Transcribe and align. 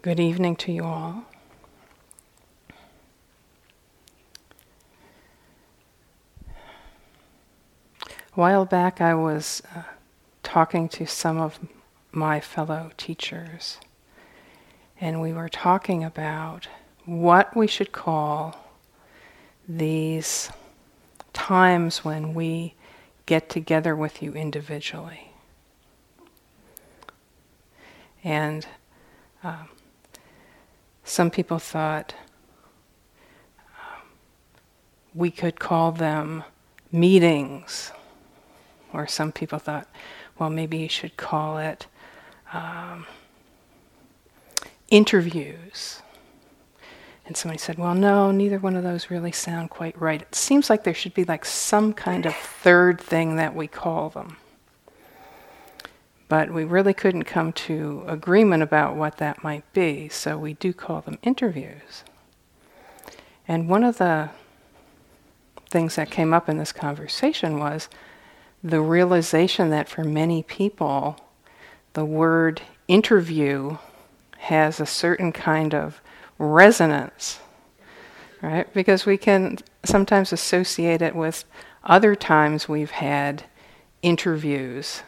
Good 0.00 0.20
evening 0.20 0.54
to 0.56 0.70
you 0.70 0.84
all. 0.84 1.24
A 6.46 6.54
while 8.36 8.64
back, 8.64 9.00
I 9.00 9.14
was 9.14 9.60
uh, 9.74 9.82
talking 10.44 10.88
to 10.90 11.04
some 11.04 11.40
of 11.40 11.58
my 12.12 12.38
fellow 12.38 12.92
teachers, 12.96 13.78
and 15.00 15.20
we 15.20 15.32
were 15.32 15.48
talking 15.48 16.04
about 16.04 16.68
what 17.04 17.56
we 17.56 17.66
should 17.66 17.90
call 17.90 18.68
these 19.68 20.48
times 21.32 22.04
when 22.04 22.34
we 22.34 22.74
get 23.26 23.48
together 23.48 23.96
with 23.96 24.22
you 24.22 24.32
individually. 24.34 25.32
And 28.22 28.64
um, 29.42 29.68
some 31.08 31.30
people 31.30 31.58
thought 31.58 32.14
um, 33.70 34.02
we 35.14 35.30
could 35.30 35.58
call 35.58 35.90
them 35.90 36.44
meetings, 36.92 37.92
or 38.92 39.06
some 39.06 39.32
people 39.32 39.58
thought, 39.58 39.88
well, 40.38 40.50
maybe 40.50 40.78
you 40.78 40.88
should 40.88 41.16
call 41.16 41.58
it 41.58 41.86
um, 42.52 43.06
interviews. 44.90 46.02
And 47.26 47.36
somebody 47.36 47.58
said, 47.58 47.78
well, 47.78 47.94
no, 47.94 48.30
neither 48.30 48.58
one 48.58 48.76
of 48.76 48.82
those 48.82 49.10
really 49.10 49.32
sound 49.32 49.70
quite 49.70 49.98
right. 50.00 50.22
It 50.22 50.34
seems 50.34 50.70
like 50.70 50.84
there 50.84 50.94
should 50.94 51.14
be 51.14 51.24
like 51.24 51.44
some 51.44 51.92
kind 51.92 52.24
of 52.26 52.34
third 52.34 53.00
thing 53.00 53.36
that 53.36 53.54
we 53.54 53.66
call 53.66 54.10
them. 54.10 54.36
But 56.28 56.52
we 56.52 56.64
really 56.64 56.92
couldn't 56.92 57.24
come 57.24 57.52
to 57.54 58.04
agreement 58.06 58.62
about 58.62 58.96
what 58.96 59.16
that 59.16 59.42
might 59.42 59.70
be, 59.72 60.08
so 60.08 60.36
we 60.36 60.54
do 60.54 60.72
call 60.72 61.00
them 61.00 61.18
interviews. 61.22 62.04
And 63.46 63.68
one 63.68 63.82
of 63.82 63.96
the 63.96 64.28
things 65.70 65.96
that 65.96 66.10
came 66.10 66.34
up 66.34 66.48
in 66.48 66.58
this 66.58 66.72
conversation 66.72 67.58
was 67.58 67.88
the 68.62 68.80
realization 68.80 69.70
that 69.70 69.88
for 69.88 70.04
many 70.04 70.42
people, 70.42 71.18
the 71.94 72.04
word 72.04 72.60
interview 72.88 73.78
has 74.38 74.80
a 74.80 74.86
certain 74.86 75.32
kind 75.32 75.74
of 75.74 76.00
resonance, 76.38 77.40
right? 78.42 78.72
Because 78.72 79.06
we 79.06 79.16
can 79.16 79.58
sometimes 79.84 80.32
associate 80.32 81.02
it 81.02 81.14
with 81.14 81.44
other 81.84 82.14
times 82.14 82.68
we've 82.68 82.90
had 82.90 83.44
interviews 84.02 85.02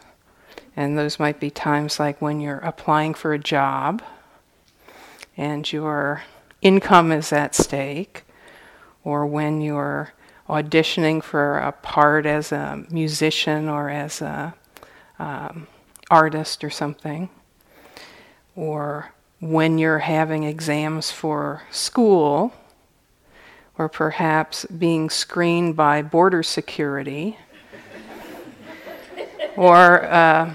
and 0.80 0.96
those 0.96 1.18
might 1.18 1.38
be 1.38 1.50
times 1.50 2.00
like 2.00 2.22
when 2.22 2.40
you're 2.40 2.60
applying 2.60 3.12
for 3.12 3.34
a 3.34 3.38
job 3.38 4.02
and 5.36 5.70
your 5.70 6.22
income 6.62 7.12
is 7.12 7.34
at 7.34 7.54
stake, 7.54 8.24
or 9.04 9.26
when 9.26 9.60
you're 9.60 10.14
auditioning 10.48 11.22
for 11.22 11.58
a 11.58 11.70
part 11.70 12.24
as 12.24 12.50
a 12.50 12.82
musician 12.88 13.68
or 13.68 13.90
as 13.90 14.22
a 14.22 14.54
um, 15.18 15.66
artist 16.10 16.64
or 16.64 16.70
something, 16.70 17.28
or 18.56 19.12
when 19.38 19.76
you're 19.76 19.98
having 19.98 20.44
exams 20.44 21.10
for 21.10 21.62
school, 21.70 22.54
or 23.76 23.86
perhaps 23.86 24.64
being 24.64 25.10
screened 25.10 25.76
by 25.76 26.00
border 26.00 26.42
security 26.42 27.36
or 29.56 30.04
uh, 30.04 30.54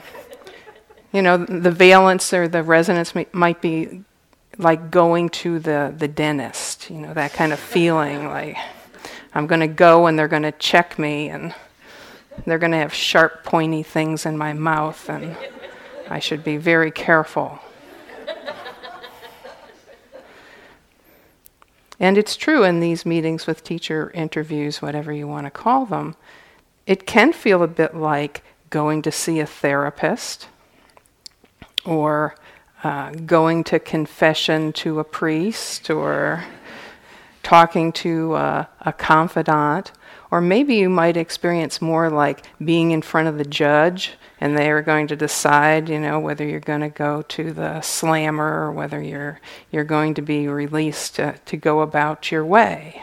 you 1.16 1.22
know 1.22 1.38
the 1.38 1.72
valence 1.72 2.34
or 2.34 2.50
the 2.50 2.62
resonance 2.62 3.14
might 3.32 3.62
be 3.62 4.04
like 4.58 4.92
going 4.92 5.30
to 5.30 5.60
the, 5.60 5.94
the 5.98 6.10
dentist 6.10 6.90
you 6.90 6.98
know 6.98 7.14
that 7.14 7.32
kind 7.32 7.54
of 7.54 7.60
feeling 7.60 8.28
like 8.28 8.58
i'm 9.34 9.48
going 9.48 9.62
to 9.62 9.68
go 9.68 10.08
and 10.08 10.20
they're 10.20 10.28
going 10.28 10.44
to 10.44 10.52
check 10.52 11.00
me 11.00 11.30
and 11.30 11.56
they're 12.46 12.60
going 12.60 12.74
to 12.74 12.78
have 12.78 12.94
sharp 12.94 13.46
pointy 13.46 13.82
things 13.82 14.26
in 14.26 14.38
my 14.38 14.52
mouth 14.52 15.10
and 15.10 15.38
i 16.10 16.20
should 16.20 16.44
be 16.44 16.58
very 16.58 16.92
careful. 16.92 17.60
And 21.98 22.18
it's 22.18 22.36
true 22.36 22.66
in 22.66 22.82
these 22.82 23.06
meetings 23.06 23.48
with 23.48 23.64
teacher 23.64 24.12
interviews 24.14 24.82
whatever 24.82 25.14
you 25.14 25.30
want 25.30 25.46
to 25.46 25.50
call 25.50 25.86
them 25.86 26.18
it 26.86 27.08
can 27.08 27.32
feel 27.32 27.64
a 27.64 27.68
bit 27.68 27.96
like 27.96 28.44
going 28.70 29.02
to 29.04 29.14
see 29.14 29.40
a 29.40 29.46
therapist 29.46 30.50
or 31.86 32.36
uh, 32.84 33.12
going 33.12 33.64
to 33.66 33.80
confession 33.80 34.74
to 34.74 35.00
a 35.00 35.04
priest 35.04 35.90
or 35.90 36.44
talking 37.44 37.92
to 37.92 38.34
uh, 38.34 38.66
a 38.82 38.94
confidant. 38.94 39.92
Or 40.32 40.42
maybe 40.42 40.76
you 40.76 40.90
might 40.90 41.18
experience 41.18 41.82
more 41.82 42.10
like 42.10 42.44
being 42.64 42.92
in 42.92 43.02
front 43.02 43.28
of 43.28 43.38
the 43.38 43.46
judge 43.46 44.14
and 44.42 44.58
they 44.58 44.70
are 44.70 44.82
going 44.82 45.08
to 45.08 45.16
decide, 45.16 45.88
you 45.88 46.00
know, 46.00 46.20
whether 46.20 46.46
you're 46.46 46.60
going 46.60 46.82
to 46.82 46.90
go 46.90 47.22
to 47.22 47.54
the 47.54 47.82
slammer 47.82 48.66
or 48.66 48.72
whether 48.72 49.02
you're, 49.02 49.40
you're 49.72 49.84
going 49.84 50.14
to 50.16 50.22
be 50.22 50.48
released 50.48 51.16
to, 51.16 51.36
to 51.46 51.56
go 51.56 51.82
about 51.82 52.32
your 52.32 52.46
way. 52.46 53.02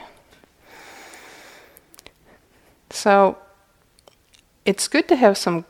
So 2.90 3.38
it's 4.64 4.86
good 4.88 5.08
to 5.08 5.16
have 5.16 5.38
some 5.38 5.64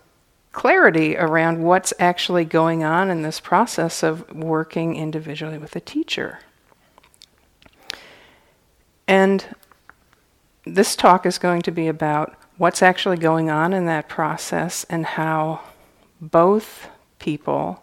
clarity 0.53 1.17
around 1.17 1.63
what's 1.63 1.93
actually 1.99 2.45
going 2.45 2.85
on 2.85 3.11
in 3.11 3.23
this 3.23 3.41
process 3.41 4.03
of 4.03 4.31
working 4.33 4.95
individually 4.97 5.59
with 5.59 5.75
a 5.75 5.81
teacher. 5.81 6.41
And 9.09 9.57
this 10.65 10.95
talk 10.95 11.27
is 11.27 11.39
going 11.39 11.63
to 11.63 11.71
be 11.71 11.89
about 11.89 12.35
what's 12.57 12.83
actually 12.83 13.17
going 13.17 13.51
on 13.51 13.73
in 13.73 13.87
that 13.87 14.09
process 14.09 14.85
and 14.89 15.05
how 15.05 15.61
both 16.21 16.89
people 17.19 17.83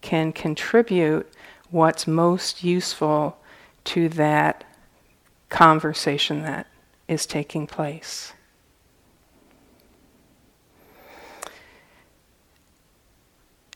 can 0.00 0.32
contribute 0.32 1.30
what's 1.70 2.06
most 2.06 2.62
useful 2.62 3.36
to 3.84 4.08
that 4.08 4.64
conversation 5.48 6.42
that 6.42 6.66
is 7.08 7.26
taking 7.26 7.66
place. 7.66 8.32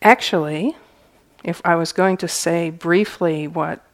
Actually, 0.02 0.76
if 1.44 1.60
I 1.62 1.74
was 1.74 1.92
going 1.92 2.16
to 2.18 2.28
say 2.28 2.70
briefly 2.70 3.46
what 3.46 3.84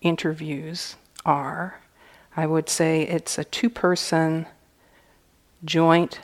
interviews 0.00 0.96
are, 1.24 1.80
I 2.36 2.46
would 2.46 2.68
say 2.68 3.02
it's 3.02 3.38
a 3.38 3.44
two 3.44 3.70
person 3.70 4.46
joint 5.64 6.20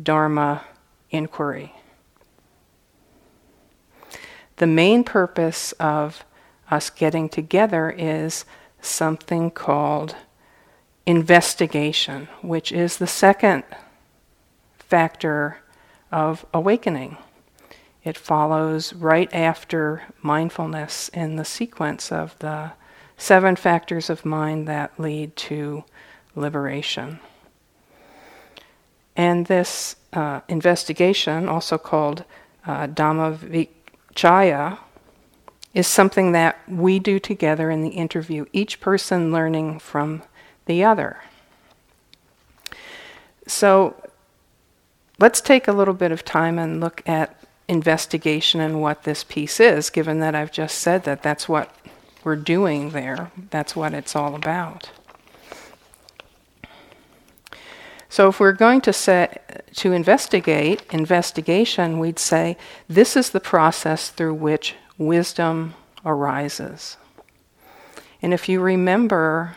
Dharma 0.00 0.64
inquiry. 1.10 1.72
The 4.56 4.66
main 4.66 5.02
purpose 5.02 5.72
of 5.72 6.24
us 6.70 6.90
getting 6.90 7.28
together 7.28 7.90
is 7.90 8.44
something 8.82 9.50
called 9.50 10.14
investigation, 11.06 12.28
which 12.42 12.70
is 12.70 12.98
the 12.98 13.06
second 13.06 13.64
factor 14.78 15.58
of 16.12 16.44
awakening. 16.52 17.16
It 18.04 18.18
follows 18.18 18.92
right 18.92 19.32
after 19.32 20.02
mindfulness 20.20 21.08
in 21.08 21.36
the 21.36 21.44
sequence 21.44 22.12
of 22.12 22.38
the 22.38 22.72
seven 23.16 23.56
factors 23.56 24.10
of 24.10 24.24
mind 24.24 24.68
that 24.68 24.98
lead 25.00 25.34
to 25.36 25.84
liberation. 26.34 27.18
And 29.16 29.46
this 29.46 29.96
uh, 30.12 30.40
investigation, 30.48 31.48
also 31.48 31.78
called 31.78 32.24
uh, 32.66 32.88
Dhammavicaya, 32.88 34.78
is 35.72 35.86
something 35.86 36.32
that 36.32 36.58
we 36.68 36.98
do 36.98 37.18
together 37.18 37.70
in 37.70 37.82
the 37.82 37.90
interview, 37.90 38.44
each 38.52 38.80
person 38.80 39.32
learning 39.32 39.78
from 39.78 40.22
the 40.66 40.84
other. 40.84 41.18
So 43.46 43.96
let's 45.18 45.40
take 45.40 45.68
a 45.68 45.72
little 45.72 45.94
bit 45.94 46.12
of 46.12 46.24
time 46.24 46.58
and 46.58 46.80
look 46.80 47.02
at 47.06 47.43
investigation 47.68 48.60
and 48.60 48.80
what 48.80 49.04
this 49.04 49.24
piece 49.24 49.60
is, 49.60 49.90
given 49.90 50.20
that 50.20 50.34
I've 50.34 50.52
just 50.52 50.78
said 50.78 51.04
that 51.04 51.22
that's 51.22 51.48
what 51.48 51.74
we're 52.22 52.36
doing 52.36 52.90
there. 52.90 53.30
That's 53.50 53.74
what 53.74 53.94
it's 53.94 54.16
all 54.16 54.34
about. 54.34 54.90
So 58.08 58.28
if 58.28 58.38
we're 58.38 58.52
going 58.52 58.80
to 58.82 58.92
say 58.92 59.38
to 59.74 59.92
investigate 59.92 60.84
investigation, 60.92 61.98
we'd 61.98 62.20
say 62.20 62.56
this 62.88 63.16
is 63.16 63.30
the 63.30 63.40
process 63.40 64.10
through 64.10 64.34
which 64.34 64.76
wisdom 64.98 65.74
arises. 66.04 66.96
And 68.22 68.32
if 68.32 68.48
you 68.48 68.60
remember 68.60 69.56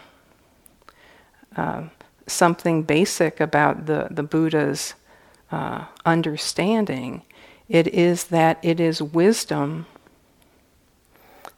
uh, 1.56 1.84
something 2.26 2.84
basic 2.84 3.40
about 3.40 3.86
the, 3.86 4.08
the 4.10 4.24
Buddha's 4.24 4.96
uh, 5.52 5.86
understanding, 6.06 7.22
it 7.70 7.88
is 7.88 8.26
that 8.26 8.60
it 8.62 8.80
is 8.80 9.02
wisdom 9.02 9.86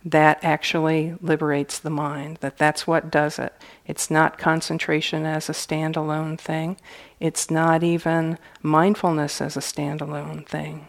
that 0.04 0.40
actually 0.44 1.16
liberates 1.22 1.78
the 1.78 1.90
mind, 1.90 2.38
that 2.38 2.58
that's 2.58 2.88
what 2.88 3.12
does 3.12 3.38
it. 3.38 3.54
It's 3.86 4.10
not 4.10 4.38
concentration 4.38 5.26
as 5.26 5.50
a 5.50 5.54
standalone 5.54 6.40
thing, 6.40 6.78
it's 7.20 7.52
not 7.52 7.84
even 7.84 8.38
mindfulness 8.62 9.42
as 9.42 9.58
a 9.58 9.62
standalone 9.62 10.46
thing. 10.48 10.88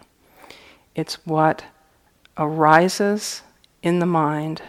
It's 0.95 1.27
what 1.27 1.65
arises 2.39 3.43
in 3.83 3.99
the 3.99 4.07
mind 4.07 4.63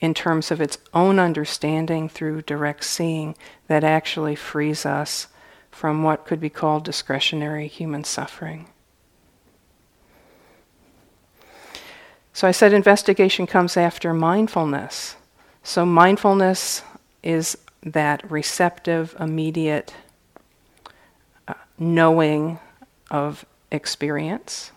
in 0.00 0.12
terms 0.12 0.50
of 0.50 0.60
its 0.60 0.78
own 0.92 1.18
understanding 1.18 2.08
through 2.08 2.42
direct 2.42 2.84
seeing 2.84 3.34
that 3.68 3.82
actually 3.82 4.34
frees 4.36 4.84
us 4.84 5.28
from 5.70 6.02
what 6.02 6.26
could 6.26 6.40
be 6.40 6.50
called 6.50 6.84
discretionary 6.84 7.66
human 7.66 8.04
suffering. 8.04 8.68
So 12.36 12.46
I 12.46 12.50
said 12.50 12.74
investigation 12.74 13.46
comes 13.46 13.78
after 13.78 14.12
mindfulness. 14.12 15.16
So 15.62 15.86
mindfulness 15.86 16.82
is 17.22 17.56
that 17.82 18.30
receptive, 18.30 19.16
immediate 19.18 19.94
uh, 21.48 21.54
knowing 21.78 22.58
of 23.10 23.46
experience. 23.70 24.70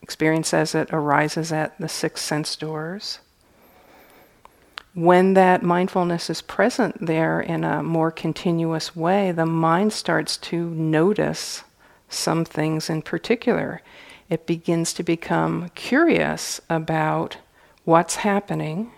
Experience 0.00 0.54
as 0.54 0.76
it 0.76 0.90
arises 0.92 1.50
at 1.50 1.76
the 1.80 1.88
six 1.88 2.20
sense 2.20 2.54
doors. 2.54 3.18
When 4.94 5.34
that 5.34 5.64
mindfulness 5.64 6.30
is 6.30 6.40
present 6.40 7.04
there 7.04 7.40
in 7.40 7.64
a 7.64 7.82
more 7.82 8.12
continuous 8.12 8.94
way, 8.94 9.32
the 9.32 9.44
mind 9.44 9.92
starts 9.92 10.36
to 10.36 10.70
notice 10.70 11.64
some 12.08 12.44
things 12.44 12.88
in 12.88 13.02
particular 13.02 13.82
it 14.28 14.46
begins 14.46 14.92
to 14.94 15.02
become 15.02 15.70
curious 15.74 16.60
about 16.68 17.38
what's 17.84 18.16
happening 18.16 18.92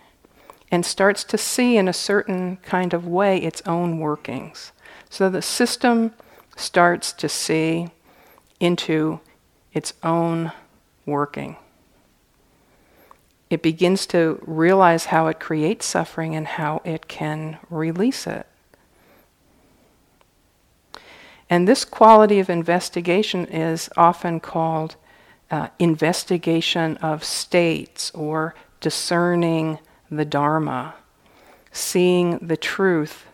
and 0.71 0.85
starts 0.85 1.25
to 1.25 1.39
see 1.39 1.77
in 1.77 1.89
a 1.89 1.93
certain 1.93 2.57
kind 2.59 2.95
of 2.95 3.07
way 3.07 3.39
its 3.39 3.63
own 3.67 3.99
workings. 3.99 4.73
So 5.09 5.29
the 5.29 5.43
system 5.43 6.13
starts 6.57 7.13
to 7.15 7.29
see 7.29 7.89
into 8.59 9.21
its 9.73 9.93
own 10.03 10.53
working. 11.07 11.57
It 13.49 13.63
begins 13.63 14.07
to 14.07 14.41
realize 14.47 15.07
how 15.07 15.27
it 15.27 15.41
creates 15.41 15.87
suffering 15.87 16.37
and 16.37 16.47
how 16.47 16.83
it 16.85 17.09
can 17.09 17.59
release 17.69 18.27
it. 18.27 18.47
And 21.49 21.67
this 21.67 21.85
quality 21.85 22.39
of 22.39 22.49
investigation 22.49 23.47
is 23.47 23.91
often 23.97 24.39
called 24.39 24.95
uh, 25.51 25.69
investigation 25.79 26.97
of 26.99 27.25
states 27.25 28.11
or 28.13 28.55
discerning 28.81 29.79
the 30.11 30.25
Dharma, 30.25 30.95
seeing 31.73 32.39
the 32.39 32.57
truth 32.57 33.27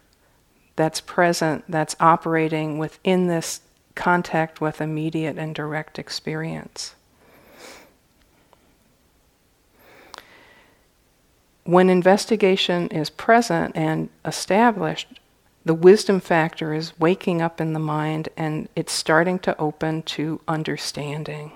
that's 0.77 1.01
present, 1.01 1.65
that's 1.69 1.97
operating 2.01 2.79
within 2.79 3.27
this 3.27 3.61
contact 3.95 4.61
with 4.61 4.81
immediate 4.81 5.39
and 5.39 5.55
direct 5.55 5.99
experience. 5.99 6.95
When 11.65 11.91
investigation 11.91 12.89
is 12.89 13.11
present 13.11 13.77
and 13.77 14.09
established, 14.25 15.19
the 15.65 15.75
wisdom 15.75 16.21
factor 16.21 16.73
is 16.73 16.99
waking 17.01 17.43
up 17.43 17.61
in 17.61 17.73
the 17.73 17.81
mind 17.81 18.29
and 18.37 18.69
it's 18.77 18.93
starting 18.93 19.41
to 19.41 19.59
open 19.59 20.03
to 20.03 20.41
understanding. 20.47 21.51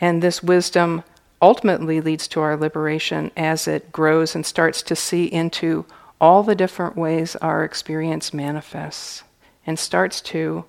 And 0.00 0.22
this 0.22 0.42
wisdom 0.42 1.02
ultimately 1.40 2.00
leads 2.00 2.28
to 2.28 2.40
our 2.40 2.56
liberation 2.56 3.30
as 3.36 3.68
it 3.68 3.92
grows 3.92 4.34
and 4.34 4.44
starts 4.44 4.82
to 4.82 4.96
see 4.96 5.26
into 5.26 5.84
all 6.20 6.42
the 6.42 6.54
different 6.54 6.96
ways 6.96 7.36
our 7.36 7.62
experience 7.62 8.32
manifests 8.32 9.22
and 9.66 9.78
starts 9.78 10.20
to, 10.20 10.64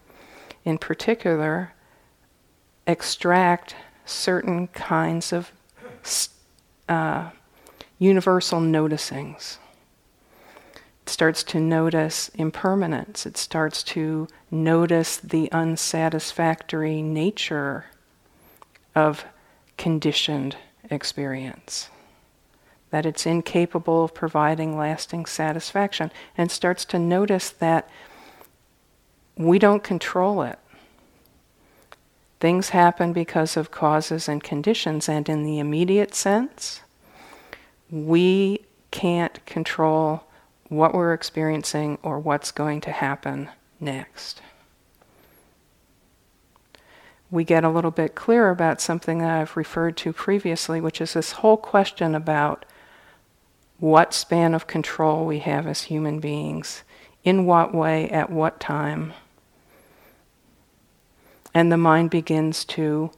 in 0.65 0.77
particular, 0.77 1.74
extract 2.85 3.75
certain 4.06 4.68
kinds 4.68 5.31
of 5.31 5.51
uh, 6.89 7.30
universal 8.00 8.59
noticings. 8.59 9.57
It 11.03 11.09
starts 11.09 11.44
to 11.44 11.59
notice 11.59 12.30
impermanence. 12.35 13.25
It 13.25 13.38
starts 13.38 13.83
to 13.83 14.27
notice 14.51 15.18
the 15.18 15.50
unsatisfactory 15.51 17.01
nature 17.01 17.85
of 18.97 19.23
conditioned 19.77 20.57
experience. 20.89 21.89
That 22.89 23.05
it's 23.05 23.27
incapable 23.27 24.03
of 24.05 24.15
providing 24.15 24.75
lasting 24.75 25.27
satisfaction, 25.27 26.11
and 26.35 26.49
starts 26.49 26.83
to 26.85 26.97
notice 26.97 27.51
that 27.51 27.88
we 29.35 29.59
don't 29.59 29.83
control 29.83 30.41
it. 30.41 30.57
Things 32.39 32.69
happen 32.69 33.13
because 33.13 33.55
of 33.55 33.69
causes 33.69 34.27
and 34.27 34.44
conditions, 34.44 35.07
and 35.07 35.29
in 35.29 35.44
the 35.44 35.59
immediate 35.59 36.15
sense, 36.15 36.81
we 37.91 38.61
can't 38.89 39.45
control 39.45 40.23
what 40.69 40.95
we're 40.95 41.13
experiencing 41.13 41.99
or 42.01 42.17
what's 42.17 42.51
going 42.51 42.81
to 42.81 42.91
happen 42.91 43.49
next 43.79 44.41
we 47.29 47.44
get 47.44 47.63
a 47.63 47.69
little 47.69 47.91
bit 47.91 48.15
clearer 48.15 48.50
about 48.50 48.81
something 48.81 49.19
that 49.19 49.29
I've 49.29 49.57
referred 49.57 49.97
to 49.97 50.13
previously, 50.13 50.79
which 50.79 51.01
is 51.01 51.13
this 51.13 51.33
whole 51.33 51.57
question 51.57 52.15
about 52.15 52.65
what 53.79 54.13
span 54.13 54.53
of 54.53 54.68
control 54.68 55.25
we 55.25 55.39
have 55.39 55.68
as 55.68 55.83
human 55.83 56.19
beings, 56.19 56.83
in 57.24 57.45
what 57.45 57.74
way, 57.74 58.09
at 58.09 58.29
what 58.29 58.59
time. 58.59 59.13
And 61.53 61.71
the 61.71 61.77
mind 61.77 62.09
begins 62.09 62.63
to 62.65 63.12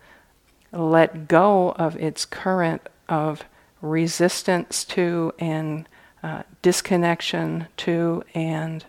let 0.71 1.27
go 1.27 1.71
of 1.71 1.95
its 1.97 2.25
current 2.25 2.81
of 3.07 3.44
resistance 3.81 4.83
to 4.83 5.33
and 5.39 5.88
uh, 6.21 6.44
disconnection 6.62 7.67
to 7.77 8.23
and 8.33 8.85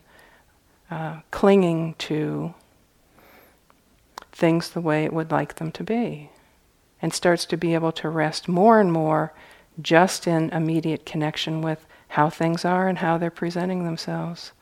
uh, 0.91 1.21
clinging 1.31 1.95
to 1.95 2.55
things 4.41 4.71
the 4.71 4.81
way 4.81 5.05
it 5.05 5.13
would 5.13 5.31
like 5.31 5.57
them 5.57 5.71
to 5.71 5.85
be 5.85 6.31
and 7.03 7.15
starts 7.15 7.45
to 7.47 7.57
be 7.57 7.75
able 7.75 7.93
to 7.93 8.09
rest 8.09 8.49
more 8.49 8.81
and 8.81 8.93
more 8.93 9.33
just 9.81 10.27
in 10.27 10.51
immediate 10.51 11.07
connection 11.07 11.63
with 11.63 11.87
how 12.09 12.29
things 12.29 12.65
are 12.65 12.89
and 12.89 12.99
how 12.99 13.17
they're 13.17 13.31
presenting 13.31 13.85
themselves. 13.85 14.53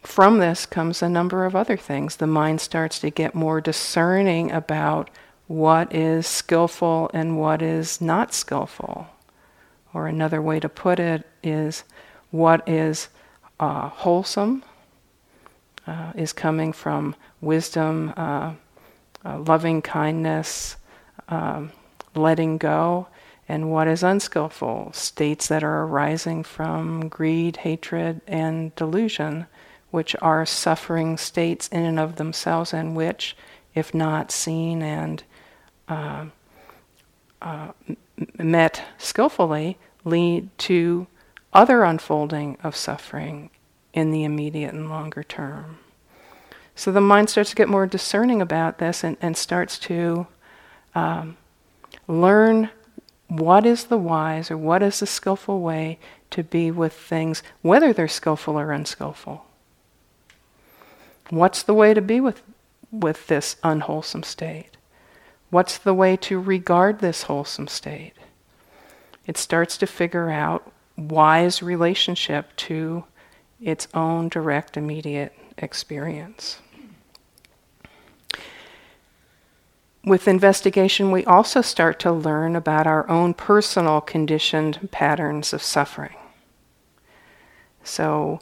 From 0.00 0.38
this 0.38 0.66
comes 0.66 1.02
a 1.02 1.08
number 1.08 1.44
of 1.44 1.56
other 1.56 1.76
things. 1.76 2.16
The 2.16 2.26
mind 2.26 2.60
starts 2.60 2.98
to 3.00 3.10
get 3.10 3.34
more 3.34 3.60
discerning 3.60 4.50
about 4.50 5.10
what 5.46 5.94
is 5.94 6.26
skillful 6.26 7.10
and 7.14 7.38
what 7.38 7.62
is 7.62 8.00
not 8.00 8.34
skillful. 8.34 9.08
Or 9.92 10.06
another 10.06 10.42
way 10.42 10.60
to 10.60 10.68
put 10.68 10.98
it 10.98 11.26
is 11.42 11.84
what 12.30 12.68
is 12.68 13.08
uh, 13.60 13.88
wholesome 13.88 14.62
uh, 15.86 16.12
is 16.14 16.32
coming 16.32 16.72
from 16.72 17.14
wisdom, 17.40 18.12
uh, 18.16 18.52
uh, 19.24 19.38
loving 19.40 19.82
kindness, 19.82 20.76
um, 21.28 21.72
letting 22.14 22.58
go, 22.58 23.06
and 23.48 23.70
what 23.70 23.88
is 23.88 24.02
unskillful, 24.02 24.90
states 24.92 25.48
that 25.48 25.62
are 25.62 25.82
arising 25.82 26.42
from 26.42 27.08
greed, 27.08 27.58
hatred, 27.58 28.20
and 28.26 28.74
delusion, 28.74 29.46
which 29.90 30.16
are 30.22 30.46
suffering 30.46 31.16
states 31.16 31.68
in 31.68 31.84
and 31.84 31.98
of 31.98 32.16
themselves, 32.16 32.72
and 32.72 32.96
which, 32.96 33.36
if 33.74 33.94
not 33.94 34.30
seen 34.30 34.82
and 34.82 35.22
uh, 35.88 36.26
uh, 37.42 37.68
met 38.38 38.82
skillfully, 38.96 39.76
lead 40.04 40.48
to 40.58 41.06
other 41.52 41.84
unfolding 41.84 42.56
of 42.62 42.74
suffering 42.74 43.50
in 43.94 44.10
the 44.10 44.24
immediate 44.24 44.74
and 44.74 44.90
longer 44.90 45.22
term. 45.22 45.78
So 46.74 46.90
the 46.90 47.00
mind 47.00 47.30
starts 47.30 47.50
to 47.50 47.56
get 47.56 47.68
more 47.68 47.86
discerning 47.86 48.42
about 48.42 48.78
this 48.78 49.04
and, 49.04 49.16
and 49.22 49.36
starts 49.36 49.78
to 49.80 50.26
um, 50.94 51.36
learn 52.08 52.68
what 53.28 53.64
is 53.64 53.84
the 53.84 53.96
wise 53.96 54.50
or 54.50 54.58
what 54.58 54.82
is 54.82 55.00
the 55.00 55.06
skillful 55.06 55.60
way 55.60 55.98
to 56.30 56.42
be 56.42 56.70
with 56.70 56.92
things, 56.92 57.42
whether 57.62 57.92
they're 57.92 58.08
skillful 58.08 58.58
or 58.58 58.72
unskillful. 58.72 59.46
What's 61.30 61.62
the 61.62 61.74
way 61.74 61.94
to 61.94 62.02
be 62.02 62.20
with, 62.20 62.42
with 62.90 63.28
this 63.28 63.56
unwholesome 63.62 64.24
state? 64.24 64.76
What's 65.50 65.78
the 65.78 65.94
way 65.94 66.16
to 66.16 66.40
regard 66.40 66.98
this 66.98 67.22
wholesome 67.22 67.68
state? 67.68 68.14
It 69.26 69.38
starts 69.38 69.78
to 69.78 69.86
figure 69.86 70.30
out 70.30 70.72
wise 70.96 71.62
relationship 71.62 72.54
to 72.56 73.04
its 73.64 73.88
own 73.94 74.28
direct, 74.28 74.76
immediate 74.76 75.34
experience. 75.58 76.58
with 80.04 80.28
investigation, 80.28 81.10
we 81.10 81.24
also 81.24 81.62
start 81.62 81.98
to 82.00 82.12
learn 82.12 82.56
about 82.56 82.86
our 82.86 83.08
own 83.08 83.32
personal 83.34 84.00
conditioned 84.00 84.90
patterns 84.90 85.52
of 85.52 85.62
suffering. 85.62 86.14
So, 87.82 88.40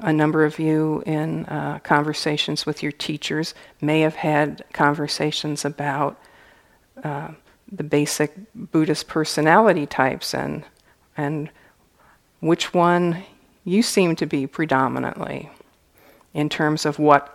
a 0.00 0.12
number 0.12 0.44
of 0.44 0.58
you 0.58 1.02
in 1.06 1.44
uh, 1.46 1.78
conversations 1.80 2.66
with 2.66 2.82
your 2.82 2.92
teachers 2.92 3.54
may 3.80 4.00
have 4.00 4.16
had 4.16 4.64
conversations 4.72 5.64
about 5.64 6.18
uh, 7.04 7.28
the 7.70 7.84
basic 7.84 8.34
Buddhist 8.54 9.06
personality 9.06 9.86
types 9.86 10.34
and 10.34 10.64
and 11.16 11.50
which 12.40 12.74
one 12.74 13.24
you 13.66 13.82
seem 13.82 14.14
to 14.16 14.26
be 14.26 14.46
predominantly 14.46 15.50
in 16.32 16.48
terms 16.48 16.86
of 16.86 16.98
what 16.98 17.32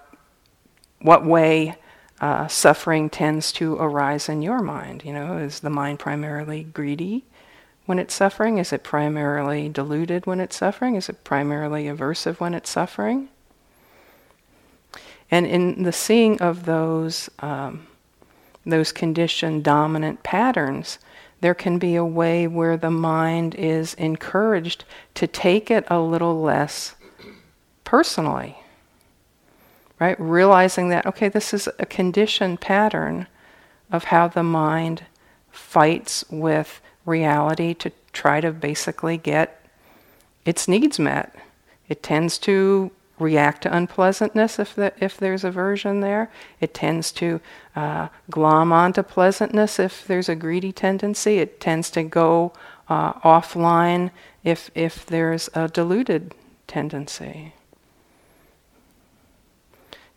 what 0.99 1.25
way 1.25 1.75
uh, 2.21 2.47
suffering 2.47 3.09
tends 3.09 3.51
to 3.51 3.75
arise 3.75 4.29
in 4.29 4.41
your 4.41 4.61
mind. 4.61 5.03
You 5.03 5.13
know, 5.13 5.37
is 5.37 5.59
the 5.59 5.69
mind 5.69 5.99
primarily 5.99 6.63
greedy 6.63 7.25
when 7.85 7.99
it's 7.99 8.13
suffering? 8.13 8.59
Is 8.59 8.71
it 8.71 8.83
primarily 8.83 9.67
deluded 9.67 10.25
when 10.25 10.39
it's 10.39 10.55
suffering? 10.55 10.95
Is 10.95 11.09
it 11.09 11.23
primarily 11.23 11.85
aversive 11.85 12.39
when 12.39 12.53
it's 12.53 12.69
suffering? 12.69 13.29
And 15.29 15.45
in 15.45 15.83
the 15.83 15.91
seeing 15.91 16.39
of 16.41 16.65
those 16.65 17.29
um, 17.39 17.87
those 18.65 18.91
conditioned 18.91 19.63
dominant 19.63 20.23
patterns, 20.23 20.99
there 21.41 21.53
can 21.53 21.77
be 21.77 21.95
a 21.95 22.05
way 22.05 22.47
where 22.47 22.77
the 22.77 22.91
mind 22.91 23.55
is 23.55 23.93
encouraged 23.95 24.85
to 25.15 25.27
take 25.27 25.69
it 25.69 25.85
a 25.87 25.99
little 25.99 26.41
less 26.41 26.95
personally 27.83 28.57
right? 30.01 30.19
Realizing 30.19 30.89
that, 30.89 31.05
okay, 31.05 31.29
this 31.29 31.53
is 31.53 31.69
a 31.77 31.85
conditioned 31.85 32.59
pattern 32.59 33.27
of 33.91 34.05
how 34.05 34.27
the 34.27 34.41
mind 34.41 35.05
fights 35.51 36.25
with 36.31 36.81
reality 37.05 37.75
to 37.75 37.91
try 38.11 38.41
to 38.41 38.51
basically 38.51 39.15
get 39.15 39.63
its 40.43 40.67
needs 40.67 40.97
met. 40.97 41.35
It 41.87 42.01
tends 42.01 42.39
to 42.39 42.89
react 43.21 43.61
to 43.61 43.75
unpleasantness 43.75 44.59
if, 44.59 44.75
the, 44.75 44.91
if 44.99 45.17
there's 45.17 45.43
aversion 45.43 46.01
there. 46.01 46.31
It 46.59 46.73
tends 46.73 47.11
to 47.13 47.39
uh, 47.75 48.09
glom 48.29 48.73
onto 48.73 49.03
pleasantness 49.03 49.79
if 49.79 50.05
there's 50.07 50.27
a 50.27 50.35
greedy 50.35 50.71
tendency. 50.71 51.37
It 51.37 51.59
tends 51.59 51.89
to 51.91 52.03
go 52.03 52.51
uh, 52.89 53.13
offline 53.21 54.11
if, 54.43 54.71
if 54.75 55.05
there's 55.05 55.49
a 55.53 55.67
deluded 55.67 56.33
tendency. 56.67 57.53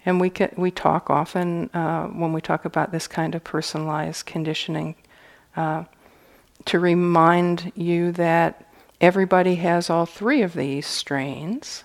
And 0.06 0.20
we, 0.20 0.30
can, 0.30 0.52
we 0.56 0.70
talk 0.70 1.08
often 1.08 1.70
uh, 1.73 2.06
when 2.08 2.32
we 2.32 2.40
talk 2.40 2.64
about 2.64 2.92
this 2.92 3.06
kind 3.06 3.34
of 3.34 3.44
personalized 3.44 4.26
conditioning 4.26 4.96
uh, 5.56 5.84
to 6.66 6.78
remind 6.78 7.73
you 7.75 8.12
that 8.12 8.66
everybody 9.00 9.56
has 9.56 9.88
all 9.88 10.06
three 10.06 10.42
of 10.42 10.54
these 10.54 10.87
strains 10.87 11.84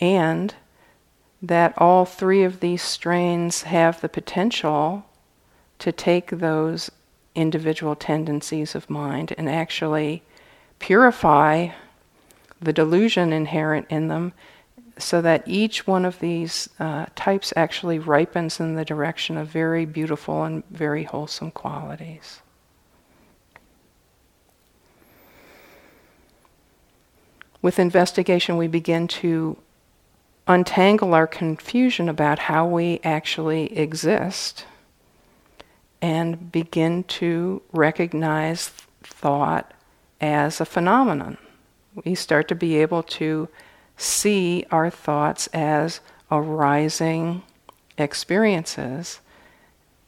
and 0.00 0.54
that 1.42 1.74
all 1.76 2.04
three 2.04 2.42
of 2.42 2.60
these 2.60 2.82
strains 2.82 3.62
have 3.62 4.00
the 4.00 4.08
potential 4.08 5.04
to 5.78 5.92
take 5.92 6.30
those 6.30 6.90
individual 7.34 7.94
tendencies 7.94 8.74
of 8.74 8.90
mind 8.90 9.32
and 9.38 9.48
actually 9.48 10.22
purify 10.78 11.68
the 12.60 12.72
delusion 12.72 13.32
inherent 13.32 13.86
in 13.88 14.08
them 14.08 14.32
so 14.98 15.22
that 15.22 15.42
each 15.46 15.86
one 15.86 16.04
of 16.04 16.18
these 16.18 16.68
uh, 16.78 17.06
types 17.14 17.52
actually 17.56 17.98
ripens 17.98 18.60
in 18.60 18.74
the 18.74 18.84
direction 18.84 19.38
of 19.38 19.48
very 19.48 19.86
beautiful 19.86 20.44
and 20.44 20.62
very 20.68 21.04
wholesome 21.04 21.50
qualities. 21.50 22.40
With 27.62 27.78
investigation, 27.78 28.56
we 28.56 28.68
begin 28.68 29.08
to 29.08 29.56
untangle 30.50 31.14
our 31.14 31.28
confusion 31.28 32.08
about 32.08 32.40
how 32.40 32.66
we 32.66 32.98
actually 33.04 33.76
exist 33.78 34.64
and 36.02 36.50
begin 36.50 37.04
to 37.04 37.62
recognize 37.72 38.68
thought 39.00 39.72
as 40.20 40.60
a 40.60 40.64
phenomenon. 40.64 41.38
We 42.04 42.16
start 42.16 42.48
to 42.48 42.56
be 42.56 42.78
able 42.78 43.04
to 43.04 43.48
see 43.96 44.66
our 44.72 44.90
thoughts 44.90 45.46
as 45.52 46.00
arising 46.32 47.42
experiences 47.96 49.20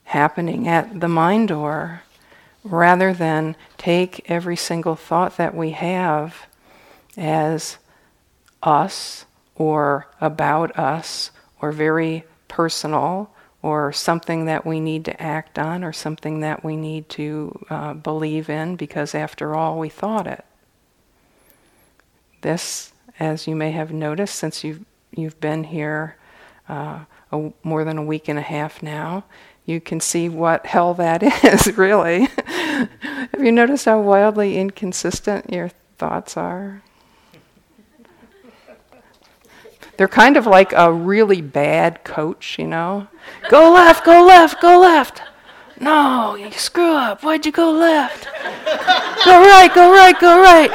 happening 0.04 0.66
at 0.66 1.00
the 1.00 1.08
mind 1.08 1.48
door 1.48 2.02
rather 2.64 3.12
than 3.14 3.54
take 3.78 4.28
every 4.28 4.56
single 4.56 4.96
thought 4.96 5.36
that 5.36 5.54
we 5.54 5.70
have 5.70 6.46
as 7.16 7.78
us 8.62 9.24
or 9.62 10.08
about 10.20 10.76
us 10.76 11.30
or 11.60 11.70
very 11.70 12.24
personal 12.48 13.30
or 13.62 13.92
something 13.92 14.46
that 14.46 14.66
we 14.66 14.80
need 14.80 15.04
to 15.04 15.22
act 15.22 15.56
on 15.56 15.84
or 15.84 15.92
something 15.92 16.40
that 16.40 16.64
we 16.64 16.74
need 16.74 17.08
to 17.08 17.64
uh, 17.70 17.94
believe 17.94 18.50
in 18.50 18.74
because 18.74 19.14
after 19.14 19.54
all 19.54 19.78
we 19.78 19.88
thought 19.88 20.26
it. 20.26 20.44
This 22.40 22.92
as 23.20 23.46
you 23.46 23.54
may 23.54 23.70
have 23.70 23.92
noticed 23.92 24.34
since 24.34 24.64
you've, 24.64 24.84
you've 25.14 25.38
been 25.40 25.62
here 25.62 26.16
uh, 26.68 27.04
a, 27.30 27.52
more 27.62 27.84
than 27.84 27.98
a 27.98 28.02
week 28.02 28.26
and 28.26 28.40
a 28.40 28.42
half 28.42 28.82
now, 28.82 29.22
you 29.64 29.80
can 29.80 30.00
see 30.00 30.28
what 30.28 30.66
hell 30.66 30.92
that 30.94 31.22
is, 31.44 31.78
really. 31.78 32.26
have 32.48 33.38
you 33.38 33.52
noticed 33.52 33.84
how 33.84 34.00
wildly 34.00 34.58
inconsistent 34.58 35.52
your 35.52 35.68
thoughts 35.98 36.36
are? 36.36 36.82
They're 40.02 40.08
kind 40.08 40.36
of 40.36 40.48
like 40.48 40.72
a 40.72 40.92
really 40.92 41.40
bad 41.40 42.02
coach, 42.02 42.58
you 42.58 42.66
know? 42.66 43.06
Go 43.48 43.72
left, 43.72 44.04
go 44.04 44.26
left, 44.26 44.60
go 44.60 44.80
left. 44.80 45.22
No, 45.78 46.34
you 46.34 46.50
screw 46.50 46.92
up. 46.92 47.22
Why'd 47.22 47.46
you 47.46 47.52
go 47.52 47.70
left? 47.70 48.24
go 49.24 49.40
right, 49.40 49.70
go 49.72 49.92
right, 49.92 50.18
go 50.18 50.42
right. 50.42 50.70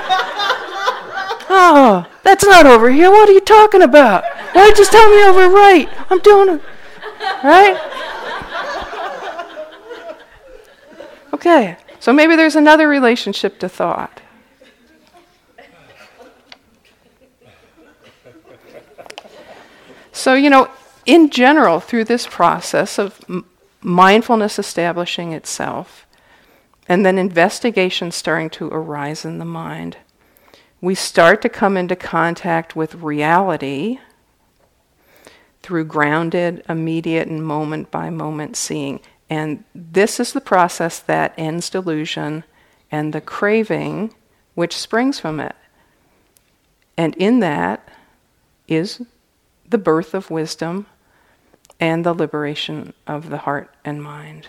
Oh, 1.50 2.06
that's 2.24 2.46
not 2.46 2.66
over 2.66 2.90
here. 2.90 3.12
What 3.12 3.28
are 3.28 3.34
you 3.34 3.42
talking 3.42 3.82
about? 3.82 4.24
Why 4.54 4.72
just 4.74 4.94
tell 4.94 5.10
me 5.10 5.22
over 5.22 5.50
right? 5.50 5.90
I'm 6.10 6.20
doing 6.20 6.48
it. 6.56 6.62
Right? 7.44 7.78
Okay, 11.34 11.76
so 12.00 12.14
maybe 12.14 12.38
there's 12.38 12.56
another 12.56 12.88
relationship 12.88 13.60
to 13.60 13.68
thought. 13.68 14.22
So, 20.18 20.34
you 20.34 20.50
know, 20.50 20.68
in 21.06 21.30
general, 21.30 21.80
through 21.80 22.06
this 22.06 22.26
process 22.26 22.98
of 22.98 23.24
m- 23.30 23.46
mindfulness 23.82 24.58
establishing 24.58 25.32
itself, 25.32 26.08
and 26.90 27.06
then 27.06 27.20
investigation 27.20 28.10
starting 28.10 28.50
to 28.52 28.68
arise 28.70 29.24
in 29.26 29.38
the 29.38 29.46
mind, 29.46 29.98
we 30.82 30.96
start 30.96 31.44
to 31.44 31.50
come 31.50 31.78
into 31.78 31.96
contact 31.96 32.76
with 32.76 32.96
reality 32.96 34.00
through 35.62 35.86
grounded, 35.86 36.64
immediate, 36.68 37.28
and 37.28 37.46
moment 37.46 37.92
by 37.92 38.10
moment 38.10 38.58
seeing. 38.58 39.00
And 39.30 39.66
this 39.76 40.20
is 40.20 40.34
the 40.34 40.42
process 40.42 40.98
that 40.98 41.36
ends 41.38 41.70
delusion 41.70 42.44
and 42.90 43.14
the 43.14 43.22
craving 43.22 44.16
which 44.56 44.76
springs 44.76 45.20
from 45.20 45.40
it. 45.40 45.56
And 46.98 47.16
in 47.18 47.40
that 47.42 47.88
is 48.68 49.00
the 49.68 49.78
birth 49.78 50.14
of 50.14 50.30
wisdom 50.30 50.86
and 51.80 52.06
the 52.06 52.14
liberation 52.14 52.94
of 53.06 53.30
the 53.30 53.40
heart 53.40 53.74
and 53.86 54.02
mind. 54.02 54.48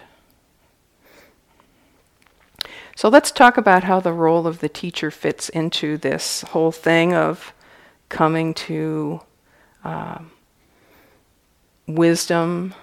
So 2.97 3.09
let's 3.09 3.31
talk 3.31 3.57
about 3.57 3.85
how 3.85 4.01
the 4.01 4.13
role 4.13 4.47
of 4.47 4.59
the 4.59 4.69
teacher 4.69 5.11
fits 5.11 5.49
into 5.49 5.97
this 5.97 6.43
whole 6.43 6.73
thing 6.73 7.15
of 7.15 7.53
coming 8.09 8.55
to 8.55 9.21
uh, 9.85 10.19
wisdom, 11.87 12.75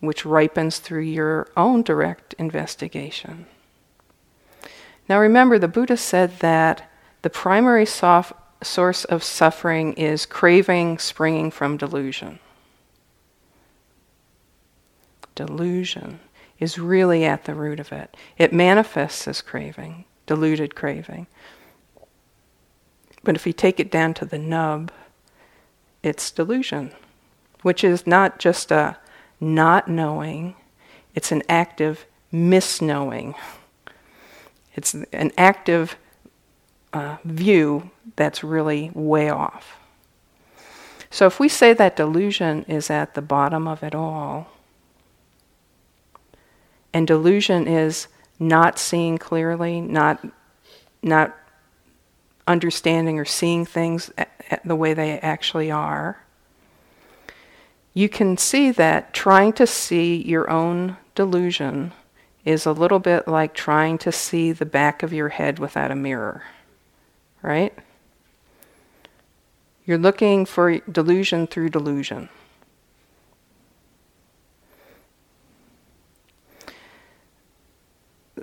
which 0.00 0.24
ripens 0.24 0.78
through 0.78 1.02
your 1.02 1.48
own 1.56 1.82
direct 1.82 2.32
investigation. 2.34 3.46
Now 5.08 5.18
remember, 5.20 5.58
the 5.58 5.68
Buddha 5.68 5.96
said 5.96 6.38
that 6.38 6.90
the 7.20 7.30
primary 7.30 7.84
sof- 7.84 8.32
source 8.66 9.04
of 9.04 9.22
suffering 9.22 9.92
is 9.94 10.26
craving 10.26 10.98
springing 10.98 11.50
from 11.50 11.76
delusion. 11.76 12.38
Delusion 15.34 16.20
is 16.58 16.78
really 16.78 17.24
at 17.24 17.44
the 17.44 17.54
root 17.54 17.80
of 17.80 17.92
it. 17.92 18.16
It 18.38 18.52
manifests 18.52 19.26
as 19.26 19.40
craving, 19.40 20.04
deluded 20.26 20.74
craving. 20.74 21.26
But 23.24 23.36
if 23.36 23.46
you 23.46 23.52
take 23.52 23.80
it 23.80 23.90
down 23.90 24.14
to 24.14 24.24
the 24.24 24.38
nub, 24.38 24.92
it's 26.02 26.30
delusion, 26.30 26.92
which 27.62 27.84
is 27.84 28.06
not 28.06 28.38
just 28.38 28.70
a 28.70 28.98
not 29.40 29.88
knowing, 29.88 30.54
It's 31.14 31.32
an 31.32 31.42
active 31.48 32.06
misknowing. 32.32 33.34
It's 34.74 34.94
an 34.94 35.32
active 35.36 35.96
uh, 36.92 37.16
view 37.24 37.90
that's 38.16 38.44
really 38.44 38.90
way 38.94 39.28
off. 39.28 39.78
So 41.10 41.26
if 41.26 41.38
we 41.38 41.48
say 41.48 41.72
that 41.74 41.96
delusion 41.96 42.64
is 42.64 42.90
at 42.90 43.14
the 43.14 43.22
bottom 43.22 43.68
of 43.68 43.82
it 43.82 43.94
all, 43.94 44.48
and 46.94 47.06
delusion 47.06 47.66
is 47.66 48.08
not 48.38 48.78
seeing 48.78 49.18
clearly, 49.18 49.80
not 49.80 50.24
not 51.02 51.36
understanding 52.46 53.18
or 53.18 53.24
seeing 53.24 53.64
things 53.64 54.10
the 54.64 54.76
way 54.76 54.94
they 54.94 55.18
actually 55.20 55.70
are, 55.70 56.22
you 57.94 58.08
can 58.08 58.36
see 58.36 58.70
that 58.70 59.12
trying 59.12 59.52
to 59.52 59.66
see 59.66 60.16
your 60.22 60.48
own 60.50 60.96
delusion 61.14 61.92
is 62.44 62.66
a 62.66 62.72
little 62.72 62.98
bit 62.98 63.28
like 63.28 63.54
trying 63.54 63.98
to 63.98 64.10
see 64.10 64.52
the 64.52 64.66
back 64.66 65.02
of 65.02 65.12
your 65.12 65.28
head 65.28 65.58
without 65.58 65.90
a 65.90 65.96
mirror, 65.96 66.42
right? 67.42 67.76
You're 69.84 69.98
looking 69.98 70.46
for 70.46 70.78
delusion 70.78 71.46
through 71.46 71.70
delusion. 71.70 72.28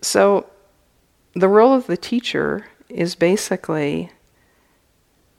So, 0.02 0.50
the 1.34 1.48
role 1.48 1.74
of 1.74 1.88
the 1.88 1.98
teacher 1.98 2.68
is 2.90 3.16
basically 3.16 4.12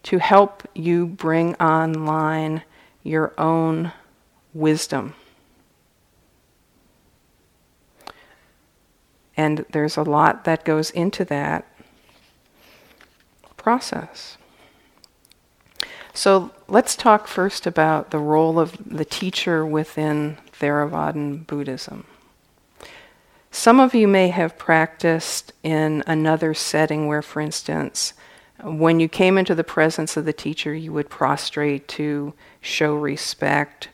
to 0.04 0.18
help 0.18 0.66
you 0.74 1.06
bring 1.06 1.54
online 1.56 2.62
your 3.02 3.32
own 3.38 3.92
wisdom. 4.54 5.14
And 9.36 9.64
there's 9.70 9.96
a 9.96 10.02
lot 10.02 10.44
that 10.44 10.64
goes 10.64 10.90
into 10.90 11.24
that 11.26 11.69
process. 13.70 14.36
So 16.12 16.50
let's 16.66 16.96
talk 16.96 17.28
first 17.28 17.68
about 17.68 18.10
the 18.10 18.18
role 18.18 18.58
of 18.58 18.76
the 18.84 19.04
teacher 19.04 19.64
within 19.64 20.38
Theravadan 20.58 21.46
Buddhism. 21.46 22.04
Some 23.52 23.78
of 23.78 23.94
you 23.94 24.08
may 24.08 24.26
have 24.30 24.58
practiced 24.58 25.52
in 25.62 26.02
another 26.08 26.52
setting 26.52 27.06
where, 27.06 27.22
for 27.22 27.40
instance, 27.40 28.12
when 28.64 28.98
you 28.98 29.08
came 29.08 29.38
into 29.38 29.54
the 29.54 29.62
presence 29.62 30.16
of 30.16 30.24
the 30.24 30.32
teacher, 30.32 30.74
you 30.74 30.92
would 30.92 31.08
prostrate 31.08 31.86
to 32.00 32.34
show 32.60 32.96
respect. 32.96 33.88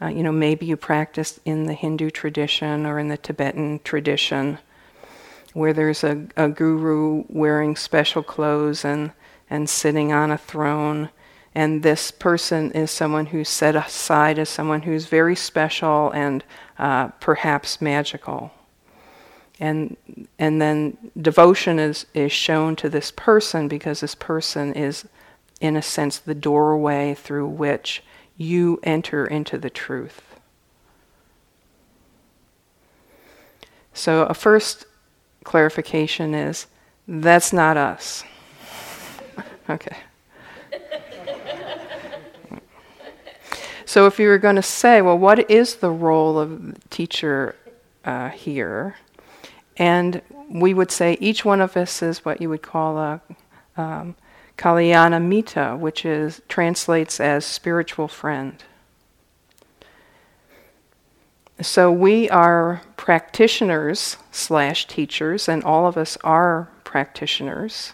Uh, 0.00 0.06
you 0.06 0.22
know, 0.22 0.32
maybe 0.32 0.64
you 0.64 0.78
practiced 0.78 1.40
in 1.44 1.66
the 1.66 1.74
Hindu 1.74 2.08
tradition 2.08 2.86
or 2.86 2.98
in 2.98 3.08
the 3.08 3.18
Tibetan 3.18 3.80
tradition, 3.84 4.58
where 5.52 5.72
there's 5.72 6.04
a, 6.04 6.26
a 6.36 6.48
guru 6.48 7.24
wearing 7.28 7.76
special 7.76 8.22
clothes 8.22 8.84
and, 8.84 9.12
and 9.48 9.68
sitting 9.68 10.12
on 10.12 10.30
a 10.30 10.38
throne. 10.38 11.10
And 11.54 11.82
this 11.82 12.10
person 12.10 12.70
is 12.72 12.90
someone 12.90 13.26
who's 13.26 13.48
set 13.48 13.74
aside 13.74 14.38
as 14.38 14.48
someone 14.48 14.82
who's 14.82 15.06
very 15.06 15.34
special 15.34 16.10
and 16.12 16.44
uh, 16.78 17.08
perhaps 17.20 17.80
magical 17.80 18.52
and 19.60 19.96
and 20.38 20.60
then 20.60 20.96
devotion 21.20 21.78
is 21.78 22.06
is 22.14 22.32
shown 22.32 22.74
to 22.74 22.88
this 22.88 23.12
person 23.12 23.68
because 23.68 24.00
this 24.00 24.14
person 24.14 24.72
is 24.72 25.06
in 25.60 25.76
a 25.76 25.82
sense 25.82 26.18
the 26.18 26.34
doorway 26.34 27.14
through 27.14 27.46
which 27.46 28.02
you 28.38 28.80
enter 28.82 29.26
into 29.26 29.58
the 29.58 29.70
truth 29.70 30.22
so 33.92 34.22
a 34.24 34.34
first 34.34 34.86
clarification 35.50 36.32
is 36.32 36.68
that's 37.08 37.52
not 37.52 37.76
us. 37.76 38.22
Okay. 39.68 39.96
So 43.84 44.06
if 44.06 44.18
you 44.18 44.28
were 44.28 44.38
going 44.38 44.56
to 44.56 44.62
say 44.62 45.02
well 45.02 45.18
what 45.18 45.50
is 45.50 45.76
the 45.76 45.90
role 45.90 46.38
of 46.38 46.74
the 46.74 46.88
teacher 46.88 47.56
uh, 48.04 48.30
here? 48.30 48.96
And 49.76 50.22
we 50.48 50.72
would 50.72 50.92
say 50.92 51.16
each 51.20 51.44
one 51.44 51.60
of 51.60 51.76
us 51.76 52.02
is 52.02 52.24
what 52.24 52.40
you 52.40 52.48
would 52.48 52.62
call 52.62 52.98
a 52.98 53.20
um, 53.76 54.16
mitta, 54.62 55.76
which 55.76 56.04
is 56.04 56.42
translates 56.48 57.20
as 57.20 57.44
spiritual 57.44 58.08
friend. 58.08 58.62
So 61.62 61.92
we 61.92 62.30
are 62.30 62.80
practitioners 62.96 64.16
slash 64.32 64.86
teachers, 64.86 65.46
and 65.46 65.62
all 65.62 65.86
of 65.86 65.98
us 65.98 66.16
are 66.24 66.70
practitioners. 66.84 67.92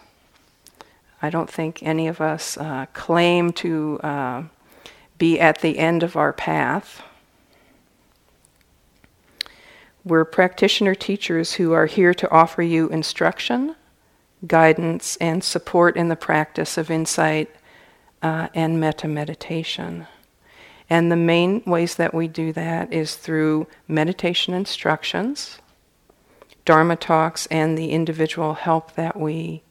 I 1.21 1.31
don't 1.31 1.51
think 1.51 1.83
any 1.83 2.07
of 2.07 2.21
us 2.21 2.57
uh, 2.57 2.87
claim 2.93 3.53
to 3.55 3.99
uh, 4.05 4.43
be 5.19 5.41
at 5.41 5.63
the 5.63 5.79
end 5.79 6.05
of 6.05 6.15
our 6.17 6.33
path. 6.33 7.03
We're 10.05 10.25
practitioner 10.25 10.95
teachers 10.95 11.55
who 11.55 11.73
are 11.73 11.87
here 11.87 12.15
to 12.15 12.31
offer 12.31 12.63
you 12.63 12.89
instruction, 12.91 13.75
guidance, 14.47 15.17
and 15.17 15.43
support 15.43 15.97
in 15.97 16.07
the 16.07 16.15
practice 16.15 16.79
of 16.79 16.89
insight 16.89 17.51
uh, 18.23 18.47
and 18.55 18.79
metta 18.79 19.09
meditation. 19.09 20.07
And 20.89 21.11
the 21.11 21.17
main 21.17 21.63
ways 21.67 21.97
that 21.97 22.15
we 22.15 22.29
do 22.29 22.53
that 22.53 22.93
is 22.93 23.17
through 23.17 23.67
meditation 23.89 24.55
instructions, 24.55 25.59
Dharma 26.65 26.97
talks, 26.97 27.47
and 27.47 27.77
the 27.77 27.91
individual 27.91 28.55
help 28.55 28.95
that 28.95 29.19
we 29.19 29.63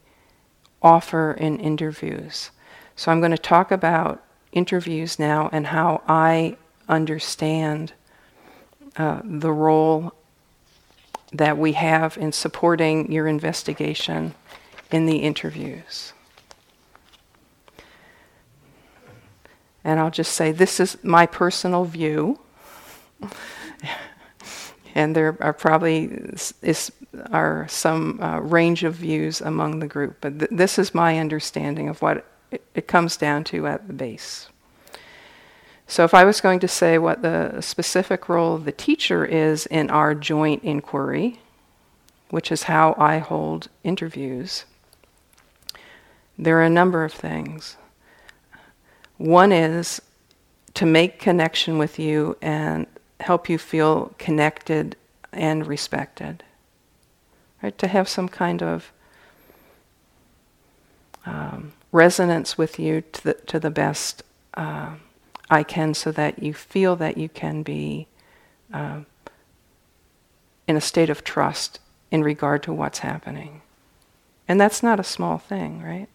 offer 0.81 1.33
in 1.33 1.59
interviews. 1.59 2.51
So 2.95 3.11
I'm 3.11 3.19
going 3.19 3.31
to 3.31 3.37
talk 3.37 3.71
about 3.71 4.23
interviews 4.51 5.19
now 5.19 5.49
and 5.51 5.67
how 5.67 6.01
I 6.07 6.57
understand 6.87 7.93
uh, 8.97 9.21
the 9.23 9.51
role 9.51 10.13
that 11.33 11.57
we 11.57 11.73
have 11.73 12.17
in 12.17 12.31
supporting 12.31 13.11
your 13.11 13.27
investigation 13.27 14.33
in 14.91 15.05
the 15.05 15.17
interviews. 15.17 16.13
And 19.85 19.99
I'll 19.99 20.11
just 20.11 20.33
say 20.33 20.51
this 20.51 20.79
is 20.79 20.97
my 21.03 21.27
personal 21.27 21.85
view. 21.85 22.39
and 24.95 25.15
there 25.15 25.37
are 25.39 25.53
probably 25.53 26.05
is, 26.63 26.91
are 27.31 27.67
some 27.69 28.19
uh, 28.21 28.39
range 28.39 28.83
of 28.83 28.95
views 28.95 29.41
among 29.41 29.79
the 29.79 29.87
group, 29.87 30.17
but 30.21 30.39
th- 30.39 30.51
this 30.51 30.79
is 30.79 30.95
my 30.95 31.19
understanding 31.19 31.87
of 31.87 32.01
what 32.01 32.25
it, 32.51 32.63
it 32.73 32.87
comes 32.87 33.15
down 33.15 33.43
to 33.43 33.67
at 33.67 33.87
the 33.87 33.93
base. 33.93 34.47
So, 35.87 36.03
if 36.03 36.15
I 36.15 36.23
was 36.23 36.41
going 36.41 36.59
to 36.61 36.67
say 36.67 36.97
what 36.97 37.21
the 37.21 37.61
specific 37.61 38.27
role 38.27 38.55
of 38.55 38.65
the 38.65 38.71
teacher 38.71 39.23
is 39.23 39.67
in 39.67 39.91
our 39.91 40.15
joint 40.15 40.63
inquiry, 40.63 41.39
which 42.31 42.51
is 42.51 42.63
how 42.63 42.95
I 42.97 43.19
hold 43.19 43.67
interviews, 43.83 44.65
there 46.39 46.57
are 46.57 46.63
a 46.63 46.69
number 46.71 47.03
of 47.03 47.13
things. 47.13 47.77
One 49.17 49.51
is 49.51 50.01
to 50.73 50.85
make 50.85 51.19
connection 51.19 51.77
with 51.77 51.97
you 51.99 52.37
and 52.41 52.85
help 53.19 53.49
you 53.49 53.57
feel 53.57 54.13
connected 54.17 54.95
and 55.31 55.65
respected. 55.65 56.43
Right? 57.63 57.77
To 57.77 57.87
have 57.87 58.09
some 58.09 58.27
kind 58.27 58.61
of 58.61 58.91
um, 61.25 61.73
resonance 61.91 62.57
with 62.57 62.77
you 62.77 63.01
to 63.01 63.23
the, 63.23 63.33
to 63.33 63.59
the 63.59 63.71
best. 63.71 64.23
Uh, 64.53 64.95
I 65.49 65.63
can 65.63 65.93
so 65.93 66.11
that 66.11 66.41
you 66.41 66.53
feel 66.53 66.95
that 66.97 67.17
you 67.17 67.29
can 67.29 67.63
be 67.63 68.07
uh, 68.73 69.01
in 70.67 70.75
a 70.75 70.81
state 70.81 71.09
of 71.09 71.23
trust 71.23 71.79
in 72.11 72.23
regard 72.23 72.63
to 72.63 72.73
what's 72.73 72.99
happening. 72.99 73.61
And 74.47 74.59
that's 74.59 74.83
not 74.83 74.99
a 74.99 75.03
small 75.03 75.37
thing, 75.37 75.81
right? 75.81 76.07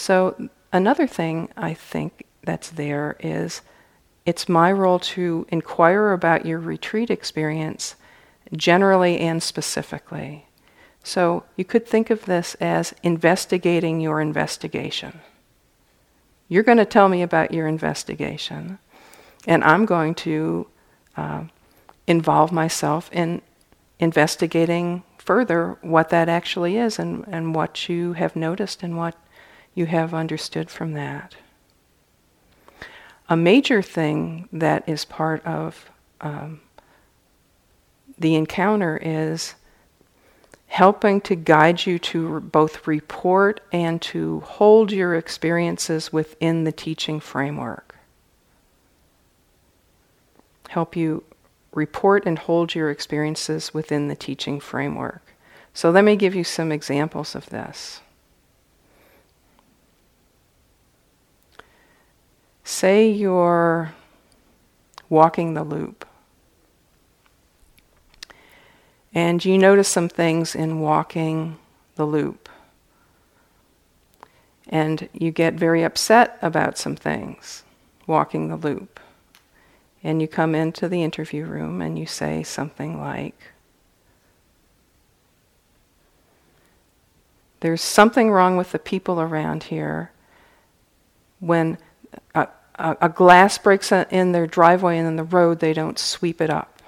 So, 0.00 0.48
another 0.72 1.06
thing 1.06 1.50
I 1.58 1.74
think 1.74 2.24
that's 2.42 2.70
there 2.70 3.18
is 3.20 3.60
it's 4.24 4.48
my 4.48 4.72
role 4.72 4.98
to 4.98 5.44
inquire 5.50 6.12
about 6.12 6.46
your 6.46 6.58
retreat 6.58 7.10
experience 7.10 7.96
generally 8.56 9.18
and 9.18 9.42
specifically. 9.42 10.46
So 11.02 11.44
you 11.54 11.66
could 11.66 11.86
think 11.86 12.08
of 12.08 12.24
this 12.24 12.54
as 12.62 12.94
investigating 13.02 14.00
your 14.00 14.22
investigation. 14.22 15.20
You're 16.48 16.62
going 16.62 16.78
to 16.78 16.86
tell 16.86 17.10
me 17.10 17.20
about 17.20 17.52
your 17.52 17.68
investigation, 17.68 18.78
and 19.46 19.62
I'm 19.62 19.84
going 19.84 20.14
to 20.26 20.66
uh, 21.14 21.44
involve 22.06 22.52
myself 22.52 23.10
in 23.12 23.42
investigating 23.98 25.02
further 25.18 25.76
what 25.82 26.08
that 26.08 26.30
actually 26.30 26.78
is 26.78 26.98
and, 26.98 27.26
and 27.28 27.54
what 27.54 27.86
you 27.90 28.14
have 28.14 28.34
noticed 28.34 28.82
and 28.82 28.96
what 28.96 29.14
you 29.74 29.86
have 29.86 30.12
understood 30.14 30.70
from 30.70 30.92
that. 30.94 31.36
a 33.28 33.36
major 33.36 33.80
thing 33.80 34.48
that 34.52 34.88
is 34.88 35.04
part 35.04 35.44
of 35.46 35.88
um, 36.20 36.60
the 38.18 38.34
encounter 38.34 38.98
is 39.00 39.54
helping 40.66 41.20
to 41.20 41.34
guide 41.34 41.86
you 41.86 41.98
to 41.98 42.40
both 42.40 42.86
report 42.86 43.60
and 43.72 44.02
to 44.02 44.40
hold 44.40 44.92
your 44.92 45.14
experiences 45.14 46.12
within 46.12 46.64
the 46.64 46.72
teaching 46.72 47.20
framework. 47.20 47.96
Help 50.68 50.94
you 50.96 51.24
report 51.72 52.24
and 52.26 52.38
hold 52.38 52.74
your 52.74 52.90
experiences 52.90 53.72
within 53.74 54.08
the 54.08 54.16
teaching 54.16 54.60
framework. 54.60 55.22
So, 55.72 55.90
let 55.90 56.04
me 56.04 56.16
give 56.16 56.34
you 56.34 56.44
some 56.44 56.72
examples 56.72 57.34
of 57.34 57.48
this. 57.50 58.00
Say 62.70 63.10
you're 63.10 63.94
walking 65.08 65.54
the 65.54 65.64
loop 65.64 66.06
and 69.12 69.44
you 69.44 69.58
notice 69.58 69.88
some 69.88 70.08
things 70.08 70.54
in 70.54 70.78
walking 70.78 71.58
the 71.96 72.04
loop. 72.04 72.48
And 74.68 75.08
you 75.12 75.32
get 75.32 75.54
very 75.54 75.82
upset 75.82 76.38
about 76.40 76.78
some 76.78 76.94
things 76.94 77.64
walking 78.06 78.48
the 78.48 78.56
loop. 78.56 79.00
And 80.04 80.22
you 80.22 80.28
come 80.28 80.54
into 80.54 80.88
the 80.88 81.02
interview 81.02 81.46
room 81.46 81.82
and 81.82 81.98
you 81.98 82.06
say 82.06 82.44
something 82.44 83.00
like, 83.00 83.36
There's 87.58 87.82
something 87.82 88.30
wrong 88.30 88.56
with 88.56 88.70
the 88.70 88.78
people 88.78 89.20
around 89.20 89.64
here 89.64 90.12
when 91.40 91.76
a, 92.34 92.46
a, 92.80 93.08
glass 93.08 93.58
breaks 93.58 93.92
in 93.92 94.32
their 94.32 94.46
driveway 94.46 94.98
and 94.98 95.06
in 95.06 95.16
the 95.16 95.24
road, 95.24 95.60
they 95.60 95.72
don't 95.72 95.98
sweep 95.98 96.40
it 96.40 96.50
up. 96.50 96.82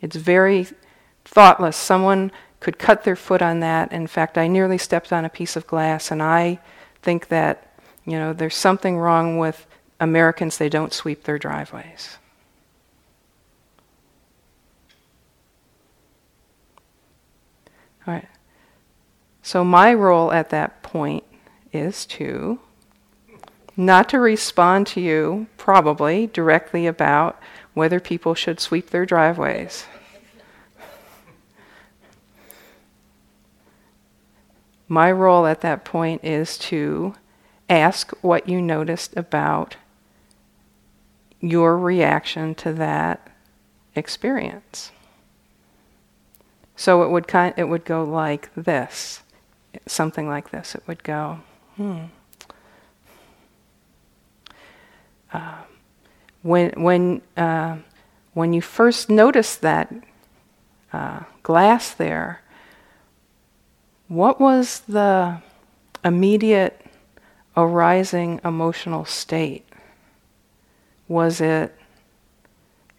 It's 0.00 0.16
very 0.16 0.66
thoughtless. 1.24 1.76
Someone 1.76 2.32
could 2.58 2.78
cut 2.78 3.04
their 3.04 3.16
foot 3.16 3.42
on 3.42 3.60
that. 3.60 3.92
In 3.92 4.06
fact, 4.06 4.36
I 4.36 4.46
nearly 4.48 4.78
stepped 4.78 5.12
on 5.12 5.24
a 5.24 5.28
piece 5.28 5.56
of 5.56 5.66
glass, 5.66 6.10
and 6.10 6.22
I 6.22 6.58
think 7.02 7.28
that, 7.28 7.74
you 8.04 8.18
know, 8.18 8.32
there's 8.32 8.56
something 8.56 8.98
wrong 8.98 9.38
with 9.38 9.66
Americans, 9.98 10.58
they 10.58 10.68
don't 10.68 10.92
sweep 10.92 11.24
their 11.24 11.38
driveways. 11.38 12.18
All 18.06 18.14
right. 18.14 18.28
So, 19.42 19.62
my 19.62 19.92
role 19.92 20.32
at 20.32 20.50
that 20.50 20.82
point 20.82 21.24
is 21.72 22.06
to 22.06 22.58
not 23.76 24.08
to 24.10 24.20
respond 24.20 24.86
to 24.88 25.00
you, 25.00 25.46
probably 25.56 26.26
directly 26.26 26.86
about 26.86 27.40
whether 27.74 28.00
people 28.00 28.34
should 28.34 28.60
sweep 28.60 28.90
their 28.90 29.06
driveways. 29.06 29.86
My 34.88 35.12
role 35.12 35.46
at 35.46 35.60
that 35.60 35.84
point 35.84 36.24
is 36.24 36.58
to 36.58 37.14
ask 37.68 38.10
what 38.22 38.48
you 38.48 38.60
noticed 38.60 39.16
about 39.16 39.76
your 41.40 41.78
reaction 41.78 42.54
to 42.56 42.72
that 42.72 43.30
experience. 43.94 44.90
So 46.74 47.02
it 47.02 47.10
would 47.10 47.28
kind 47.28 47.54
it 47.56 47.64
would 47.64 47.84
go 47.84 48.02
like 48.02 48.50
this, 48.54 49.22
something 49.86 50.28
like 50.28 50.50
this. 50.50 50.74
It 50.74 50.82
would 50.86 51.04
go, 51.04 51.40
hmm. 51.76 52.06
When 56.42 56.70
when 56.82 57.22
uh, 57.36 57.76
when 58.32 58.52
you 58.52 58.62
first 58.62 59.10
noticed 59.10 59.60
that 59.60 59.92
uh, 60.92 61.20
glass 61.42 61.92
there, 61.92 62.40
what 64.08 64.40
was 64.40 64.80
the 64.88 65.42
immediate 66.04 66.80
arising 67.56 68.40
emotional 68.44 69.04
state? 69.04 69.66
Was 71.08 71.40
it 71.40 71.76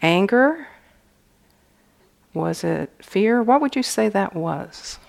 anger? 0.01 0.67
Was 2.33 2.63
it 2.63 2.91
fear? 3.01 3.41
What 3.41 3.59
would 3.61 3.75
you 3.75 3.83
say 3.83 4.07
that 4.09 4.35
was? 4.35 4.99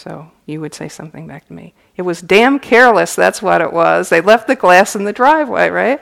So 0.00 0.30
you 0.46 0.62
would 0.62 0.72
say 0.72 0.88
something 0.88 1.26
back 1.26 1.46
to 1.48 1.52
me. 1.52 1.74
It 1.94 2.02
was 2.02 2.22
damn 2.22 2.58
careless, 2.58 3.14
that's 3.14 3.42
what 3.42 3.60
it 3.60 3.70
was. 3.70 4.08
They 4.08 4.22
left 4.22 4.46
the 4.46 4.56
glass 4.56 4.96
in 4.96 5.04
the 5.04 5.12
driveway, 5.12 5.68
right? 5.68 6.00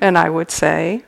And 0.00 0.16
I 0.16 0.30
would 0.30 0.52
say, 0.52 1.02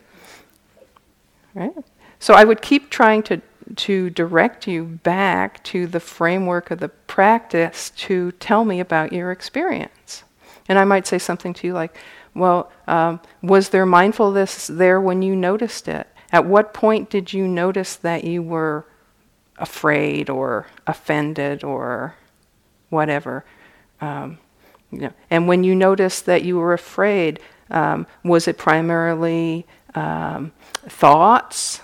right? 1.54 1.72
So 2.18 2.34
I 2.34 2.42
would 2.42 2.62
keep 2.62 2.90
trying 2.90 3.22
to, 3.24 3.40
to 3.76 4.10
direct 4.10 4.66
you 4.66 4.82
back 4.84 5.62
to 5.64 5.86
the 5.86 6.00
framework 6.00 6.72
of 6.72 6.80
the 6.80 6.88
practice 6.88 7.90
to 7.90 8.32
tell 8.32 8.64
me 8.64 8.80
about 8.80 9.12
your 9.12 9.30
experience. 9.30 10.24
And 10.68 10.80
I 10.80 10.84
might 10.84 11.06
say 11.06 11.18
something 11.18 11.54
to 11.54 11.68
you 11.68 11.74
like, 11.74 11.96
well, 12.34 12.72
um, 12.88 13.20
was 13.40 13.68
there 13.68 13.86
mindfulness 13.86 14.66
there 14.66 15.00
when 15.00 15.22
you 15.22 15.36
noticed 15.36 15.86
it? 15.86 16.08
At 16.32 16.44
what 16.44 16.74
point 16.74 17.08
did 17.08 17.32
you 17.32 17.46
notice 17.46 17.94
that 17.94 18.24
you 18.24 18.42
were 18.42 18.84
afraid 19.58 20.28
or 20.28 20.66
offended 20.86 21.64
or 21.64 22.14
whatever. 22.90 23.44
Um, 24.00 24.38
you 24.90 25.00
know, 25.00 25.12
and 25.30 25.48
when 25.48 25.64
you 25.64 25.74
noticed 25.74 26.26
that 26.26 26.42
you 26.44 26.56
were 26.56 26.72
afraid, 26.72 27.40
um, 27.70 28.06
was 28.22 28.46
it 28.46 28.58
primarily 28.58 29.66
um, 29.94 30.52
thoughts? 30.88 31.80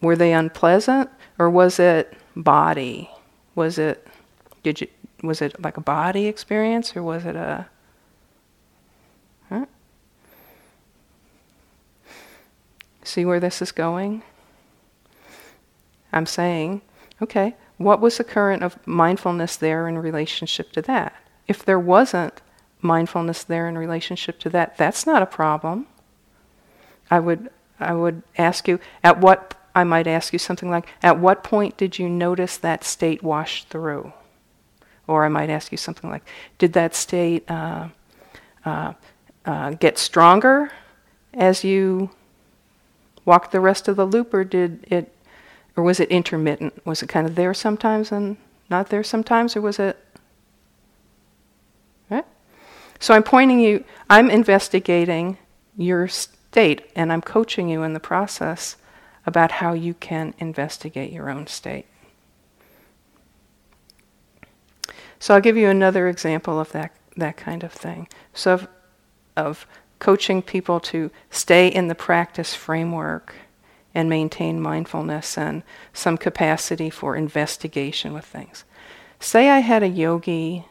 Were 0.00 0.16
they 0.16 0.32
unpleasant, 0.32 1.10
or 1.38 1.48
was 1.48 1.78
it 1.78 2.14
body? 2.34 3.10
Was 3.54 3.78
it 3.78 4.06
did 4.62 4.80
you 4.80 4.88
was 5.22 5.40
it 5.40 5.60
like 5.62 5.76
a 5.76 5.80
body 5.80 6.26
experience, 6.26 6.96
or 6.96 7.02
was 7.02 7.24
it 7.24 7.36
a 7.36 7.66
huh? 9.48 9.66
See 13.04 13.24
where 13.24 13.40
this 13.40 13.62
is 13.62 13.72
going? 13.72 14.22
I'm 16.16 16.26
saying, 16.26 16.80
okay, 17.20 17.54
what 17.76 18.00
was 18.00 18.16
the 18.16 18.24
current 18.24 18.62
of 18.62 18.84
mindfulness 18.86 19.56
there 19.56 19.86
in 19.86 19.98
relationship 19.98 20.72
to 20.72 20.82
that? 20.82 21.14
If 21.46 21.64
there 21.64 21.78
wasn't 21.78 22.40
mindfulness 22.80 23.44
there 23.44 23.68
in 23.68 23.76
relationship 23.76 24.38
to 24.40 24.50
that, 24.50 24.78
that's 24.78 25.06
not 25.06 25.22
a 25.22 25.26
problem. 25.26 25.86
I 27.10 27.20
would 27.20 27.50
I 27.78 27.92
would 27.92 28.22
ask 28.38 28.66
you 28.66 28.80
at 29.04 29.20
what 29.20 29.54
I 29.74 29.84
might 29.84 30.06
ask 30.06 30.32
you 30.32 30.38
something 30.38 30.70
like 30.70 30.88
at 31.02 31.18
what 31.18 31.44
point 31.44 31.76
did 31.76 31.98
you 31.98 32.08
notice 32.08 32.56
that 32.56 32.82
state 32.82 33.22
wash 33.22 33.64
through? 33.64 34.14
Or 35.06 35.24
I 35.24 35.28
might 35.28 35.50
ask 35.50 35.70
you 35.70 35.78
something 35.78 36.08
like 36.08 36.24
did 36.56 36.72
that 36.72 36.94
state 36.94 37.48
uh, 37.50 37.88
uh, 38.64 38.94
uh, 39.44 39.70
get 39.72 39.98
stronger 39.98 40.72
as 41.34 41.62
you 41.62 42.10
walked 43.26 43.52
the 43.52 43.60
rest 43.60 43.86
of 43.86 43.96
the 43.96 44.06
loop, 44.06 44.32
or 44.32 44.44
did 44.44 44.86
it 44.90 45.12
or 45.76 45.82
was 45.82 46.00
it 46.00 46.10
intermittent? 46.10 46.84
Was 46.86 47.02
it 47.02 47.08
kind 47.08 47.26
of 47.26 47.34
there 47.34 47.54
sometimes 47.54 48.10
and 48.10 48.36
not 48.70 48.88
there 48.88 49.04
sometimes, 49.04 49.54
or 49.54 49.60
was 49.60 49.78
it? 49.78 49.96
Right? 52.10 52.24
So 52.98 53.14
I'm 53.14 53.22
pointing 53.22 53.60
you, 53.60 53.84
I'm 54.08 54.30
investigating 54.30 55.38
your 55.76 56.08
state, 56.08 56.90
and 56.96 57.12
I'm 57.12 57.20
coaching 57.20 57.68
you 57.68 57.82
in 57.82 57.92
the 57.92 58.00
process 58.00 58.76
about 59.26 59.52
how 59.52 59.72
you 59.74 59.94
can 59.94 60.34
investigate 60.38 61.12
your 61.12 61.28
own 61.28 61.46
state. 61.46 61.86
So 65.18 65.34
I'll 65.34 65.40
give 65.40 65.56
you 65.56 65.68
another 65.68 66.08
example 66.08 66.58
of 66.58 66.72
that, 66.72 66.92
that 67.16 67.36
kind 67.36 67.62
of 67.62 67.72
thing. 67.72 68.08
So, 68.32 68.54
of, 68.54 68.68
of 69.36 69.66
coaching 69.98 70.42
people 70.42 70.78
to 70.78 71.10
stay 71.30 71.68
in 71.68 71.88
the 71.88 71.94
practice 71.94 72.54
framework 72.54 73.34
and 73.96 74.10
maintain 74.10 74.60
mindfulness 74.60 75.38
and 75.38 75.62
some 75.94 76.18
capacity 76.18 76.90
for 76.90 77.16
investigation 77.16 78.12
with 78.12 78.26
things. 78.26 78.64
Say 79.18 79.48
I 79.48 79.60
had 79.60 79.82
a 79.82 79.88
yogi 79.88 80.66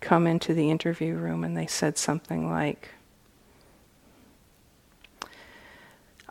come 0.00 0.28
into 0.28 0.54
the 0.54 0.70
interview 0.70 1.14
room 1.14 1.42
and 1.42 1.56
they 1.56 1.66
said 1.66 1.98
something 1.98 2.48
like, 2.48 2.90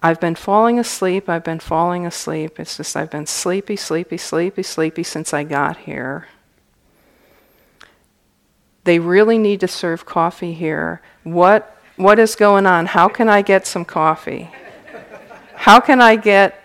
I've 0.01 0.21
been 0.21 0.35
falling 0.35 0.79
asleep, 0.79 1.27
I've 1.27 1.43
been 1.43 1.59
falling 1.59 2.05
asleep. 2.05 2.57
It's 2.57 2.77
just 2.77 2.95
I've 2.95 3.11
been 3.11 3.25
sleepy, 3.25 3.75
sleepy, 3.75 4.17
sleepy, 4.17 4.63
sleepy 4.63 5.03
since 5.03 5.33
I 5.33 5.43
got 5.43 5.75
here. 5.75 6.29
They 8.85 8.99
really 8.99 9.37
need 9.37 9.59
to 9.59 9.67
serve 9.67 10.05
coffee 10.05 10.53
here. 10.53 11.01
What, 11.23 11.77
what 11.97 12.17
is 12.17 12.37
going 12.37 12.65
on? 12.65 12.85
How 12.85 13.09
can 13.09 13.27
I 13.27 13.41
get 13.41 13.67
some 13.67 13.83
coffee? 13.83 14.49
How 15.63 15.79
can 15.79 16.01
I 16.01 16.17
get 16.17 16.59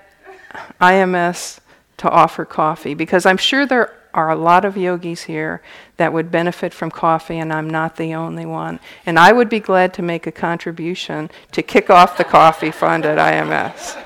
IMS 0.81 1.61
to 1.99 2.11
offer 2.11 2.45
coffee? 2.45 2.95
Because 2.95 3.27
I'm 3.27 3.37
sure 3.37 3.65
there 3.65 3.97
are 4.13 4.29
a 4.29 4.35
lot 4.35 4.65
of 4.65 4.77
yogis 4.77 5.23
here 5.23 5.63
that 5.99 6.13
would 6.13 6.33
benefit 6.33 6.75
from 6.75 6.91
coffee, 6.91 7.39
and 7.39 7.53
I'm 7.53 7.71
not 7.71 7.95
the 7.95 8.13
only 8.15 8.45
one. 8.45 8.81
And 9.07 9.17
I 9.17 9.31
would 9.31 9.49
be 9.49 9.61
glad 9.61 9.95
to 9.95 10.03
make 10.03 10.27
a 10.27 10.33
contribution 10.33 11.31
to 11.53 11.63
kick 11.63 11.91
off 11.91 12.17
the 12.17 12.25
coffee 12.25 12.73
fund 12.73 13.07
at 13.07 13.19
IMS. 13.19 13.97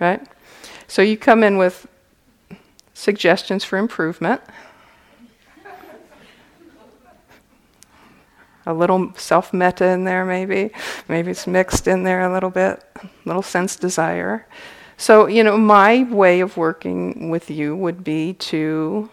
right? 0.00 0.26
So 0.88 1.02
you 1.02 1.16
come 1.16 1.44
in 1.44 1.56
with 1.56 1.86
suggestions 2.94 3.62
for 3.62 3.78
improvement. 3.78 4.40
A 8.70 8.74
little 8.74 9.12
self 9.16 9.52
metta 9.52 9.86
in 9.86 10.04
there, 10.04 10.24
maybe. 10.24 10.70
Maybe 11.08 11.32
it's 11.32 11.46
mixed 11.46 11.88
in 11.88 12.04
there 12.04 12.20
a 12.20 12.32
little 12.32 12.50
bit, 12.50 12.84
little 13.24 13.42
sense 13.42 13.76
desire. 13.76 14.46
So, 14.96 15.26
you 15.26 15.42
know, 15.42 15.56
my 15.56 16.04
way 16.04 16.40
of 16.40 16.56
working 16.56 17.30
with 17.30 17.50
you 17.50 17.74
would 17.74 18.04
be 18.04 18.34
to 18.34 19.10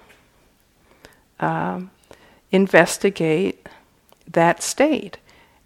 um, 1.40 1.92
investigate 2.52 3.68
that 4.30 4.62
state. 4.62 5.18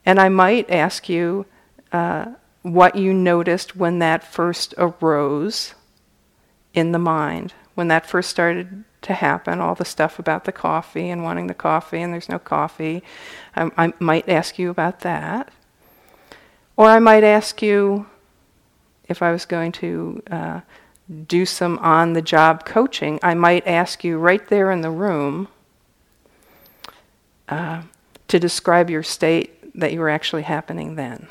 And 0.06 0.20
I 0.20 0.30
might 0.30 0.70
ask 0.70 1.10
you 1.10 1.46
uh, 1.92 2.28
what 2.62 2.96
you 2.96 3.14
noticed 3.14 3.76
when 3.76 4.00
that 4.00 4.24
first 4.24 4.74
arose 4.78 5.74
in 6.74 6.92
the 6.92 7.00
mind, 7.00 7.54
when 7.76 7.88
that 7.90 8.06
first 8.06 8.30
started 8.30 8.84
to 9.02 9.14
happen, 9.14 9.60
all 9.60 9.76
the 9.76 9.86
stuff 9.86 10.20
about 10.20 10.46
the 10.46 10.52
coffee 10.52 11.10
and 11.10 11.24
wanting 11.24 11.48
the 11.48 11.54
coffee 11.54 12.02
and 12.02 12.14
there's 12.14 12.30
no 12.30 12.40
coffee. 12.40 13.04
I, 13.56 13.72
I 13.78 13.94
might 14.00 14.30
ask 14.30 14.60
you 14.60 14.70
about 14.70 15.00
that. 15.02 15.52
Or 16.78 16.88
I 16.88 17.00
might 17.00 17.24
ask 17.24 17.62
you 17.62 18.06
if 19.08 19.22
I 19.22 19.32
was 19.32 19.46
going 19.46 19.72
to 19.74 20.24
uh, 20.30 20.62
do 21.28 21.46
some 21.46 21.78
on 21.80 22.14
the 22.14 22.22
job 22.22 22.66
coaching, 22.66 23.20
I 23.22 23.34
might 23.34 23.68
ask 23.68 24.04
you 24.04 24.18
right 24.18 24.48
there 24.48 24.72
in 24.72 24.82
the 24.82 24.92
room 24.92 25.48
uh, 27.50 27.82
to 28.28 28.40
describe 28.40 28.90
your 28.90 29.04
state 29.04 29.78
that 29.78 29.92
you 29.92 30.00
were 30.00 30.10
actually 30.10 30.44
happening 30.44 30.96
then. 30.96 31.28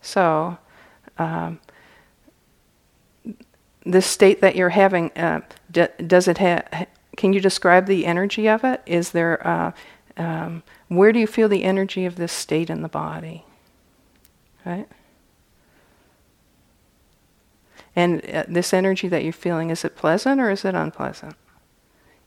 So, 0.00 0.58
um, 1.18 1.60
this 3.84 4.06
state 4.06 4.40
that 4.40 4.56
you're 4.56 4.70
having, 4.70 5.10
uh, 5.16 5.40
d- 5.70 5.88
does 6.06 6.28
it 6.28 6.38
have? 6.38 6.86
Can 7.16 7.32
you 7.32 7.40
describe 7.40 7.86
the 7.86 8.06
energy 8.06 8.48
of 8.48 8.64
it? 8.64 8.82
Is 8.86 9.10
there? 9.10 9.46
Uh, 9.46 9.72
um, 10.16 10.62
where 10.88 11.12
do 11.12 11.18
you 11.18 11.26
feel 11.26 11.48
the 11.48 11.64
energy 11.64 12.04
of 12.04 12.16
this 12.16 12.32
state 12.32 12.70
in 12.70 12.82
the 12.82 12.88
body? 12.88 13.44
Right. 14.64 14.86
And 17.94 18.24
uh, 18.30 18.44
this 18.48 18.72
energy 18.72 19.08
that 19.08 19.24
you're 19.24 19.32
feeling, 19.32 19.70
is 19.70 19.84
it 19.84 19.96
pleasant 19.96 20.40
or 20.40 20.50
is 20.50 20.64
it 20.64 20.74
unpleasant? 20.74 21.34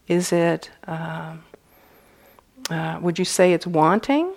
Is 0.07 0.31
it? 0.31 0.69
Um, 0.87 1.43
uh, 2.69 2.99
would 3.01 3.19
you 3.19 3.25
say 3.25 3.53
it's 3.53 3.67
wanting? 3.67 4.33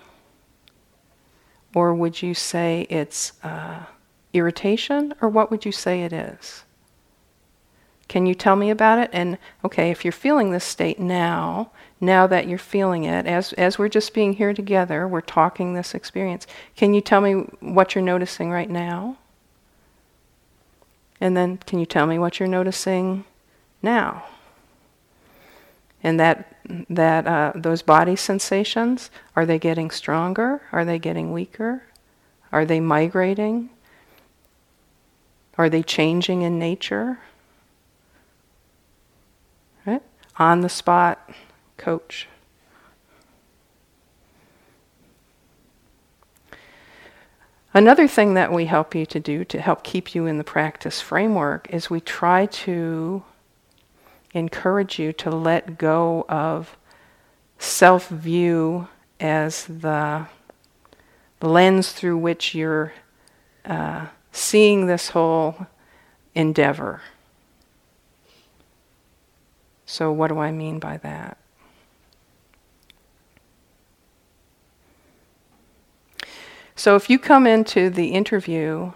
Or 1.74 1.94
would 1.94 2.22
you 2.22 2.34
say 2.34 2.86
it's 2.88 3.32
uh, 3.42 3.84
irritation? 4.32 5.14
Or 5.20 5.28
what 5.28 5.50
would 5.50 5.64
you 5.64 5.72
say 5.72 6.02
it 6.02 6.12
is? 6.12 6.64
Can 8.08 8.24
you 8.24 8.34
tell 8.34 8.56
me 8.56 8.70
about 8.70 8.98
it? 8.98 9.10
And 9.12 9.36
okay, 9.64 9.90
if 9.90 10.04
you're 10.04 10.12
feeling 10.12 10.50
this 10.50 10.64
state 10.64 10.98
now, 10.98 11.70
now 12.00 12.26
that 12.26 12.48
you're 12.48 12.58
feeling 12.58 13.04
it, 13.04 13.26
as, 13.26 13.52
as 13.54 13.78
we're 13.78 13.88
just 13.88 14.14
being 14.14 14.32
here 14.32 14.54
together, 14.54 15.06
we're 15.06 15.20
talking 15.20 15.74
this 15.74 15.94
experience, 15.94 16.46
can 16.74 16.94
you 16.94 17.02
tell 17.02 17.20
me 17.20 17.34
what 17.60 17.94
you're 17.94 18.04
noticing 18.04 18.50
right 18.50 18.70
now? 18.70 19.18
And 21.20 21.36
then 21.36 21.58
can 21.58 21.78
you 21.78 21.86
tell 21.86 22.06
me 22.06 22.18
what 22.18 22.40
you're 22.40 22.48
noticing 22.48 23.24
now? 23.82 24.24
And 26.02 26.18
that, 26.18 26.56
that 26.88 27.26
uh, 27.26 27.52
those 27.56 27.82
body 27.82 28.16
sensations, 28.16 29.10
are 29.34 29.44
they 29.44 29.58
getting 29.58 29.90
stronger? 29.90 30.62
Are 30.72 30.84
they 30.84 30.98
getting 30.98 31.32
weaker? 31.32 31.82
Are 32.52 32.64
they 32.64 32.80
migrating? 32.80 33.68
Are 35.58 35.68
they 35.68 35.82
changing 35.82 36.42
in 36.42 36.58
nature? 36.58 37.18
On 40.38 40.60
the 40.60 40.68
spot 40.68 41.30
coach. 41.76 42.28
Another 47.74 48.08
thing 48.08 48.34
that 48.34 48.52
we 48.52 48.64
help 48.64 48.94
you 48.94 49.04
to 49.06 49.20
do 49.20 49.44
to 49.44 49.60
help 49.60 49.82
keep 49.82 50.14
you 50.14 50.26
in 50.26 50.38
the 50.38 50.44
practice 50.44 51.00
framework 51.00 51.68
is 51.70 51.90
we 51.90 52.00
try 52.00 52.46
to 52.46 53.22
encourage 54.32 54.98
you 54.98 55.12
to 55.12 55.30
let 55.30 55.78
go 55.78 56.24
of 56.28 56.76
self 57.58 58.08
view 58.08 58.88
as 59.20 59.66
the 59.66 60.26
lens 61.42 61.92
through 61.92 62.16
which 62.16 62.54
you're 62.54 62.92
uh, 63.64 64.06
seeing 64.32 64.86
this 64.86 65.10
whole 65.10 65.66
endeavor. 66.34 67.02
So, 69.90 70.12
what 70.12 70.28
do 70.28 70.38
I 70.38 70.52
mean 70.52 70.78
by 70.78 70.98
that? 70.98 71.38
So, 76.76 76.94
if 76.94 77.08
you 77.08 77.18
come 77.18 77.46
into 77.46 77.88
the 77.88 78.08
interview 78.08 78.92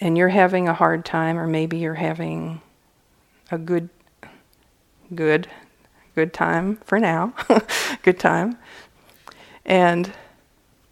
and 0.00 0.16
you're 0.16 0.30
having 0.30 0.68
a 0.68 0.72
hard 0.72 1.04
time, 1.04 1.38
or 1.38 1.46
maybe 1.46 1.76
you're 1.76 1.96
having 1.96 2.62
a 3.50 3.58
good, 3.58 3.90
good, 5.14 5.48
good 6.14 6.32
time 6.32 6.76
for 6.86 6.98
now, 6.98 7.34
good 8.02 8.18
time, 8.18 8.56
and 9.66 10.14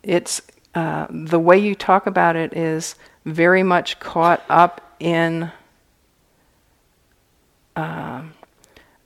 it's 0.03 0.43
uh, 0.75 1.07
the 1.09 1.41
way 1.41 1.57
you 1.57 1.75
talk 1.75 2.07
about 2.07 2.37
it 2.37 2.55
is 2.55 2.95
very 3.25 3.63
much 3.63 3.99
caught 4.01 4.45
up 4.51 4.83
in. 5.01 5.51
Um, 7.75 8.35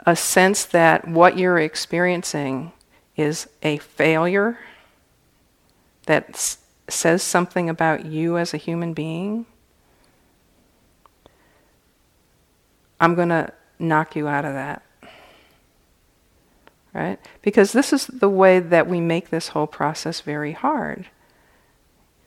a 0.05 0.17
sense 0.17 0.65
that 0.65 1.07
what 1.07 1.38
you're 1.38 1.59
experiencing 1.59 2.73
is 3.17 3.49
a 3.62 3.79
failure 3.79 4.59
that 6.07 6.31
s- 6.31 6.59
says 6.88 7.23
something 7.23 7.69
about 7.69 8.05
you 8.05 8.37
as 8.37 8.53
a 8.53 8.57
human 8.57 8.93
being, 8.95 9.47
I'm 13.01 13.15
going 13.15 13.29
to 13.29 13.53
knock 13.79 14.17
you 14.17 14.29
out 14.29 14.45
of 14.45 14.55
that. 14.55 14.83
Right? 16.93 17.19
Because 17.41 17.73
this 17.73 17.93
is 17.93 18.07
the 18.07 18.29
way 18.29 18.59
that 18.59 18.87
we 18.87 19.01
make 19.01 19.31
this 19.31 19.49
whole 19.49 19.67
process 19.67 20.21
very 20.21 20.53
hard 20.53 21.07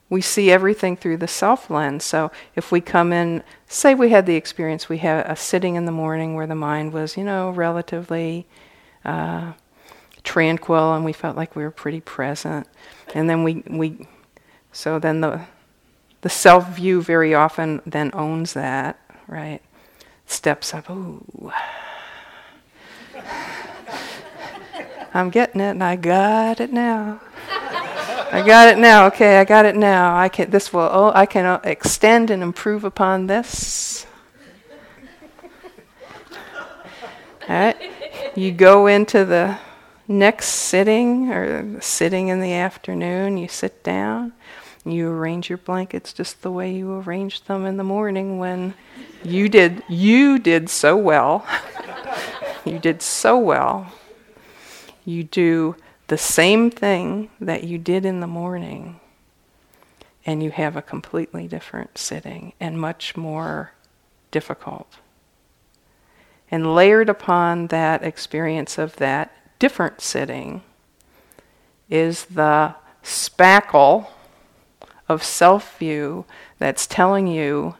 we 0.09 0.21
see 0.21 0.51
everything 0.51 0.95
through 0.95 1.17
the 1.17 1.27
self 1.27 1.69
lens. 1.69 2.03
So 2.03 2.31
if 2.55 2.71
we 2.71 2.81
come 2.81 3.11
in, 3.11 3.43
say 3.67 3.95
we 3.95 4.09
had 4.09 4.25
the 4.25 4.35
experience, 4.35 4.87
we 4.87 4.99
had 4.99 5.25
a 5.25 5.35
sitting 5.35 5.75
in 5.75 5.85
the 5.85 5.91
morning 5.91 6.35
where 6.35 6.47
the 6.47 6.55
mind 6.55 6.93
was, 6.93 7.17
you 7.17 7.23
know, 7.23 7.49
relatively 7.51 8.45
uh, 9.03 9.53
tranquil, 10.23 10.93
and 10.93 11.03
we 11.05 11.13
felt 11.13 11.35
like 11.35 11.55
we 11.55 11.63
were 11.63 11.71
pretty 11.71 12.01
present, 12.01 12.67
and 13.13 13.29
then 13.29 13.43
we 13.43 13.63
we, 13.67 14.07
so 14.71 14.99
then 14.99 15.21
the 15.21 15.41
the 16.21 16.29
self 16.29 16.75
view 16.75 17.01
very 17.01 17.33
often 17.33 17.81
then 17.85 18.11
owns 18.13 18.53
that, 18.53 18.99
right? 19.27 19.61
Steps 20.27 20.73
up, 20.73 20.89
ooh. 20.89 21.51
I'm 25.13 25.29
getting 25.29 25.61
it, 25.61 25.69
and 25.69 25.83
I 25.83 25.95
got 25.95 26.59
it 26.59 26.73
now. 26.73 27.21
I 28.35 28.45
got 28.45 28.67
it 28.67 28.77
now. 28.77 29.07
Okay, 29.07 29.37
I 29.37 29.45
got 29.45 29.63
it 29.63 29.77
now. 29.77 30.13
I 30.13 30.27
can. 30.27 30.49
This 30.49 30.73
will. 30.73 30.89
Oh, 30.91 31.09
I 31.15 31.25
can 31.25 31.45
uh, 31.45 31.61
extend 31.63 32.29
and 32.29 32.43
improve 32.43 32.83
upon 32.83 33.27
this. 33.27 34.05
All 37.47 37.55
right. 37.55 37.77
You 38.35 38.51
go 38.51 38.87
into 38.87 39.23
the 39.23 39.57
next 40.09 40.47
sitting 40.47 41.31
or 41.31 41.79
sitting 41.79 42.27
in 42.27 42.41
the 42.41 42.51
afternoon. 42.51 43.37
You 43.37 43.47
sit 43.47 43.81
down. 43.85 44.33
You 44.83 45.11
arrange 45.11 45.47
your 45.47 45.57
blankets 45.59 46.11
just 46.11 46.41
the 46.41 46.51
way 46.51 46.73
you 46.73 46.91
arranged 46.91 47.47
them 47.47 47.65
in 47.65 47.77
the 47.77 47.85
morning 47.85 48.37
when 48.37 48.73
you 49.23 49.47
did. 49.47 49.81
You 49.87 50.39
did 50.39 50.69
so 50.69 50.97
well. 50.97 51.47
you 52.65 52.79
did 52.79 53.01
so 53.01 53.39
well. 53.39 53.93
You 55.05 55.23
do 55.23 55.77
the 56.07 56.17
same 56.17 56.69
thing 56.69 57.29
that 57.39 57.63
you 57.63 57.77
did 57.77 58.05
in 58.05 58.19
the 58.19 58.27
morning, 58.27 58.99
and 60.25 60.43
you 60.43 60.51
have 60.51 60.75
a 60.75 60.81
completely 60.81 61.47
different 61.47 61.97
sitting 61.97 62.53
and 62.59 62.79
much 62.79 63.17
more 63.17 63.71
difficult. 64.31 64.97
And 66.51 66.75
layered 66.75 67.09
upon 67.09 67.67
that 67.67 68.03
experience 68.03 68.77
of 68.77 68.97
that 68.97 69.35
different 69.59 70.01
sitting 70.01 70.61
is 71.89 72.25
the 72.25 72.75
spackle 73.03 74.07
of 75.07 75.23
self 75.23 75.77
view 75.77 76.25
that's 76.59 76.87
telling 76.87 77.27
you 77.27 77.75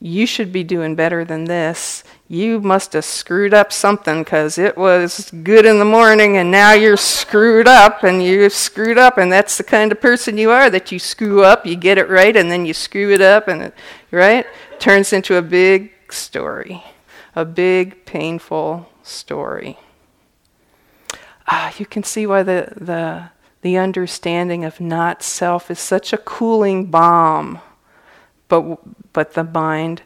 you 0.00 0.26
should 0.26 0.52
be 0.52 0.64
doing 0.64 0.94
better 0.94 1.24
than 1.24 1.44
this. 1.44 2.04
You 2.34 2.60
must 2.60 2.94
have 2.94 3.04
screwed 3.04 3.54
up 3.54 3.72
something 3.72 4.24
because 4.24 4.58
it 4.58 4.76
was 4.76 5.30
good 5.44 5.64
in 5.64 5.78
the 5.78 5.84
morning 5.84 6.36
and 6.36 6.50
now 6.50 6.72
you're 6.72 6.96
screwed 6.96 7.68
up 7.68 8.02
and 8.02 8.20
you're 8.20 8.50
screwed 8.50 8.98
up. 8.98 9.18
And 9.18 9.30
that's 9.30 9.56
the 9.56 9.62
kind 9.62 9.92
of 9.92 10.00
person 10.00 10.36
you 10.36 10.50
are 10.50 10.68
that 10.68 10.90
you 10.90 10.98
screw 10.98 11.44
up, 11.44 11.64
you 11.64 11.76
get 11.76 11.96
it 11.96 12.08
right, 12.08 12.36
and 12.36 12.50
then 12.50 12.66
you 12.66 12.74
screw 12.74 13.12
it 13.12 13.20
up, 13.20 13.46
and 13.46 13.62
it, 13.62 13.74
right? 14.10 14.46
Turns 14.80 15.12
into 15.12 15.36
a 15.36 15.42
big 15.42 15.92
story, 16.10 16.82
a 17.36 17.44
big, 17.44 18.04
painful 18.04 18.90
story. 19.04 19.78
Ah, 21.46 21.72
you 21.78 21.86
can 21.86 22.02
see 22.02 22.26
why 22.26 22.42
the, 22.42 22.72
the, 22.76 23.30
the 23.62 23.76
understanding 23.76 24.64
of 24.64 24.80
not 24.80 25.22
self 25.22 25.70
is 25.70 25.78
such 25.78 26.12
a 26.12 26.18
cooling 26.18 26.86
balm 26.86 27.60
but, 28.48 29.12
but 29.12 29.34
the 29.34 29.44
mind 29.44 30.02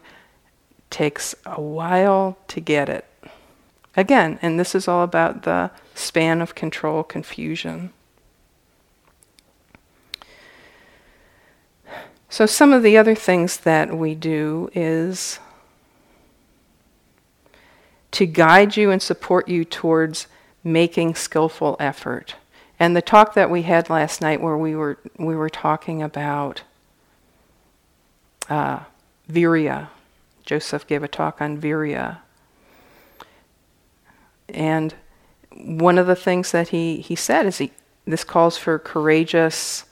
takes 0.89 1.35
a 1.45 1.61
while 1.61 2.37
to 2.47 2.59
get 2.59 2.89
it. 2.89 3.05
Again, 3.95 4.39
and 4.41 4.59
this 4.59 4.75
is 4.75 4.87
all 4.87 5.03
about 5.03 5.43
the 5.43 5.71
span 5.93 6.41
of 6.41 6.55
control 6.55 7.03
confusion. 7.03 7.91
So, 12.29 12.45
some 12.45 12.71
of 12.71 12.83
the 12.83 12.95
other 12.95 13.15
things 13.15 13.57
that 13.57 13.97
we 13.97 14.13
do 14.13 14.69
is 14.73 15.39
to 18.11 18.25
guide 18.25 18.77
you 18.77 18.91
and 18.91 19.01
support 19.01 19.47
you 19.47 19.65
towards 19.65 20.27
making 20.63 21.15
skillful 21.15 21.75
effort. 21.79 22.35
And 22.79 22.95
the 22.95 23.01
talk 23.01 23.33
that 23.33 23.49
we 23.49 23.63
had 23.63 23.89
last 23.89 24.21
night, 24.21 24.41
where 24.41 24.57
we 24.57 24.75
were, 24.75 24.99
we 25.17 25.35
were 25.35 25.49
talking 25.49 26.01
about 26.01 26.61
uh, 28.47 28.79
Virya. 29.29 29.89
Joseph 30.49 30.87
gave 30.87 31.03
a 31.03 31.07
talk 31.07 31.43
on 31.43 31.61
Virya. 31.61 32.21
And 34.47 34.95
one 35.51 35.99
of 35.99 36.07
the 36.07 36.15
things 36.15 36.51
that 36.53 36.69
he, 36.69 37.01
he 37.01 37.13
said 37.15 37.45
is 37.45 37.59
he, 37.59 37.71
this 38.05 38.23
calls 38.23 38.57
for 38.57 38.79
courageous 38.79 39.85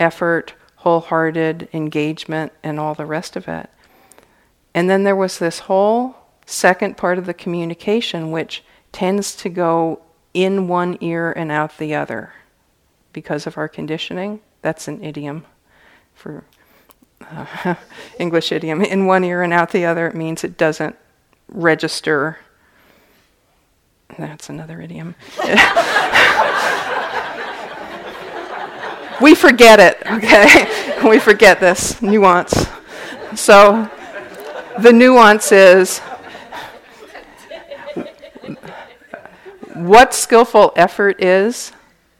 effort, 0.00 0.54
wholehearted 0.78 1.68
engagement, 1.72 2.52
and 2.64 2.80
all 2.80 2.92
the 2.92 3.06
rest 3.06 3.36
of 3.36 3.46
it. 3.46 3.70
And 4.74 4.90
then 4.90 5.04
there 5.04 5.14
was 5.14 5.38
this 5.38 5.60
whole 5.60 6.16
second 6.44 6.96
part 6.96 7.16
of 7.16 7.26
the 7.26 7.32
communication 7.32 8.32
which 8.32 8.64
tends 8.90 9.36
to 9.36 9.48
go 9.48 10.02
in 10.34 10.66
one 10.66 10.98
ear 11.00 11.30
and 11.30 11.52
out 11.52 11.78
the 11.78 11.94
other 11.94 12.32
because 13.12 13.46
of 13.46 13.56
our 13.56 13.68
conditioning. 13.68 14.40
That's 14.60 14.88
an 14.88 15.04
idiom 15.04 15.46
for 16.14 16.42
uh, 17.20 17.74
English 18.18 18.52
idiom, 18.52 18.82
in 18.82 19.06
one 19.06 19.24
ear 19.24 19.42
and 19.42 19.52
out 19.52 19.70
the 19.70 19.84
other, 19.84 20.06
it 20.06 20.14
means 20.14 20.44
it 20.44 20.56
doesn't 20.56 20.96
register. 21.48 22.38
That's 24.18 24.48
another 24.48 24.80
idiom. 24.80 25.14
we 29.20 29.34
forget 29.34 29.80
it, 29.80 29.98
okay? 30.06 30.88
we 31.08 31.18
forget 31.18 31.60
this 31.60 32.00
nuance. 32.02 32.66
So 33.34 33.90
the 34.78 34.92
nuance 34.92 35.52
is 35.52 36.00
what 39.74 40.14
skillful 40.14 40.72
effort 40.76 41.22
is 41.22 41.72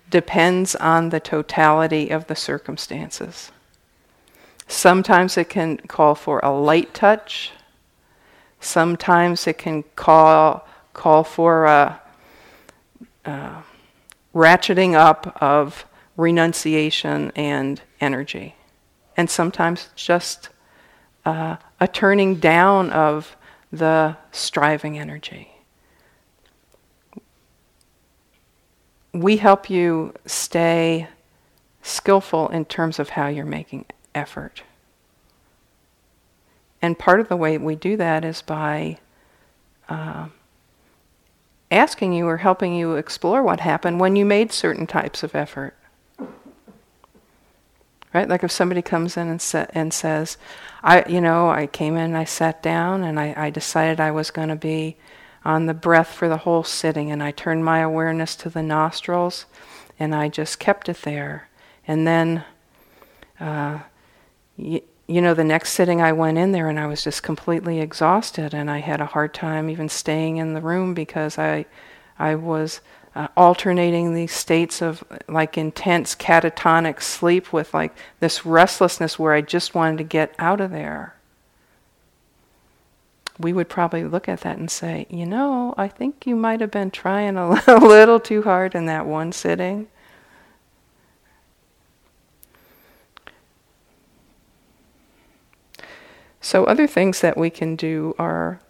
depends 0.08 0.74
on 0.76 1.10
the 1.10 1.20
totality 1.20 2.10
of 2.10 2.26
the 2.26 2.36
circumstances. 2.36 3.52
Sometimes 4.70 5.36
it 5.36 5.48
can 5.48 5.78
call 5.78 6.14
for 6.14 6.38
a 6.44 6.52
light 6.52 6.94
touch. 6.94 7.50
Sometimes 8.60 9.48
it 9.48 9.58
can 9.58 9.82
call, 9.96 10.64
call 10.92 11.24
for 11.24 11.64
a, 11.64 12.00
uh, 13.24 13.62
ratcheting 14.32 14.94
up 14.94 15.36
of 15.42 15.86
renunciation 16.16 17.32
and 17.34 17.82
energy. 18.00 18.54
And 19.16 19.28
sometimes 19.28 19.88
just 19.96 20.50
uh, 21.24 21.56
a 21.80 21.88
turning 21.88 22.36
down 22.36 22.90
of 22.90 23.36
the 23.72 24.16
striving 24.30 24.96
energy. 24.96 25.50
We 29.12 29.38
help 29.38 29.68
you 29.68 30.14
stay 30.26 31.08
skillful 31.82 32.48
in 32.50 32.66
terms 32.66 33.00
of 33.00 33.08
how 33.10 33.26
you're 33.26 33.44
making 33.44 33.86
effort. 34.14 34.62
And 36.82 36.98
part 36.98 37.20
of 37.20 37.28
the 37.28 37.36
way 37.36 37.58
we 37.58 37.74
do 37.74 37.96
that 37.96 38.24
is 38.24 38.42
by 38.42 38.98
uh, 39.88 40.28
asking 41.70 42.12
you 42.12 42.26
or 42.26 42.38
helping 42.38 42.74
you 42.74 42.94
explore 42.94 43.42
what 43.42 43.60
happened 43.60 44.00
when 44.00 44.16
you 44.16 44.24
made 44.24 44.52
certain 44.52 44.86
types 44.86 45.22
of 45.22 45.34
effort. 45.34 45.74
Right? 48.12 48.28
Like 48.28 48.42
if 48.42 48.50
somebody 48.50 48.82
comes 48.82 49.16
in 49.16 49.28
and, 49.28 49.40
sa- 49.40 49.66
and 49.70 49.92
says, 49.92 50.36
I, 50.82 51.04
you 51.08 51.20
know, 51.20 51.48
I 51.48 51.66
came 51.66 51.96
in, 51.96 52.16
I 52.16 52.24
sat 52.24 52.62
down, 52.62 53.04
and 53.04 53.20
I, 53.20 53.34
I 53.36 53.50
decided 53.50 54.00
I 54.00 54.10
was 54.10 54.30
going 54.30 54.48
to 54.48 54.56
be 54.56 54.96
on 55.44 55.66
the 55.66 55.74
breath 55.74 56.08
for 56.08 56.28
the 56.28 56.38
whole 56.38 56.64
sitting, 56.64 57.12
and 57.12 57.22
I 57.22 57.30
turned 57.30 57.64
my 57.64 57.80
awareness 57.80 58.34
to 58.36 58.50
the 58.50 58.62
nostrils, 58.62 59.46
and 59.98 60.14
I 60.14 60.28
just 60.28 60.58
kept 60.58 60.88
it 60.88 61.02
there. 61.02 61.48
And 61.86 62.06
then 62.06 62.44
uh, 63.38 63.80
you, 64.60 65.20
know, 65.20 65.34
the 65.34 65.44
next 65.44 65.70
sitting 65.70 66.00
I 66.00 66.12
went 66.12 66.38
in 66.38 66.52
there 66.52 66.68
and 66.68 66.78
I 66.78 66.86
was 66.86 67.02
just 67.02 67.22
completely 67.22 67.80
exhausted 67.80 68.54
and 68.54 68.70
I 68.70 68.78
had 68.78 69.00
a 69.00 69.06
hard 69.06 69.32
time 69.32 69.70
even 69.70 69.88
staying 69.88 70.36
in 70.36 70.54
the 70.54 70.60
room 70.60 70.94
because 70.94 71.38
I, 71.38 71.66
I 72.18 72.34
was 72.34 72.80
uh, 73.14 73.28
alternating 73.36 74.14
these 74.14 74.32
states 74.32 74.82
of 74.82 75.02
like 75.28 75.58
intense 75.58 76.14
catatonic 76.14 77.02
sleep 77.02 77.52
with 77.52 77.74
like 77.74 77.94
this 78.20 78.46
restlessness 78.46 79.18
where 79.18 79.32
I 79.32 79.40
just 79.40 79.74
wanted 79.74 79.98
to 79.98 80.04
get 80.04 80.34
out 80.38 80.60
of 80.60 80.70
there. 80.70 81.14
We 83.38 83.52
would 83.54 83.70
probably 83.70 84.04
look 84.04 84.28
at 84.28 84.42
that 84.42 84.58
and 84.58 84.70
say, 84.70 85.06
you 85.08 85.24
know, 85.24 85.74
I 85.78 85.88
think 85.88 86.26
you 86.26 86.36
might 86.36 86.60
have 86.60 86.70
been 86.70 86.90
trying 86.90 87.36
a 87.36 87.48
little 87.66 88.20
too 88.20 88.42
hard 88.42 88.74
in 88.74 88.86
that 88.86 89.06
one 89.06 89.32
sitting. 89.32 89.88
So, 96.40 96.64
other 96.64 96.86
things 96.86 97.20
that 97.20 97.36
we 97.36 97.50
can 97.50 97.76
do 97.76 98.14
are 98.18 98.60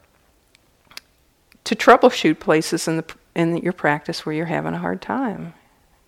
to 1.64 1.76
troubleshoot 1.76 2.40
places 2.40 2.88
in, 2.88 2.96
the, 2.96 3.04
in 3.34 3.56
your 3.58 3.72
practice 3.72 4.26
where 4.26 4.34
you're 4.34 4.46
having 4.46 4.74
a 4.74 4.78
hard 4.78 5.00
time. 5.00 5.54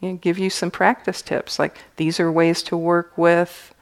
You 0.00 0.10
know, 0.10 0.16
give 0.16 0.38
you 0.38 0.50
some 0.50 0.72
practice 0.72 1.22
tips, 1.22 1.58
like 1.58 1.78
these 1.96 2.18
are 2.18 2.32
ways 2.32 2.62
to 2.64 2.76
work 2.76 3.16
with 3.16 3.72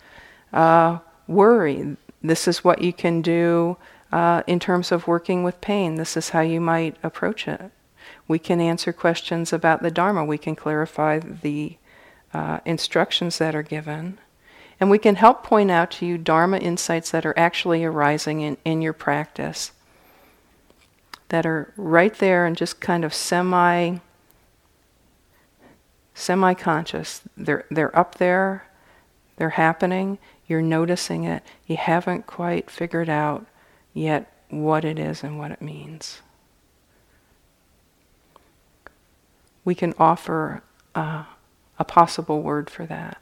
uh, 0.53 0.99
worry. 1.27 1.97
This 2.23 2.47
is 2.47 2.63
what 2.63 2.83
you 2.83 2.93
can 2.93 3.23
do 3.23 3.79
uh, 4.13 4.43
in 4.47 4.61
terms 4.61 4.93
of 4.93 5.07
working 5.07 5.43
with 5.43 5.61
pain. 5.61 5.95
This 5.95 6.17
is 6.17 6.31
how 6.31 6.41
you 6.41 6.61
might 6.61 6.97
approach 7.03 7.49
it. 7.49 7.71
We 8.29 8.39
can 8.39 8.61
answer 8.61 8.93
questions 8.93 9.53
about 9.53 9.83
the 9.83 9.91
Dharma. 9.91 10.25
We 10.25 10.39
can 10.39 10.57
clarify 10.57 11.21
the 11.21 11.79
uh, 12.35 12.61
instructions 12.65 13.39
that 13.39 13.55
are 13.55 13.63
given. 13.63 14.19
And 14.81 14.91
we 14.91 14.99
can 14.99 15.17
help 15.17 15.45
point 15.45 15.71
out 15.71 15.91
to 15.93 16.07
you 16.07 16.17
Dharma 16.17 16.57
insights 16.57 17.11
that 17.11 17.27
are 17.27 17.39
actually 17.39 17.85
arising 17.85 18.41
in, 18.41 18.57
in 18.65 18.81
your 18.81 18.95
practice, 18.95 19.73
that 21.29 21.45
are 21.45 21.73
right 21.77 22.15
there 22.15 22.47
and 22.47 22.57
just 22.57 22.81
kind 22.81 23.05
of 23.05 23.13
semi 23.13 23.99
semi 26.15 26.55
conscious. 26.55 27.23
They're, 27.37 27.67
they're 27.71 27.97
up 27.97 28.17
there, 28.17 28.67
they're 29.37 29.51
happening, 29.51 30.19
you're 30.47 30.63
noticing 30.63 31.25
it. 31.25 31.43
You 31.67 31.77
haven't 31.77 32.27
quite 32.27 32.71
figured 32.71 33.09
out 33.09 33.47
yet 33.95 34.33
what 34.49 34.85
it 34.85 34.99
is 34.99 35.23
and 35.23 35.39
what 35.39 35.51
it 35.51 35.63
means. 35.63 36.21
We 39.65 39.75
can 39.75 39.95
offer 39.99 40.63
uh, 40.95 41.25
a 41.79 41.85
possible 41.85 42.43
word 42.43 42.69
for 42.69 42.87
that 42.87 43.19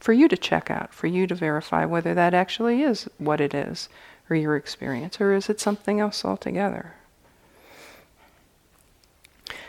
for 0.00 0.14
you 0.14 0.26
to 0.28 0.36
check 0.36 0.70
out, 0.70 0.92
for 0.92 1.06
you 1.06 1.26
to 1.26 1.34
verify 1.34 1.84
whether 1.84 2.14
that 2.14 2.34
actually 2.34 2.82
is 2.82 3.08
what 3.18 3.40
it 3.40 3.54
is, 3.54 3.88
or 4.28 4.34
your 4.34 4.56
experience, 4.56 5.20
or 5.20 5.34
is 5.34 5.50
it 5.50 5.60
something 5.60 6.00
else 6.00 6.24
altogether. 6.24 6.94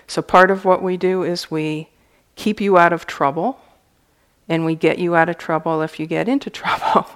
So, 0.08 0.22
part 0.22 0.50
of 0.50 0.66
what 0.66 0.82
we 0.82 0.98
do 0.98 1.24
is 1.24 1.52
we 1.52 1.90
keep 2.36 2.62
you 2.62 2.78
out 2.78 2.94
of 2.94 3.06
trouble, 3.06 3.60
and 4.48 4.66
we 4.66 4.76
get 4.76 5.00
you 5.00 5.16
out 5.16 5.30
of 5.30 5.38
trouble 5.38 5.82
if 5.82 6.00
you 6.00 6.06
get 6.06 6.28
into 6.28 6.50
trouble. 6.62 7.08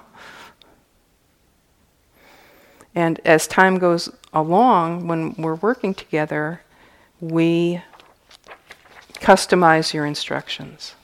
and 2.94 3.20
as 3.24 3.46
time 3.46 3.78
goes 3.78 4.10
along, 4.32 5.06
when 5.06 5.34
we're 5.34 5.56
working 5.56 5.94
together, 5.94 6.62
we 7.20 7.82
customize 9.14 9.94
your 9.94 10.04
instructions. 10.04 10.94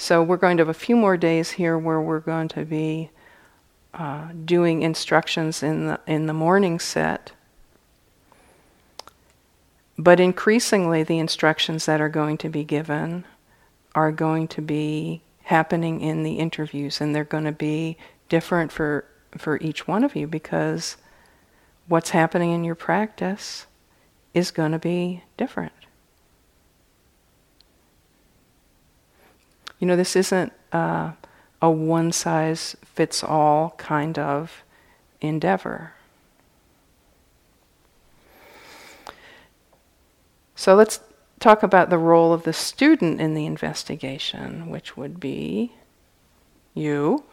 So 0.00 0.22
we're 0.22 0.38
going 0.38 0.56
to 0.56 0.62
have 0.62 0.68
a 0.70 0.74
few 0.74 0.96
more 0.96 1.18
days 1.18 1.50
here 1.50 1.76
where 1.76 2.00
we're 2.00 2.20
going 2.20 2.48
to 2.48 2.64
be 2.64 3.10
uh, 3.92 4.28
doing 4.46 4.80
instructions 4.80 5.62
in 5.62 5.88
the 5.88 6.00
in 6.06 6.24
the 6.24 6.32
morning 6.32 6.80
set. 6.80 7.32
But 9.98 10.18
increasingly, 10.18 11.02
the 11.02 11.18
instructions 11.18 11.84
that 11.84 12.00
are 12.00 12.08
going 12.08 12.38
to 12.38 12.48
be 12.48 12.64
given 12.64 13.26
are 13.94 14.10
going 14.10 14.48
to 14.48 14.62
be 14.62 15.20
happening 15.42 16.00
in 16.00 16.22
the 16.22 16.38
interviews, 16.38 17.02
and 17.02 17.14
they're 17.14 17.22
going 17.22 17.44
to 17.44 17.52
be 17.52 17.98
different 18.30 18.72
for 18.72 19.04
for 19.36 19.58
each 19.60 19.86
one 19.86 20.02
of 20.02 20.16
you 20.16 20.26
because 20.26 20.96
what's 21.88 22.10
happening 22.10 22.52
in 22.52 22.64
your 22.64 22.74
practice 22.74 23.66
is 24.32 24.50
going 24.50 24.72
to 24.72 24.78
be 24.78 25.24
different. 25.36 25.74
You 29.80 29.86
know, 29.86 29.96
this 29.96 30.14
isn't 30.14 30.52
uh, 30.72 31.12
a 31.60 31.70
one 31.70 32.12
size 32.12 32.76
fits 32.84 33.24
all 33.24 33.74
kind 33.78 34.18
of 34.18 34.62
endeavor. 35.20 35.94
So 40.54 40.74
let's 40.74 41.00
talk 41.40 41.62
about 41.62 41.88
the 41.88 41.98
role 41.98 42.34
of 42.34 42.42
the 42.42 42.52
student 42.52 43.20
in 43.20 43.32
the 43.32 43.46
investigation, 43.46 44.68
which 44.68 44.96
would 44.96 45.18
be 45.18 45.72
you. 46.74 47.24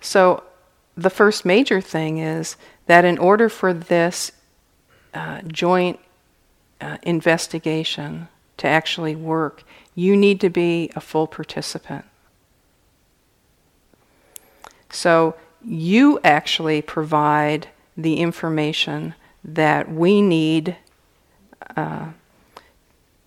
So, 0.00 0.42
the 0.96 1.10
first 1.10 1.44
major 1.44 1.80
thing 1.80 2.18
is 2.18 2.56
that 2.86 3.04
in 3.04 3.18
order 3.18 3.48
for 3.48 3.72
this 3.72 4.32
uh, 5.14 5.42
joint 5.42 6.00
uh, 6.80 6.98
investigation 7.02 8.26
to 8.58 8.66
actually 8.66 9.16
work, 9.16 9.64
you 9.94 10.16
need 10.16 10.40
to 10.40 10.50
be 10.50 10.90
a 10.94 11.00
full 11.00 11.26
participant. 11.26 12.04
So, 14.90 15.34
you 15.64 16.20
actually 16.22 16.82
provide 16.82 17.68
the 17.96 18.18
information 18.18 19.14
that 19.44 19.90
we 19.90 20.22
need 20.22 20.76
uh, 21.76 22.10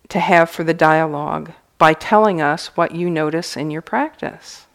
to 0.08 0.18
have 0.18 0.48
for 0.50 0.64
the 0.64 0.74
dialogue 0.74 1.52
by 1.78 1.92
telling 1.92 2.40
us 2.40 2.68
what 2.68 2.94
you 2.94 3.10
notice 3.10 3.56
in 3.56 3.70
your 3.70 3.82
practice. 3.82 4.66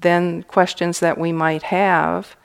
Then, 0.00 0.42
questions 0.42 1.00
that 1.00 1.18
we 1.18 1.32
might 1.32 1.64
have 1.64 2.36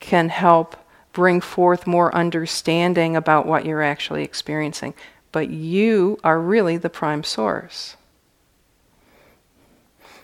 can 0.00 0.28
help 0.28 0.76
bring 1.12 1.40
forth 1.40 1.86
more 1.86 2.14
understanding 2.14 3.16
about 3.16 3.46
what 3.46 3.64
you're 3.64 3.82
actually 3.82 4.22
experiencing. 4.22 4.92
But 5.36 5.50
you 5.50 6.18
are 6.24 6.40
really 6.40 6.78
the 6.78 6.88
prime 6.88 7.22
source. 7.22 7.96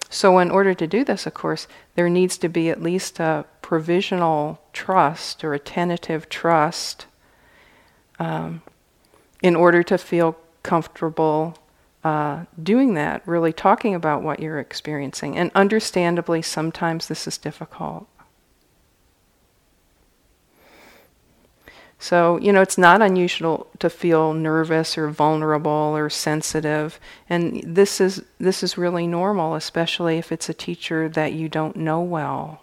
So, 0.08 0.38
in 0.38 0.50
order 0.50 0.72
to 0.72 0.86
do 0.86 1.04
this, 1.04 1.26
of 1.26 1.34
course, 1.34 1.68
there 1.96 2.08
needs 2.08 2.38
to 2.38 2.48
be 2.48 2.70
at 2.70 2.82
least 2.82 3.20
a 3.20 3.44
provisional 3.60 4.62
trust 4.72 5.44
or 5.44 5.52
a 5.52 5.58
tentative 5.58 6.30
trust 6.30 7.04
um, 8.18 8.62
in 9.42 9.54
order 9.54 9.82
to 9.82 9.98
feel 9.98 10.38
comfortable 10.62 11.58
uh, 12.02 12.46
doing 12.62 12.94
that, 12.94 13.20
really 13.28 13.52
talking 13.52 13.94
about 13.94 14.22
what 14.22 14.40
you're 14.40 14.60
experiencing. 14.60 15.36
And 15.36 15.50
understandably, 15.54 16.40
sometimes 16.40 17.08
this 17.08 17.26
is 17.26 17.36
difficult. 17.36 18.08
So, 22.02 22.36
you 22.38 22.52
know, 22.52 22.62
it's 22.62 22.76
not 22.76 23.00
unusual 23.00 23.68
to 23.78 23.88
feel 23.88 24.34
nervous 24.34 24.98
or 24.98 25.08
vulnerable 25.08 25.70
or 25.70 26.10
sensitive, 26.10 26.98
and 27.30 27.62
this 27.64 28.00
is 28.00 28.24
this 28.40 28.64
is 28.64 28.76
really 28.76 29.06
normal, 29.06 29.54
especially 29.54 30.18
if 30.18 30.32
it's 30.32 30.48
a 30.48 30.52
teacher 30.52 31.08
that 31.10 31.32
you 31.32 31.48
don't 31.48 31.76
know 31.76 32.00
well. 32.00 32.60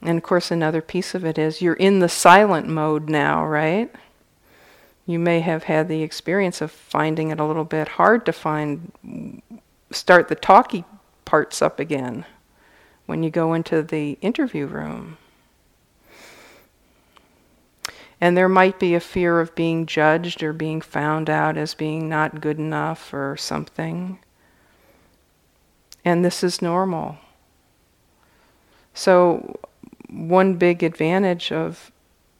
And 0.00 0.16
of 0.16 0.22
course, 0.22 0.52
another 0.52 0.80
piece 0.80 1.12
of 1.12 1.24
it 1.24 1.38
is 1.38 1.60
you're 1.60 1.74
in 1.74 1.98
the 1.98 2.08
silent 2.08 2.68
mode 2.68 3.08
now, 3.08 3.44
right? 3.44 3.92
You 5.04 5.18
may 5.18 5.40
have 5.40 5.64
had 5.64 5.88
the 5.88 6.04
experience 6.04 6.60
of 6.60 6.70
finding 6.70 7.32
it 7.32 7.40
a 7.40 7.44
little 7.44 7.64
bit 7.64 7.88
hard 7.88 8.24
to 8.26 8.32
find, 8.32 9.42
start 9.90 10.28
the 10.28 10.36
talky 10.36 10.84
parts 11.24 11.60
up 11.60 11.80
again 11.80 12.26
when 13.06 13.24
you 13.24 13.30
go 13.30 13.54
into 13.54 13.82
the 13.82 14.18
interview 14.20 14.66
room. 14.66 15.18
And 18.20 18.36
there 18.36 18.48
might 18.48 18.78
be 18.78 18.94
a 18.94 19.00
fear 19.00 19.40
of 19.40 19.54
being 19.54 19.84
judged 19.86 20.42
or 20.42 20.52
being 20.52 20.80
found 20.80 21.28
out 21.28 21.56
as 21.56 21.74
being 21.74 22.08
not 22.08 22.40
good 22.40 22.58
enough 22.58 23.12
or 23.12 23.36
something. 23.36 24.18
And 26.04 26.24
this 26.24 26.42
is 26.42 26.62
normal. 26.62 27.18
So, 28.94 29.58
one 30.08 30.54
big 30.54 30.82
advantage 30.82 31.52
of 31.52 31.90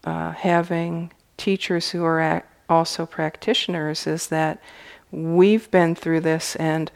uh, 0.04 0.32
having 0.32 1.12
teachers 1.36 1.90
who 1.90 2.04
are 2.04 2.44
also 2.68 3.04
practitioners 3.04 4.06
is 4.06 4.28
that 4.28 4.62
we've 5.10 5.70
been 5.70 5.94
through 5.94 6.20
this 6.20 6.56
and 6.56 6.90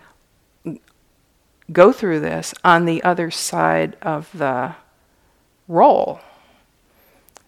go 1.73 1.93
through 1.93 2.21
this 2.21 2.55
on 2.65 2.85
the 2.85 3.03
other 3.03 3.31
side 3.31 3.97
of 4.03 4.31
the 4.33 4.75
role. 5.69 6.21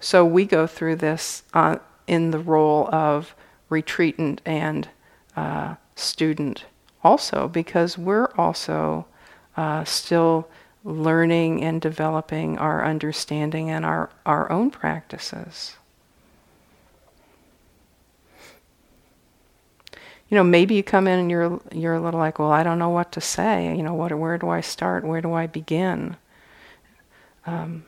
So 0.03 0.27
we 0.27 0.47
go 0.47 0.67
through 0.67 0.97
this 0.97 1.45
uh, 1.55 1.77
in 2.09 2.33
the 2.33 2.41
role 2.41 2.93
of 2.93 3.37
retreatant 3.71 4.41
and 4.45 4.89
uh, 5.37 5.77
student 5.95 6.65
also 7.05 7.47
because 7.47 7.97
we're 7.97 8.33
also 8.37 9.07
uh, 9.57 9.85
still 9.85 10.49
learning 10.83 11.63
and 11.63 11.81
developing 11.81 12.59
our 12.59 12.85
understanding 12.85 13.71
and 13.71 13.85
our, 13.85 14.11
our 14.27 14.51
own 14.51 14.73
practices. 14.73 15.77
You 20.29 20.37
know, 20.37 20.43
maybe 20.43 20.75
you 20.75 20.83
come 20.83 21.07
in 21.07 21.21
and 21.21 21.31
you're 21.31 21.61
you're 21.71 21.95
a 21.95 22.01
little 22.01 22.19
like, 22.19 22.41
well, 22.41 22.51
I 22.51 22.65
don't 22.65 22.79
know 22.81 22.89
what 22.89 23.13
to 23.13 23.21
say. 23.21 23.77
You 23.77 23.85
know, 23.85 23.95
what 23.95 24.19
where 24.19 24.39
do 24.39 24.49
I 24.49 24.63
start? 24.63 25.05
Where 25.05 25.21
do 25.21 25.33
I 25.33 25.47
begin? 25.47 26.17
Um, 27.47 27.85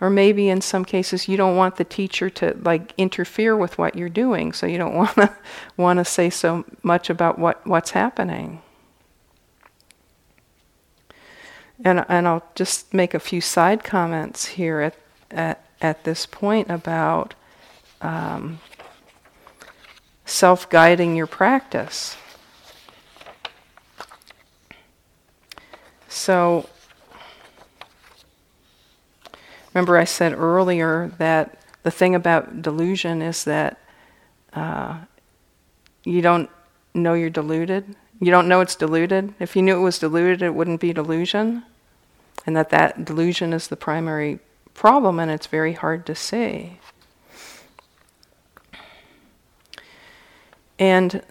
or 0.00 0.10
maybe 0.10 0.48
in 0.48 0.60
some 0.60 0.84
cases 0.84 1.28
you 1.28 1.36
don't 1.36 1.56
want 1.56 1.76
the 1.76 1.84
teacher 1.84 2.30
to 2.30 2.56
like 2.62 2.94
interfere 2.96 3.56
with 3.56 3.78
what 3.78 3.94
you're 3.96 4.08
doing, 4.08 4.52
so 4.52 4.66
you 4.66 4.78
don't 4.78 4.94
want 4.94 5.14
to 5.16 5.36
want 5.76 5.98
to 5.98 6.04
say 6.04 6.30
so 6.30 6.64
much 6.82 7.10
about 7.10 7.38
what, 7.38 7.66
what's 7.66 7.90
happening. 7.90 8.62
And 11.84 12.04
and 12.08 12.28
I'll 12.28 12.44
just 12.54 12.92
make 12.92 13.14
a 13.14 13.20
few 13.20 13.40
side 13.40 13.84
comments 13.84 14.46
here 14.46 14.80
at 14.80 14.94
at, 15.30 15.64
at 15.80 16.04
this 16.04 16.26
point 16.26 16.70
about 16.70 17.34
um, 18.00 18.60
self-guiding 20.24 21.16
your 21.16 21.26
practice. 21.26 22.16
So 26.08 26.68
Remember, 29.74 29.96
I 29.96 30.04
said 30.04 30.32
earlier 30.32 31.12
that 31.18 31.58
the 31.82 31.90
thing 31.90 32.14
about 32.14 32.62
delusion 32.62 33.22
is 33.22 33.44
that 33.44 33.78
uh, 34.52 34.98
you 36.04 36.20
don't 36.20 36.50
know 36.94 37.14
you're 37.14 37.30
deluded. 37.30 37.94
You 38.20 38.30
don't 38.30 38.48
know 38.48 38.60
it's 38.60 38.76
deluded. 38.76 39.34
If 39.38 39.56
you 39.56 39.62
knew 39.62 39.76
it 39.76 39.82
was 39.82 39.98
deluded, 39.98 40.42
it 40.42 40.54
wouldn't 40.54 40.80
be 40.80 40.92
delusion. 40.92 41.62
And 42.46 42.56
that 42.56 42.70
that 42.70 43.04
delusion 43.04 43.52
is 43.52 43.68
the 43.68 43.76
primary 43.76 44.40
problem, 44.74 45.18
and 45.18 45.30
it's 45.30 45.46
very 45.46 45.74
hard 45.74 46.04
to 46.06 46.14
see. 46.14 46.78
And 50.78 51.22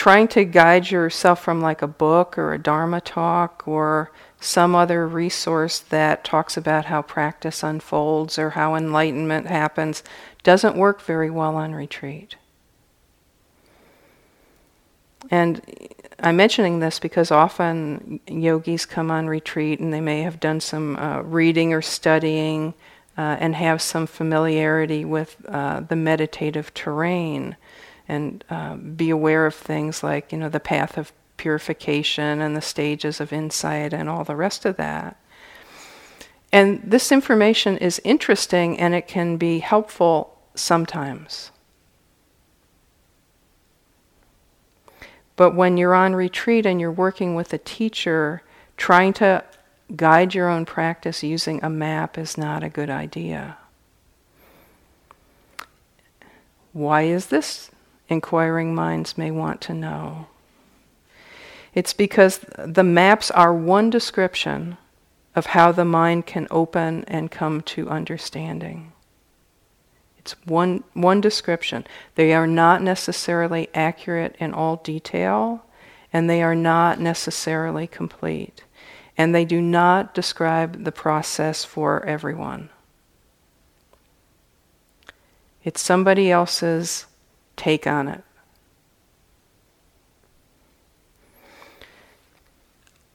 trying 0.00 0.26
to 0.26 0.46
guide 0.46 0.90
yourself 0.90 1.44
from 1.44 1.60
like 1.60 1.82
a 1.82 1.86
book 1.86 2.38
or 2.38 2.54
a 2.54 2.58
Dharma 2.58 3.02
talk 3.02 3.68
or 3.68 4.10
some 4.40 4.74
other 4.74 5.06
resource 5.06 5.78
that 5.78 6.24
talks 6.24 6.56
about 6.56 6.86
how 6.86 7.02
practice 7.02 7.62
unfolds 7.62 8.38
or 8.38 8.48
how 8.48 8.74
enlightenment 8.74 9.46
happens 9.46 10.02
doesn't 10.42 10.74
work 10.74 11.02
very 11.02 11.28
well 11.28 11.54
on 11.54 11.74
retreat. 11.74 12.36
And 15.30 15.60
I'm 16.18 16.36
mentioning 16.36 16.78
this 16.78 16.98
because 16.98 17.30
often 17.30 18.20
yogis 18.26 18.86
come 18.86 19.10
on 19.10 19.26
retreat 19.26 19.80
and 19.80 19.92
they 19.92 20.00
may 20.00 20.22
have 20.22 20.40
done 20.40 20.60
some 20.60 20.96
uh, 20.96 21.20
reading 21.20 21.74
or 21.74 21.82
studying 21.82 22.72
uh, 23.18 23.36
and 23.38 23.54
have 23.54 23.82
some 23.82 24.06
familiarity 24.06 25.04
with 25.04 25.36
uh, 25.46 25.80
the 25.80 25.94
meditative 25.94 26.72
terrain 26.72 27.58
and 28.10 28.44
uh, 28.50 28.74
be 28.74 29.08
aware 29.08 29.46
of 29.46 29.54
things 29.54 30.02
like, 30.02 30.32
you 30.32 30.38
know, 30.38 30.48
the 30.48 30.58
path 30.58 30.98
of 30.98 31.12
purification 31.36 32.40
and 32.40 32.56
the 32.56 32.60
stages 32.60 33.20
of 33.20 33.32
insight 33.32 33.92
and 33.92 34.08
all 34.08 34.24
the 34.24 34.34
rest 34.34 34.64
of 34.64 34.76
that. 34.76 35.16
And 36.52 36.82
this 36.82 37.12
information 37.12 37.78
is 37.78 38.00
interesting 38.02 38.78
and 38.80 38.94
it 38.94 39.06
can 39.06 39.36
be 39.36 39.60
helpful 39.60 40.36
sometimes. 40.56 41.52
But 45.36 45.54
when 45.54 45.76
you're 45.76 45.94
on 45.94 46.16
retreat 46.16 46.66
and 46.66 46.80
you're 46.80 46.90
working 46.90 47.36
with 47.36 47.52
a 47.52 47.58
teacher, 47.58 48.42
trying 48.76 49.12
to 49.14 49.44
guide 49.94 50.34
your 50.34 50.48
own 50.48 50.66
practice 50.66 51.22
using 51.22 51.62
a 51.62 51.70
map 51.70 52.18
is 52.18 52.36
not 52.36 52.64
a 52.64 52.68
good 52.68 52.90
idea. 52.90 53.56
Why 56.72 57.02
is 57.02 57.26
this? 57.26 57.70
Inquiring 58.10 58.74
minds 58.74 59.16
may 59.16 59.30
want 59.30 59.60
to 59.62 59.72
know. 59.72 60.26
It's 61.72 61.92
because 61.92 62.40
the 62.58 62.82
maps 62.82 63.30
are 63.30 63.54
one 63.54 63.88
description 63.88 64.76
of 65.36 65.46
how 65.46 65.70
the 65.70 65.84
mind 65.84 66.26
can 66.26 66.48
open 66.50 67.04
and 67.06 67.30
come 67.30 67.60
to 67.62 67.88
understanding. 67.88 68.92
It's 70.18 70.32
one, 70.44 70.82
one 70.92 71.20
description. 71.20 71.86
They 72.16 72.34
are 72.34 72.48
not 72.48 72.82
necessarily 72.82 73.68
accurate 73.72 74.34
in 74.40 74.52
all 74.52 74.76
detail, 74.76 75.64
and 76.12 76.28
they 76.28 76.42
are 76.42 76.56
not 76.56 76.98
necessarily 76.98 77.86
complete. 77.86 78.64
And 79.16 79.32
they 79.32 79.44
do 79.44 79.60
not 79.60 80.14
describe 80.14 80.84
the 80.84 80.92
process 80.92 81.64
for 81.64 82.04
everyone. 82.04 82.70
It's 85.62 85.80
somebody 85.80 86.30
else's 86.30 87.06
take 87.60 87.86
on 87.86 88.08
it. 88.08 88.24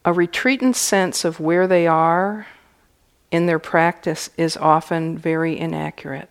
A 0.05 0.13
retreatant 0.13 0.75
sense 0.75 1.25
of 1.25 1.39
where 1.39 1.65
they 1.65 1.87
are 1.87 2.45
in 3.31 3.47
their 3.47 3.57
practice 3.57 4.29
is 4.37 4.55
often 4.55 5.17
very 5.17 5.57
inaccurate. 5.57 6.29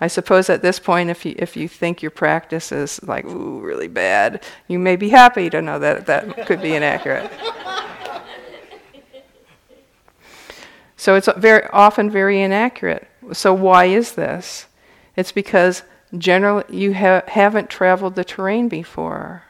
I 0.00 0.08
suppose 0.08 0.50
at 0.50 0.60
this 0.60 0.80
point, 0.80 1.08
if 1.08 1.24
you, 1.24 1.36
if 1.38 1.56
you 1.56 1.68
think 1.68 2.02
your 2.02 2.10
practice 2.10 2.72
is 2.72 3.00
like, 3.04 3.24
ooh, 3.26 3.60
really 3.60 3.88
bad, 3.88 4.44
you 4.66 4.80
may 4.80 4.96
be 4.96 5.08
happy 5.08 5.48
to 5.50 5.62
know 5.62 5.78
that 5.78 6.06
that 6.06 6.46
could 6.46 6.60
be 6.60 6.74
inaccurate. 6.74 7.30
so 10.96 11.14
it's 11.14 11.28
very 11.36 11.66
often 11.68 12.10
very 12.10 12.42
inaccurate. 12.42 13.08
So 13.32 13.52
why 13.52 13.86
is 13.86 14.12
this? 14.12 14.66
It's 15.16 15.32
because 15.32 15.82
generally 16.16 16.64
you 16.70 16.94
ha- 16.94 17.22
haven't 17.28 17.70
traveled 17.70 18.14
the 18.14 18.24
terrain 18.24 18.68
before. 18.68 19.42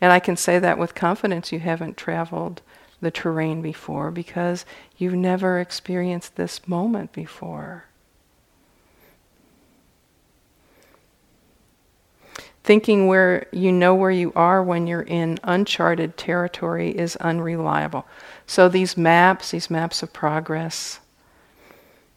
And 0.00 0.12
I 0.12 0.18
can 0.18 0.36
say 0.36 0.58
that 0.58 0.78
with 0.78 0.94
confidence 0.94 1.52
you 1.52 1.60
haven't 1.60 1.96
traveled 1.96 2.62
the 3.00 3.10
terrain 3.10 3.62
before 3.62 4.10
because 4.10 4.64
you've 4.96 5.14
never 5.14 5.60
experienced 5.60 6.36
this 6.36 6.66
moment 6.66 7.12
before. 7.12 7.84
Thinking 12.62 13.06
where 13.06 13.46
you 13.52 13.72
know 13.72 13.94
where 13.94 14.10
you 14.10 14.32
are 14.36 14.62
when 14.62 14.86
you're 14.86 15.02
in 15.02 15.38
uncharted 15.42 16.16
territory 16.16 16.90
is 16.90 17.16
unreliable. 17.16 18.06
So 18.50 18.68
these 18.68 18.96
maps, 18.96 19.52
these 19.52 19.70
maps 19.70 20.02
of 20.02 20.12
progress, 20.12 20.98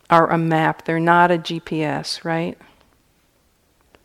are 0.09 0.31
a 0.31 0.37
map. 0.39 0.83
They're 0.83 0.99
not 0.99 1.29
a 1.29 1.37
GPS, 1.37 2.25
right? 2.25 2.57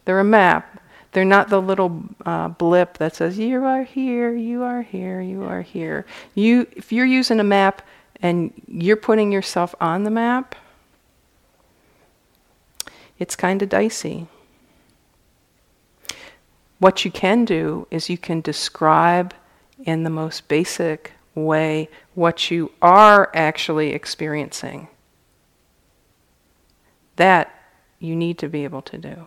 They're 0.05 0.21
a 0.21 0.25
map. 0.25 0.79
They're 1.13 1.25
not 1.25 1.49
the 1.49 1.63
little 1.63 2.03
uh, 2.27 2.49
blip 2.49 2.99
that 2.99 3.17
says, 3.17 3.39
You 3.39 3.65
are 3.65 3.83
here, 3.83 4.35
you 4.35 4.63
are 4.63 4.83
here, 4.83 5.23
you 5.23 5.43
are 5.45 5.63
here. 5.63 6.05
You, 6.35 6.67
if 6.77 6.93
you're 6.93 7.07
using 7.07 7.41
a 7.41 7.45
map 7.45 7.81
and 8.21 8.53
you're 8.67 8.97
putting 8.97 9.33
yourself 9.33 9.75
on 9.81 10.05
the 10.05 10.11
map, 10.11 10.55
it's 13.19 13.37
kind 13.37 13.63
of 13.63 13.71
dicey. 13.71 14.27
What 16.79 17.07
you 17.07 17.11
can 17.11 17.47
do 17.47 17.87
is 17.91 18.11
you 18.11 18.19
can 18.19 18.43
describe 18.43 19.33
in 19.83 20.03
the 20.03 20.11
most 20.11 20.47
basic 20.47 21.15
way 21.45 21.89
what 22.15 22.51
you 22.51 22.73
are 22.81 23.31
actually 23.35 23.93
experiencing. 23.93 24.89
That 27.17 27.55
you 27.99 28.15
need 28.15 28.39
to 28.39 28.49
be 28.49 28.65
able 28.65 28.83
to 28.83 28.99
do. 28.99 29.27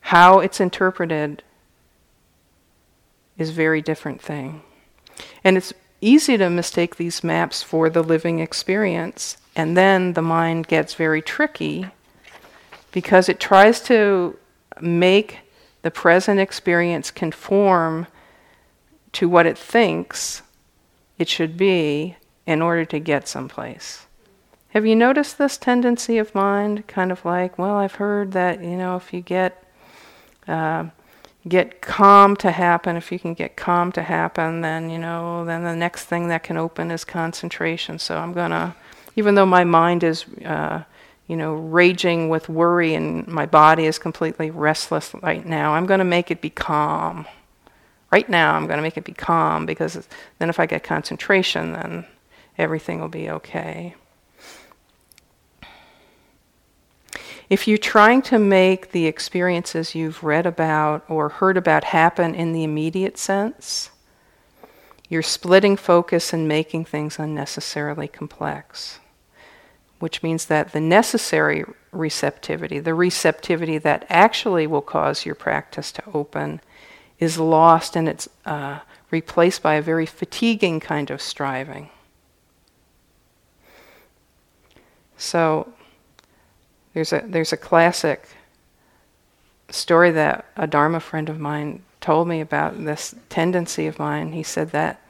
How 0.00 0.40
it's 0.40 0.60
interpreted 0.60 1.42
is 3.38 3.50
a 3.50 3.52
very 3.52 3.82
different 3.82 4.20
thing. 4.20 4.62
And 5.44 5.56
it's 5.56 5.72
easy 6.00 6.36
to 6.36 6.50
mistake 6.50 6.96
these 6.96 7.22
maps 7.22 7.62
for 7.62 7.88
the 7.88 8.02
living 8.02 8.40
experience, 8.40 9.36
and 9.54 9.76
then 9.76 10.14
the 10.14 10.22
mind 10.22 10.66
gets 10.66 10.94
very 10.94 11.22
tricky 11.22 11.86
because 12.90 13.28
it 13.28 13.40
tries 13.40 13.80
to 13.80 14.36
make 14.80 15.38
the 15.82 15.90
present 15.90 16.40
experience 16.40 17.10
conform 17.10 18.06
to 19.12 19.28
what 19.28 19.46
it 19.46 19.58
thinks 19.58 20.42
it 21.18 21.28
should 21.28 21.56
be 21.56 22.16
in 22.46 22.62
order 22.62 22.84
to 22.84 22.98
get 22.98 23.28
someplace. 23.28 24.06
Have 24.70 24.86
you 24.86 24.96
noticed 24.96 25.38
this 25.38 25.58
tendency 25.58 26.18
of 26.18 26.34
mind? 26.34 26.86
Kind 26.86 27.12
of 27.12 27.24
like, 27.24 27.58
well, 27.58 27.76
I've 27.76 27.96
heard 27.96 28.32
that, 28.32 28.62
you 28.62 28.76
know, 28.76 28.96
if 28.96 29.12
you 29.12 29.20
get 29.20 29.62
uh, 30.48 30.86
get 31.46 31.80
calm 31.80 32.36
to 32.36 32.50
happen. 32.50 32.96
If 32.96 33.10
you 33.10 33.18
can 33.18 33.34
get 33.34 33.56
calm 33.56 33.92
to 33.92 34.02
happen, 34.02 34.60
then 34.60 34.90
you 34.90 34.98
know, 34.98 35.44
then 35.44 35.64
the 35.64 35.74
next 35.74 36.04
thing 36.04 36.28
that 36.28 36.42
can 36.42 36.56
open 36.56 36.90
is 36.90 37.04
concentration. 37.04 37.98
So 37.98 38.16
I'm 38.16 38.32
gonna, 38.32 38.74
even 39.16 39.34
though 39.34 39.46
my 39.46 39.64
mind 39.64 40.04
is, 40.04 40.24
uh, 40.44 40.82
you 41.26 41.36
know, 41.36 41.54
raging 41.54 42.28
with 42.28 42.48
worry 42.48 42.94
and 42.94 43.26
my 43.26 43.46
body 43.46 43.86
is 43.86 43.98
completely 43.98 44.50
restless 44.50 45.14
right 45.22 45.44
now, 45.44 45.74
I'm 45.74 45.86
gonna 45.86 46.04
make 46.04 46.30
it 46.30 46.40
be 46.40 46.50
calm. 46.50 47.26
Right 48.12 48.28
now, 48.28 48.54
I'm 48.54 48.66
gonna 48.66 48.82
make 48.82 48.98
it 48.98 49.04
be 49.04 49.14
calm 49.14 49.64
because 49.64 50.06
then 50.38 50.50
if 50.50 50.60
I 50.60 50.66
get 50.66 50.84
concentration, 50.84 51.72
then 51.72 52.04
everything 52.58 53.00
will 53.00 53.08
be 53.08 53.30
okay. 53.30 53.94
If 57.48 57.66
you're 57.66 57.78
trying 57.78 58.22
to 58.22 58.38
make 58.38 58.92
the 58.92 59.06
experiences 59.06 59.94
you've 59.94 60.22
read 60.22 60.46
about 60.46 61.04
or 61.08 61.28
heard 61.28 61.56
about 61.56 61.84
happen 61.84 62.34
in 62.34 62.52
the 62.52 62.64
immediate 62.64 63.18
sense, 63.18 63.90
you're 65.08 65.22
splitting 65.22 65.76
focus 65.76 66.32
and 66.32 66.48
making 66.48 66.86
things 66.86 67.18
unnecessarily 67.18 68.08
complex, 68.08 69.00
which 69.98 70.22
means 70.22 70.46
that 70.46 70.72
the 70.72 70.80
necessary 70.80 71.64
receptivity, 71.92 72.78
the 72.78 72.94
receptivity 72.94 73.76
that 73.78 74.06
actually 74.08 74.66
will 74.66 74.80
cause 74.80 75.26
your 75.26 75.34
practice 75.34 75.92
to 75.92 76.02
open, 76.14 76.60
is 77.22 77.38
lost 77.38 77.94
and 77.94 78.08
it's 78.08 78.28
uh, 78.44 78.80
replaced 79.12 79.62
by 79.62 79.74
a 79.74 79.82
very 79.82 80.06
fatiguing 80.06 80.80
kind 80.80 81.08
of 81.08 81.22
striving. 81.22 81.88
So, 85.16 85.72
there's 86.94 87.12
a 87.12 87.22
there's 87.24 87.52
a 87.52 87.56
classic 87.56 88.28
story 89.70 90.10
that 90.10 90.46
a 90.56 90.66
Dharma 90.66 90.98
friend 90.98 91.28
of 91.28 91.38
mine 91.38 91.84
told 92.00 92.26
me 92.26 92.40
about 92.40 92.84
this 92.84 93.14
tendency 93.28 93.86
of 93.86 94.00
mine. 94.00 94.32
He 94.32 94.42
said 94.42 94.72
that 94.72 95.00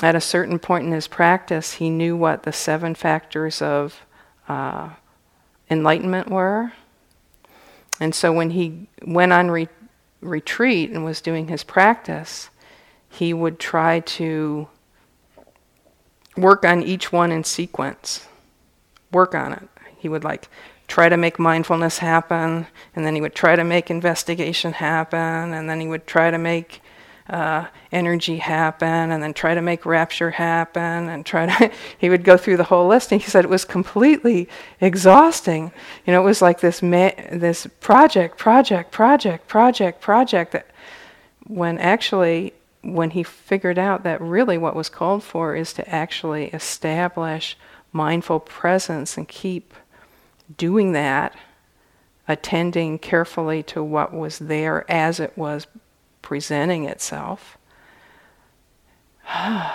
at 0.00 0.14
a 0.14 0.20
certain 0.20 0.60
point 0.60 0.86
in 0.86 0.92
his 0.92 1.08
practice, 1.08 1.74
he 1.74 1.90
knew 1.90 2.16
what 2.16 2.44
the 2.44 2.52
seven 2.52 2.94
factors 2.94 3.60
of 3.60 4.06
uh, 4.48 4.90
enlightenment 5.68 6.30
were. 6.30 6.72
And 7.98 8.14
so 8.14 8.32
when 8.32 8.50
he 8.50 8.86
went 9.04 9.32
on 9.32 9.50
re- 9.50 9.68
retreat 10.20 10.90
and 10.90 11.04
was 11.04 11.20
doing 11.20 11.48
his 11.48 11.64
practice, 11.64 12.50
he 13.08 13.32
would 13.32 13.58
try 13.58 14.00
to 14.00 14.68
work 16.36 16.64
on 16.64 16.82
each 16.82 17.12
one 17.12 17.32
in 17.32 17.44
sequence. 17.44 18.26
Work 19.12 19.34
on 19.34 19.52
it. 19.52 19.68
He 19.98 20.08
would 20.08 20.24
like 20.24 20.48
try 20.86 21.08
to 21.08 21.16
make 21.16 21.38
mindfulness 21.38 21.98
happen, 21.98 22.66
and 22.96 23.06
then 23.06 23.14
he 23.14 23.20
would 23.20 23.34
try 23.34 23.54
to 23.54 23.64
make 23.64 23.90
investigation 23.90 24.72
happen, 24.72 25.52
and 25.52 25.70
then 25.70 25.80
he 25.80 25.86
would 25.86 26.06
try 26.06 26.30
to 26.30 26.38
make 26.38 26.82
uh, 27.30 27.66
energy 27.92 28.38
happen, 28.38 29.12
and 29.12 29.22
then 29.22 29.32
try 29.32 29.54
to 29.54 29.62
make 29.62 29.86
rapture 29.86 30.32
happen, 30.32 31.08
and 31.08 31.24
try 31.24 31.46
to. 31.46 31.70
he 31.98 32.10
would 32.10 32.24
go 32.24 32.36
through 32.36 32.56
the 32.56 32.64
whole 32.64 32.88
list, 32.88 33.12
and 33.12 33.22
he 33.22 33.30
said 33.30 33.44
it 33.44 33.50
was 33.50 33.64
completely 33.64 34.48
exhausting. 34.80 35.72
You 36.04 36.12
know, 36.12 36.20
it 36.20 36.24
was 36.24 36.42
like 36.42 36.60
this 36.60 36.82
ma- 36.82 37.12
this 37.30 37.68
project, 37.78 38.36
project, 38.36 38.90
project, 38.90 39.46
project, 39.46 40.00
project. 40.00 40.52
That 40.52 40.66
when 41.46 41.78
actually, 41.78 42.52
when 42.82 43.10
he 43.10 43.22
figured 43.22 43.78
out 43.78 44.02
that 44.02 44.20
really 44.20 44.58
what 44.58 44.74
was 44.74 44.88
called 44.88 45.22
for 45.22 45.54
is 45.54 45.72
to 45.74 45.88
actually 45.88 46.46
establish 46.46 47.56
mindful 47.92 48.40
presence 48.40 49.16
and 49.16 49.28
keep 49.28 49.72
doing 50.56 50.92
that, 50.92 51.32
attending 52.26 52.98
carefully 52.98 53.62
to 53.62 53.84
what 53.84 54.12
was 54.12 54.40
there 54.40 54.84
as 54.90 55.20
it 55.20 55.36
was 55.38 55.68
presenting 56.30 56.84
itself. 56.84 57.58
oh, 59.34 59.74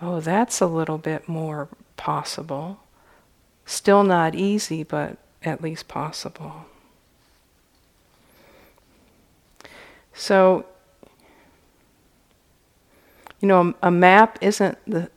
that's 0.00 0.62
a 0.62 0.66
little 0.66 0.96
bit 0.96 1.28
more 1.28 1.68
possible. 1.98 2.80
Still 3.66 4.02
not 4.02 4.34
easy, 4.34 4.82
but 4.82 5.18
at 5.42 5.60
least 5.60 5.88
possible. 5.88 6.64
So, 10.14 10.64
you 13.40 13.48
know, 13.48 13.74
a 13.82 13.90
map 13.90 14.38
isn't 14.40 14.78
the 14.86 15.10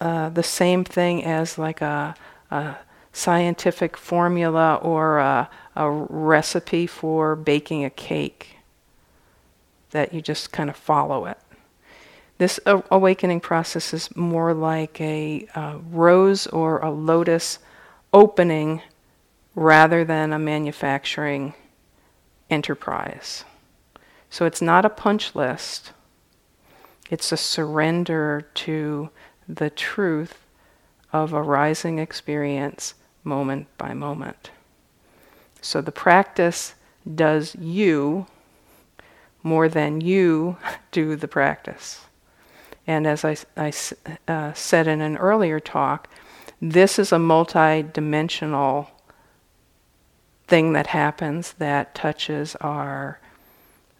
uh, 0.00 0.30
the 0.30 0.42
same 0.42 0.82
thing 0.82 1.22
as 1.22 1.58
like 1.58 1.82
a, 1.82 2.14
a 2.50 2.76
scientific 3.12 3.98
formula 3.98 4.76
or 4.76 5.18
a, 5.18 5.50
a, 5.76 5.90
recipe 5.90 6.86
for 6.86 7.36
baking 7.36 7.84
a 7.84 7.90
cake 7.90 8.56
that 9.90 10.12
you 10.12 10.20
just 10.20 10.52
kind 10.52 10.68
of 10.70 10.76
follow 10.76 11.26
it. 11.26 11.38
This 12.38 12.60
awakening 12.66 13.40
process 13.40 13.94
is 13.94 14.14
more 14.14 14.52
like 14.52 15.00
a, 15.00 15.46
a 15.54 15.78
rose 15.90 16.46
or 16.48 16.78
a 16.80 16.90
lotus 16.90 17.58
opening 18.12 18.82
rather 19.54 20.04
than 20.04 20.32
a 20.32 20.38
manufacturing 20.38 21.54
enterprise. 22.50 23.44
So 24.28 24.44
it's 24.44 24.60
not 24.60 24.84
a 24.84 24.90
punch 24.90 25.34
list, 25.34 25.92
it's 27.10 27.32
a 27.32 27.36
surrender 27.36 28.48
to 28.54 29.10
the 29.48 29.70
truth 29.70 30.44
of 31.12 31.32
arising 31.32 31.98
experience 31.98 32.94
moment 33.24 33.68
by 33.78 33.94
moment. 33.94 34.50
So 35.66 35.80
the 35.80 35.90
practice 35.90 36.76
does 37.12 37.56
you 37.56 38.26
more 39.42 39.68
than 39.68 40.00
you 40.00 40.58
do 40.92 41.16
the 41.16 41.26
practice. 41.26 42.02
And 42.86 43.04
as 43.04 43.24
I, 43.24 43.36
I 43.56 43.72
uh, 44.28 44.52
said 44.52 44.86
in 44.86 45.00
an 45.00 45.16
earlier 45.16 45.58
talk, 45.58 46.08
this 46.62 47.00
is 47.00 47.10
a 47.10 47.18
multi 47.18 47.82
dimensional 47.82 48.90
thing 50.46 50.72
that 50.74 50.86
happens 50.86 51.54
that 51.54 51.96
touches 51.96 52.54
our 52.60 53.18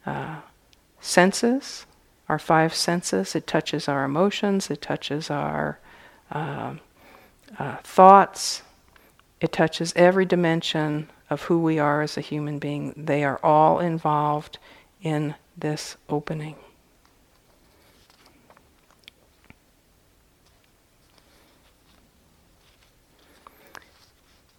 uh, 0.05 0.37
senses, 1.01 1.85
our 2.29 2.39
five 2.39 2.73
senses. 2.73 3.35
It 3.35 3.45
touches 3.45 3.89
our 3.89 4.05
emotions, 4.05 4.71
it 4.71 4.81
touches 4.81 5.29
our 5.29 5.79
uh, 6.31 6.75
uh, 7.59 7.75
thoughts, 7.83 8.61
it 9.39 9.51
touches 9.51 9.93
every 9.95 10.25
dimension 10.25 11.09
of 11.29 11.43
who 11.43 11.59
we 11.59 11.79
are 11.79 12.01
as 12.01 12.17
a 12.17 12.21
human 12.21 12.59
being. 12.59 12.93
They 12.95 13.23
are 13.23 13.39
all 13.43 13.79
involved 13.79 14.57
in 15.01 15.35
this 15.57 15.97
opening. 16.09 16.55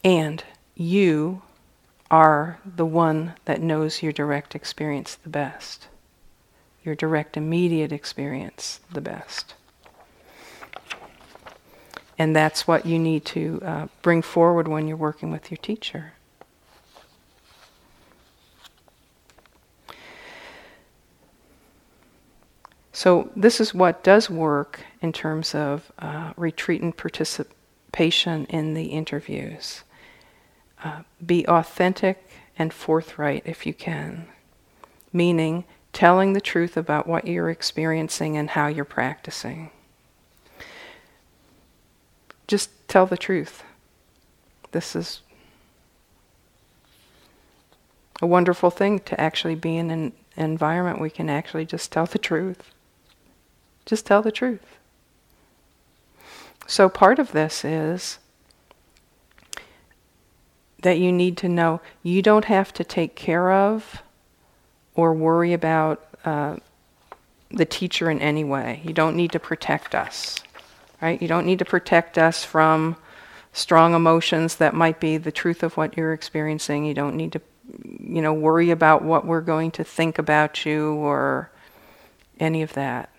And 0.05 0.45
you 0.75 1.43
are 2.11 2.59
the 2.65 2.87
one 2.87 3.35
that 3.45 3.61
knows 3.61 4.03
your 4.03 4.13
direct 4.13 4.55
experience 4.55 5.17
the 5.17 5.29
best 5.29 5.89
your 6.89 6.95
direct 6.95 7.37
immediate 7.37 7.93
experience 7.93 8.81
the 8.91 9.01
best. 9.03 9.55
And 12.19 12.35
that's 12.35 12.67
what 12.67 12.85
you 12.85 12.99
need 12.99 13.25
to 13.27 13.63
uh, 13.65 13.87
bring 14.03 14.23
forward 14.23 14.67
when 14.67 14.89
you're 14.89 14.97
working 14.97 15.31
with 15.31 15.51
your 15.51 15.59
teacher. 15.59 16.15
So, 22.93 23.31
this 23.37 23.61
is 23.61 23.73
what 23.73 24.03
does 24.03 24.29
work 24.29 24.81
in 25.01 25.13
terms 25.13 25.55
of 25.55 25.93
uh, 26.01 26.33
retreatant 26.33 26.97
participation 26.97 28.45
in 28.47 28.75
the 28.75 28.87
interviews. 28.87 29.85
Uh, 30.83 31.03
be 31.25 31.47
authentic 31.47 32.29
and 32.59 32.73
forthright 32.73 33.45
if 33.47 33.67
you 33.67 33.73
can, 33.73 34.27
meaning 35.13 35.65
telling 35.93 36.33
the 36.33 36.41
truth 36.41 36.77
about 36.77 37.07
what 37.07 37.29
you're 37.29 37.51
experiencing 37.51 38.37
and 38.37 38.51
how 38.51 38.67
you're 38.67 38.85
practicing. 38.85 39.71
Just 42.49 42.71
tell 42.89 43.07
the 43.07 43.17
truth. 43.17 43.63
This 44.73 44.97
is 44.97 45.21
a 48.21 48.27
wonderful 48.27 48.71
thing 48.71 48.99
to 49.01 49.21
actually 49.21 49.55
be 49.55 49.77
in 49.77 49.91
an 49.91 50.13
environment 50.37 51.01
we 51.01 51.11
can 51.11 51.31
actually 51.31 51.67
just 51.67 51.93
tell 51.93 52.07
the 52.07 52.19
truth. 52.19 52.71
Just 53.87 54.07
tell 54.07 54.23
the 54.23 54.33
truth. 54.33 54.79
So, 56.67 56.89
part 56.89 57.19
of 57.19 57.33
this 57.33 57.65
is 57.65 58.19
that 60.83 60.99
you 60.99 61.13
need 61.13 61.37
to 61.39 61.49
know 61.49 61.81
you 62.03 62.23
don't 62.23 62.45
have 62.45 62.73
to 62.75 62.85
take 62.85 63.15
care 63.15 63.51
of 63.53 64.03
or 64.95 65.15
worry 65.15 65.53
about 65.53 66.05
uh, 66.25 66.57
the 67.51 67.65
teacher 67.65 68.11
in 68.11 68.21
any 68.21 68.45
way. 68.45 68.83
You 68.85 68.93
don't 68.93 69.17
need 69.17 69.33
to 69.33 69.41
protect 69.41 69.95
us, 69.95 70.41
right? 71.01 71.21
You 71.21 71.29
don't 71.29 71.47
need 71.47 71.59
to 71.61 71.65
protect 71.65 72.19
us 72.19 72.45
from 72.45 72.97
strong 73.53 73.95
emotions 73.95 74.57
that 74.57 74.75
might 74.75 75.01
be 75.01 75.17
the 75.17 75.33
truth 75.33 75.63
of 75.63 75.77
what 75.77 75.97
you're 75.97 76.13
experiencing. 76.13 76.85
You 76.85 76.95
don't 76.95 77.17
need 77.17 77.33
to, 77.33 77.41
you 78.01 78.23
know, 78.23 78.33
worry 78.33 78.71
about 78.71 79.03
what 79.03 79.27
we're 79.27 79.41
going 79.41 79.71
to 79.73 79.85
think 79.85 80.19
about 80.19 80.65
you 80.65 80.93
or 80.95 81.51
any 82.39 82.63
of 82.63 82.73
that. 82.75 83.11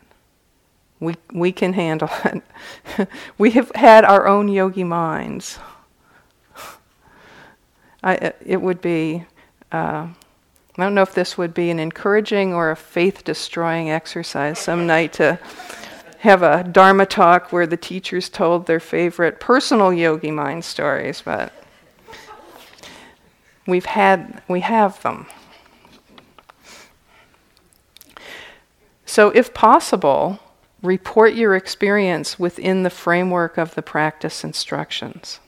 We 1.00 1.16
we 1.32 1.52
can 1.52 1.74
handle 1.74 2.10
it. 2.26 3.08
we 3.38 3.52
have 3.52 3.72
had 3.76 4.04
our 4.04 4.28
own 4.28 4.50
yogi 4.50 4.84
minds. 4.84 5.60
I, 8.04 8.34
it 8.46 8.62
would 8.62 8.82
be. 8.82 9.26
Uh, 9.72 10.08
I 10.78 10.84
don't 10.84 10.96
know 10.96 11.02
if 11.02 11.14
this 11.14 11.38
would 11.38 11.54
be 11.54 11.72
an 11.72 11.80
encouraging 11.80 12.54
or 12.54 12.72
a 12.72 12.76
faith 12.76 13.26
destroying 13.26 13.90
exercise 13.90 14.60
some 14.60 14.88
night 14.88 15.12
to 15.14 15.38
have 16.20 16.44
a 16.44 16.64
Dharma 16.64 17.06
talk 17.06 17.54
where 17.54 17.66
the 17.66 17.78
teachers 17.78 18.28
told 18.28 18.66
their 18.66 18.80
favorite 18.80 19.40
personal 19.40 19.94
yogi 19.94 20.32
mind 20.32 20.66
stories, 20.66 21.22
but 21.22 21.54
we've 23.66 23.86
had, 23.86 24.42
we 24.50 24.60
have 24.60 25.02
them. 25.02 25.28
So, 29.06 29.30
if 29.30 29.54
possible, 29.54 30.40
report 30.84 31.36
your 31.36 31.56
experience 31.56 32.38
within 32.38 32.84
the 32.84 32.90
framework 32.90 33.58
of 33.58 33.76
the 33.76 33.82
practice 33.82 34.44
instructions. 34.44 35.40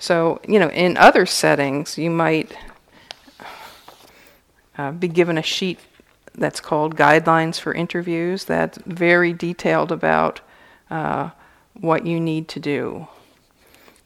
So, 0.00 0.40
you 0.46 0.58
know, 0.58 0.70
in 0.70 0.96
other 0.96 1.26
settings, 1.26 1.96
you 1.96 2.10
might 2.10 2.56
uh, 4.76 4.92
be 4.92 5.08
given 5.08 5.38
a 5.38 5.42
sheet 5.42 5.78
that's 6.38 6.60
called 6.60 6.96
Guidelines 6.96 7.60
for 7.60 7.72
Interviews 7.72 8.44
that's 8.44 8.78
very 8.86 9.32
detailed 9.32 9.92
about 9.92 10.40
uh, 10.90 11.30
what 11.74 12.06
you 12.06 12.20
need 12.20 12.48
to 12.48 12.60
do. 12.60 13.08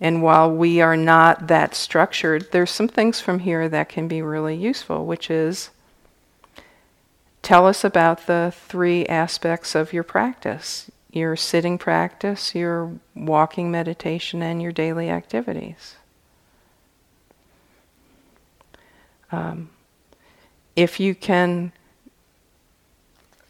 And 0.01 0.23
while 0.23 0.51
we 0.51 0.81
are 0.81 0.97
not 0.97 1.47
that 1.47 1.75
structured, 1.75 2.51
there's 2.51 2.71
some 2.71 2.89
things 2.89 3.21
from 3.21 3.41
here 3.41 3.69
that 3.69 3.89
can 3.89 4.09
be 4.09 4.21
really 4.21 4.57
useful, 4.57 5.07
which 5.07 5.31
is 5.31 5.71
tell 7.41 7.67
us 7.67 7.85
about 7.85 8.27
the 8.27 8.53
three 8.69 9.07
aspects 9.07 9.75
of 9.75 9.93
your 9.93 10.03
practice 10.03 10.91
your 11.13 11.37
sitting 11.37 11.77
practice, 11.77 12.55
your 12.55 12.99
walking 13.15 13.71
meditation, 13.71 14.43
and 14.43 14.63
your 14.63 14.73
daily 14.73 15.11
activities. 15.11 15.97
Um, 19.31 19.69
if 20.75 20.99
you 20.99 21.15
can 21.15 21.73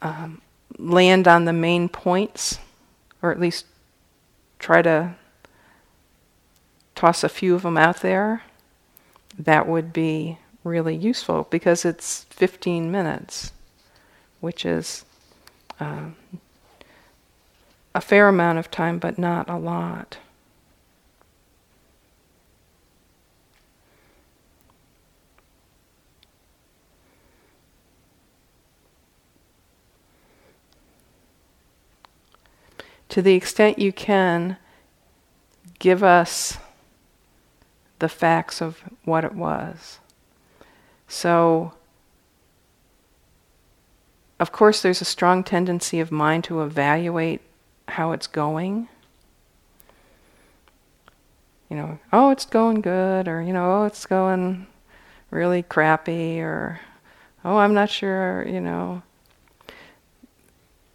um, 0.03 0.43
land 0.79 1.27
on 1.27 1.45
the 1.45 1.53
main 1.53 1.89
points, 1.89 2.59
or 3.23 3.31
at 3.31 3.41
least 3.41 3.67
try 4.59 4.83
to 4.83 5.15
toss 6.95 7.25
a 7.25 7.29
few 7.29 7.55
of 7.55 7.63
them 7.63 7.77
out 7.77 8.01
there, 8.01 8.43
that 9.39 9.67
would 9.67 9.93
be 9.93 10.39
really 10.65 10.95
useful 10.95 11.47
because 11.51 11.85
it's 11.85 12.25
15 12.25 12.91
minutes, 12.91 13.53
which 14.41 14.65
is 14.67 15.05
uh, 15.81 16.11
a 17.95 18.01
fair 18.01 18.29
amount 18.29 18.59
of 18.59 18.71
time, 18.71 18.99
but 18.99 19.19
not 19.19 19.49
a 19.49 19.57
lot. 19.57 20.19
To 33.13 33.21
the 33.21 33.35
extent 33.35 33.79
you 33.79 33.93
can, 33.93 34.57
give 35.79 36.03
us 36.03 36.57
the 37.99 38.09
facts 38.09 38.63
of 38.63 38.83
what 39.05 39.23
it 39.23 39.35
was. 39.35 39.99
So, 41.09 41.75
of 44.41 44.51
course, 44.51 44.81
there's 44.81 45.03
a 45.03 45.05
strong 45.05 45.45
tendency 45.45 46.01
of 46.01 46.11
mind 46.11 46.45
to 46.45 46.63
evaluate 46.63 47.43
how 47.87 48.13
it's 48.13 48.27
going. 48.27 48.89
You 51.69 51.77
know, 51.77 51.99
oh, 52.15 52.31
it's 52.31 52.47
going 52.47 52.81
good, 52.81 53.29
or, 53.29 53.43
you 53.43 53.53
know, 53.53 53.83
oh, 53.83 53.85
it's 53.85 54.07
going 54.07 54.67
really 55.31 55.63
crappy, 55.63 56.41
or, 56.41 56.81
oh, 57.45 57.59
I'm 57.59 57.75
not 57.75 57.91
sure, 57.91 58.49
you 58.49 58.63
know. 58.63 59.03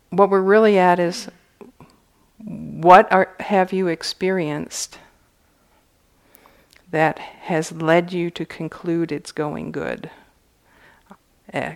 What 0.09 0.32
we're 0.32 0.41
really 0.41 0.80
at 0.80 0.97
is 0.99 1.30
what 2.43 3.11
are, 3.11 3.35
have 3.39 3.73
you 3.73 3.88
experienced 3.88 4.99
that 6.91 7.19
has 7.19 7.71
led 7.71 8.13
you 8.13 8.29
to 8.31 8.45
conclude 8.45 9.11
it's 9.11 9.31
going 9.31 9.71
good? 9.71 10.09
Eh, 11.53 11.75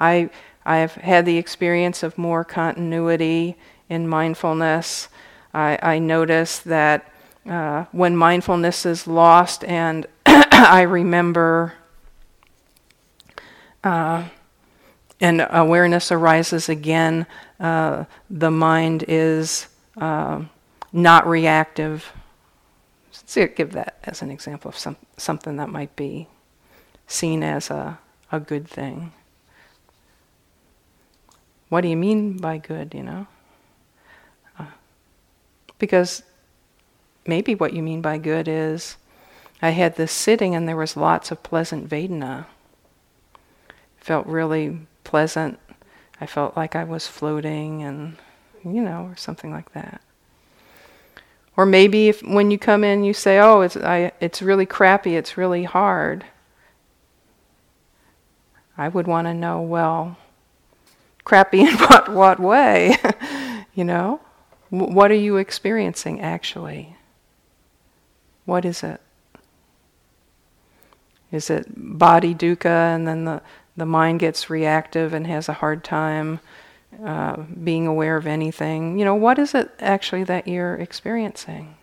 I, 0.00 0.30
I've 0.64 0.94
had 0.94 1.26
the 1.26 1.38
experience 1.38 2.02
of 2.02 2.18
more 2.18 2.44
continuity 2.44 3.56
in 3.88 4.08
mindfulness. 4.08 5.08
I, 5.54 5.78
I 5.82 5.98
notice 5.98 6.58
that 6.60 7.08
uh, 7.48 7.84
when 7.92 8.16
mindfulness 8.16 8.86
is 8.86 9.06
lost 9.06 9.64
and 9.64 10.06
I 10.26 10.82
remember 10.82 11.74
uh, 13.84 14.28
and 15.20 15.46
awareness 15.50 16.10
arises 16.10 16.68
again, 16.68 17.26
uh, 17.60 18.04
the 18.28 18.50
mind 18.50 19.04
is 19.06 19.68
uh, 19.96 20.42
not 20.92 21.26
reactive. 21.26 22.12
So 23.10 23.46
give 23.46 23.72
that 23.72 23.98
as 24.04 24.22
an 24.22 24.30
example 24.30 24.68
of 24.68 24.76
some, 24.76 24.96
something 25.16 25.56
that 25.56 25.68
might 25.68 25.94
be 25.96 26.28
seen 27.06 27.42
as 27.42 27.70
a, 27.70 27.98
a 28.30 28.40
good 28.40 28.68
thing. 28.68 29.12
What 31.68 31.82
do 31.82 31.88
you 31.88 31.96
mean 31.96 32.36
by 32.36 32.58
good, 32.58 32.94
you 32.94 33.02
know? 33.02 33.26
Uh, 34.58 34.66
because 35.78 36.22
maybe 37.26 37.54
what 37.54 37.72
you 37.72 37.82
mean 37.82 38.02
by 38.02 38.18
good 38.18 38.48
is 38.48 38.96
I 39.60 39.70
had 39.70 39.96
this 39.96 40.12
sitting 40.12 40.54
and 40.54 40.68
there 40.68 40.76
was 40.76 40.96
lots 40.96 41.30
of 41.30 41.42
pleasant 41.42 41.88
Vedana. 41.88 42.46
Felt 43.98 44.26
really 44.26 44.80
pleasant. 45.04 45.58
I 46.20 46.26
felt 46.26 46.56
like 46.56 46.74
I 46.74 46.84
was 46.84 47.06
floating 47.06 47.82
and, 47.82 48.16
you 48.64 48.82
know, 48.82 49.04
or 49.04 49.16
something 49.16 49.50
like 49.50 49.72
that. 49.72 50.00
Or 51.56 51.66
maybe 51.66 52.08
if 52.08 52.22
when 52.22 52.50
you 52.50 52.58
come 52.58 52.82
in 52.82 53.04
you 53.04 53.12
say, 53.12 53.38
"Oh, 53.38 53.60
it's 53.60 53.76
I, 53.76 54.12
it's 54.20 54.40
really 54.40 54.66
crappy. 54.66 55.16
It's 55.16 55.36
really 55.36 55.64
hard." 55.64 56.24
I 58.76 58.88
would 58.88 59.06
want 59.06 59.26
to 59.26 59.34
know, 59.34 59.60
well, 59.60 60.16
crappy 61.24 61.60
in 61.68 61.74
what 61.76 62.08
what 62.08 62.40
way? 62.40 62.96
you 63.74 63.84
know, 63.84 64.20
what 64.70 65.10
are 65.10 65.14
you 65.14 65.36
experiencing 65.36 66.20
actually? 66.20 66.96
What 68.44 68.64
is 68.64 68.82
it? 68.82 69.00
Is 71.30 71.48
it 71.50 71.66
body 71.76 72.34
dukkha, 72.34 72.94
and 72.94 73.06
then 73.06 73.24
the 73.24 73.42
the 73.76 73.86
mind 73.86 74.20
gets 74.20 74.50
reactive 74.50 75.12
and 75.12 75.26
has 75.26 75.48
a 75.48 75.54
hard 75.54 75.84
time 75.84 76.40
uh, 77.04 77.36
being 77.64 77.86
aware 77.86 78.16
of 78.16 78.26
anything? 78.26 78.98
You 78.98 79.04
know, 79.04 79.14
what 79.14 79.38
is 79.38 79.54
it 79.54 79.70
actually 79.80 80.24
that 80.24 80.46
you're 80.46 80.76
experiencing? 80.76 81.76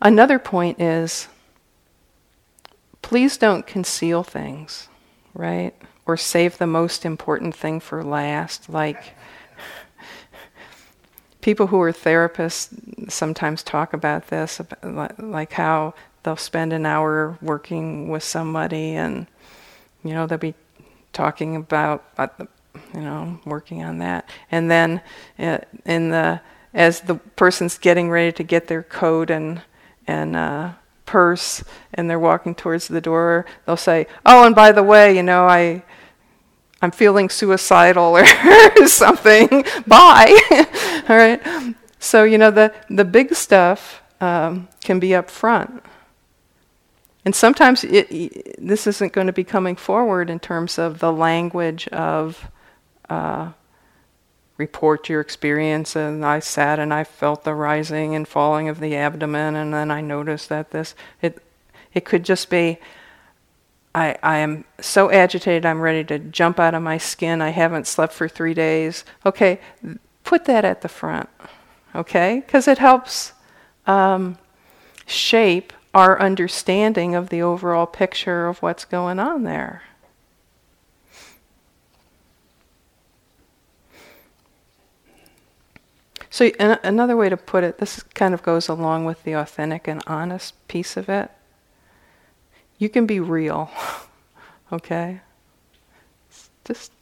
Another 0.00 0.38
point 0.38 0.80
is 0.80 1.28
please 3.02 3.38
don't 3.38 3.66
conceal 3.66 4.22
things, 4.22 4.88
right? 5.34 5.74
Or 6.06 6.16
save 6.16 6.58
the 6.58 6.66
most 6.66 7.06
important 7.06 7.54
thing 7.54 7.80
for 7.80 8.04
last. 8.04 8.68
Like, 8.68 9.14
people 11.40 11.68
who 11.68 11.80
are 11.80 11.92
therapists 11.92 13.10
sometimes 13.10 13.62
talk 13.62 13.92
about 13.92 14.28
this, 14.28 14.60
like 15.18 15.52
how 15.52 15.94
they'll 16.28 16.36
spend 16.36 16.74
an 16.74 16.84
hour 16.84 17.38
working 17.40 18.10
with 18.10 18.22
somebody 18.22 18.94
and, 18.94 19.26
you 20.04 20.12
know, 20.12 20.26
they'll 20.26 20.36
be 20.36 20.52
talking 21.14 21.56
about, 21.56 22.04
you 22.92 23.00
know, 23.00 23.40
working 23.46 23.82
on 23.82 23.96
that. 23.96 24.28
And 24.50 24.70
then 24.70 25.00
uh, 25.38 25.60
in 25.86 26.10
the, 26.10 26.42
as 26.74 27.00
the 27.00 27.14
person's 27.14 27.78
getting 27.78 28.10
ready 28.10 28.30
to 28.32 28.42
get 28.42 28.66
their 28.66 28.82
coat 28.82 29.30
and, 29.30 29.62
and, 30.06 30.36
uh, 30.36 30.72
purse 31.06 31.64
and 31.94 32.10
they're 32.10 32.18
walking 32.18 32.54
towards 32.54 32.88
the 32.88 33.00
door, 33.00 33.46
they'll 33.64 33.78
say, 33.78 34.06
"Oh, 34.26 34.44
and 34.44 34.54
by 34.54 34.72
the 34.72 34.82
way, 34.82 35.16
you 35.16 35.22
know, 35.22 35.46
I 35.46 35.82
I'm 36.82 36.90
feeling 36.90 37.30
suicidal 37.30 38.18
or 38.18 38.86
something. 38.86 39.64
Bye." 39.86 40.38
All 41.08 41.16
right. 41.16 41.40
So 41.98 42.24
you 42.24 42.36
know 42.36 42.50
the 42.50 42.74
the 42.90 43.06
big 43.06 43.34
stuff 43.34 44.02
um, 44.20 44.68
can 44.84 45.00
be 45.00 45.14
up 45.14 45.30
front, 45.30 45.82
and 47.28 47.34
sometimes 47.34 47.84
it, 47.84 48.56
this 48.58 48.86
isn't 48.86 49.12
going 49.12 49.26
to 49.26 49.34
be 49.34 49.44
coming 49.44 49.76
forward 49.76 50.30
in 50.30 50.40
terms 50.40 50.78
of 50.78 50.98
the 50.98 51.12
language 51.12 51.86
of. 51.88 52.50
Uh, 53.10 53.52
report 54.56 55.10
your 55.10 55.20
experience 55.20 55.94
and 55.94 56.24
I 56.24 56.38
sat 56.40 56.78
and 56.78 56.92
I 56.92 57.04
felt 57.04 57.44
the 57.44 57.54
rising 57.54 58.14
and 58.14 58.26
falling 58.26 58.70
of 58.70 58.80
the 58.80 58.96
abdomen 58.96 59.54
and 59.54 59.72
then 59.74 59.90
I 59.90 60.00
noticed 60.00 60.48
that 60.48 60.70
this 60.72 60.96
it 61.22 61.40
it 61.94 62.04
could 62.06 62.24
just 62.24 62.50
be 62.50 62.78
I, 63.94 64.16
I 64.22 64.38
am 64.38 64.64
so 64.80 65.10
agitated 65.10 65.66
I'm 65.66 65.80
ready 65.80 66.02
to 66.04 66.18
jump 66.18 66.58
out 66.58 66.74
of 66.74 66.82
my 66.82 66.98
skin. 66.98 67.40
I 67.42 67.50
haven't 67.50 67.86
slept 67.86 68.14
for 68.14 68.26
three 68.26 68.54
days. 68.54 69.04
Okay, 69.26 69.60
put 70.24 70.46
that 70.46 70.64
at 70.64 70.80
the 70.80 70.88
front, 70.88 71.28
okay? 71.94 72.42
Because 72.44 72.66
it 72.66 72.78
helps 72.78 73.32
um, 73.86 74.38
shape 75.06 75.72
our 75.94 76.20
understanding 76.20 77.14
of 77.14 77.28
the 77.30 77.42
overall 77.42 77.86
picture 77.86 78.46
of 78.46 78.62
what's 78.62 78.84
going 78.84 79.18
on 79.18 79.44
there. 79.44 79.82
So, 86.30 86.46
an- 86.58 86.78
another 86.84 87.16
way 87.16 87.28
to 87.28 87.36
put 87.36 87.64
it, 87.64 87.78
this 87.78 88.02
kind 88.14 88.34
of 88.34 88.42
goes 88.42 88.68
along 88.68 89.06
with 89.06 89.24
the 89.24 89.32
authentic 89.32 89.88
and 89.88 90.02
honest 90.06 90.54
piece 90.68 90.96
of 90.96 91.08
it. 91.08 91.30
You 92.78 92.88
can 92.88 93.06
be 93.06 93.18
real, 93.18 93.70
okay? 94.72 95.20
just. 96.64 96.92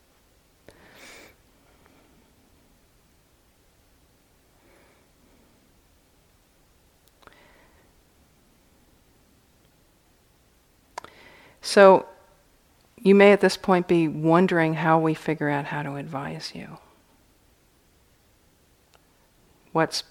So, 11.67 12.07
you 12.97 13.17
may 13.17 13.33
at 13.33 13.41
this 13.41 13.57
point 13.57 13.89
be 13.89 14.07
wondering 14.07 14.75
how 14.75 15.01
we 15.01 15.15
figure 15.15 15.51
out 15.51 15.65
how 15.65 15.83
to 15.83 15.97
advise 15.97 16.53
you 16.55 16.79
what 19.73 20.05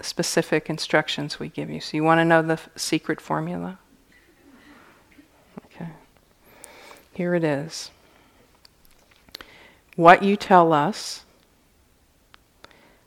specific 0.00 0.70
instructions 0.70 1.40
we 1.40 1.48
give 1.48 1.68
you. 1.68 1.80
So 1.80 1.96
you 1.96 2.04
want 2.04 2.20
to 2.20 2.24
know 2.24 2.40
the 2.40 2.52
f- 2.54 2.68
secret 2.76 3.20
formula? 3.20 3.80
Okay. 5.66 5.90
Here 7.12 7.34
it 7.34 7.42
is. 7.42 7.90
What 9.96 10.22
you 10.22 10.36
tell 10.36 10.72
us, 10.72 11.24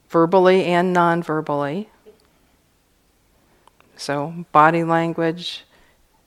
verbally 0.10 0.66
and 0.66 0.92
non 0.92 1.24
verbally, 1.24 1.90
so 3.96 4.46
body 4.52 4.84
language, 4.84 5.64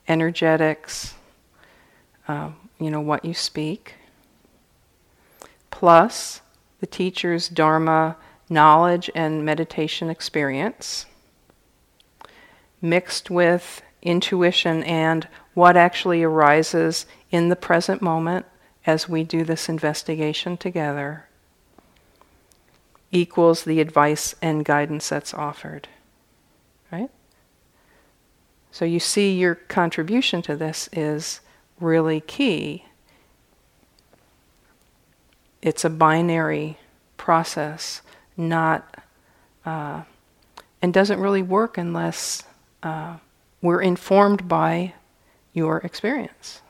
energetics, 0.07 1.13
uh, 2.29 2.51
you 2.79 2.91
know, 2.91 3.01
what 3.01 3.25
you 3.25 3.33
speak, 3.33 3.95
plus 5.71 6.41
the 6.79 6.85
teacher's 6.85 7.49
Dharma 7.49 8.17
knowledge 8.47 9.09
and 9.15 9.43
meditation 9.43 10.11
experience, 10.11 11.07
mixed 12.83 13.31
with 13.31 13.81
intuition 14.03 14.83
and 14.83 15.27
what 15.55 15.75
actually 15.75 16.21
arises 16.21 17.07
in 17.31 17.49
the 17.49 17.55
present 17.55 17.99
moment 17.99 18.45
as 18.85 19.09
we 19.09 19.23
do 19.23 19.43
this 19.43 19.67
investigation 19.67 20.55
together, 20.55 21.25
equals 23.11 23.63
the 23.63 23.81
advice 23.81 24.35
and 24.39 24.63
guidance 24.63 25.09
that's 25.09 25.33
offered. 25.33 25.87
Right? 26.91 27.09
So 28.71 28.85
you 28.85 28.99
see, 28.99 29.33
your 29.33 29.55
contribution 29.55 30.43
to 30.43 30.55
this 30.55 30.89
is 30.93 31.41
really 31.79 32.21
key. 32.21 32.85
It's 35.61 35.83
a 35.83 35.89
binary 35.89 36.77
process 37.17 38.01
not, 38.37 39.03
uh, 39.65 40.03
and 40.81 40.93
doesn't 40.93 41.19
really 41.19 41.41
work 41.41 41.77
unless 41.77 42.43
uh, 42.81 43.17
we're 43.61 43.81
informed 43.81 44.47
by 44.47 44.93
your 45.53 45.79
experience. 45.79 46.61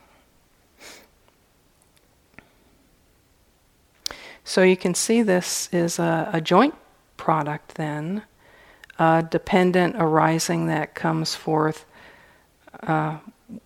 So 4.42 4.62
you 4.62 4.76
can 4.76 4.94
see 4.94 5.22
this 5.22 5.68
is 5.72 6.00
a, 6.00 6.28
a 6.32 6.40
joint 6.40 6.74
product 7.16 7.76
then, 7.76 8.24
a 8.98 9.24
dependent 9.30 9.94
arising 9.96 10.66
that 10.66 10.96
comes 10.96 11.36
forth 11.36 11.84
uh, 12.82 13.18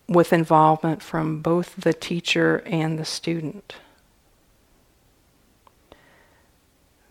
with 0.09 0.33
involvement 0.33 1.03
from 1.03 1.41
both 1.41 1.77
the 1.77 1.93
teacher 1.93 2.63
and 2.67 2.99
the 2.99 3.05
student. 3.05 3.75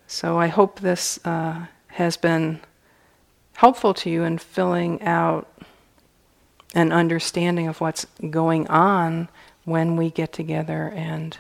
So 0.08 0.38
I 0.38 0.48
hope 0.48 0.80
this 0.80 1.20
uh, 1.26 1.66
has 1.88 2.18
been 2.18 2.60
helpful 3.56 3.94
to 3.96 4.10
you 4.10 4.24
in 4.24 4.38
filling 4.38 5.02
out 5.02 5.48
an 6.76 6.92
understanding 6.92 7.68
of 7.68 7.82
what's 7.82 8.06
going 8.30 8.68
on 8.68 9.30
when 9.64 9.96
we 9.96 10.10
get 10.10 10.34
together 10.34 10.92
and 10.96 11.38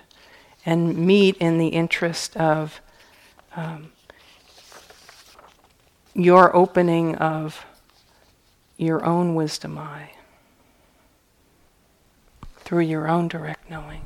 and 0.65 0.97
meet 0.97 1.35
in 1.37 1.57
the 1.57 1.67
interest 1.67 2.37
of 2.37 2.79
um, 3.55 3.91
your 6.13 6.55
opening 6.55 7.15
of 7.15 7.65
your 8.77 9.03
own 9.05 9.35
wisdom 9.35 9.77
eye 9.77 10.12
through 12.63 12.81
your 12.81 13.07
own 13.07 13.27
direct 13.27 13.69
knowing. 13.69 14.01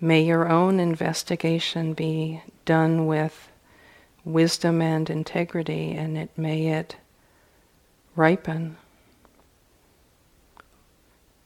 May 0.00 0.22
your 0.22 0.48
own 0.48 0.78
investigation 0.78 1.94
be 1.94 2.42
done 2.64 3.06
with 3.06 3.48
wisdom 4.24 4.82
and 4.82 5.08
integrity, 5.08 5.92
and 5.92 6.18
it 6.18 6.30
may 6.36 6.66
it 6.68 6.96
ripen 8.14 8.76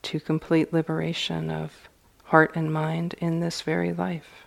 to 0.03 0.19
complete 0.19 0.73
liberation 0.73 1.51
of 1.51 1.90
heart 2.31 2.53
and 2.55 2.73
mind 2.73 3.13
in 3.19 3.41
this 3.41 3.61
very 3.63 3.93
life. 3.93 4.47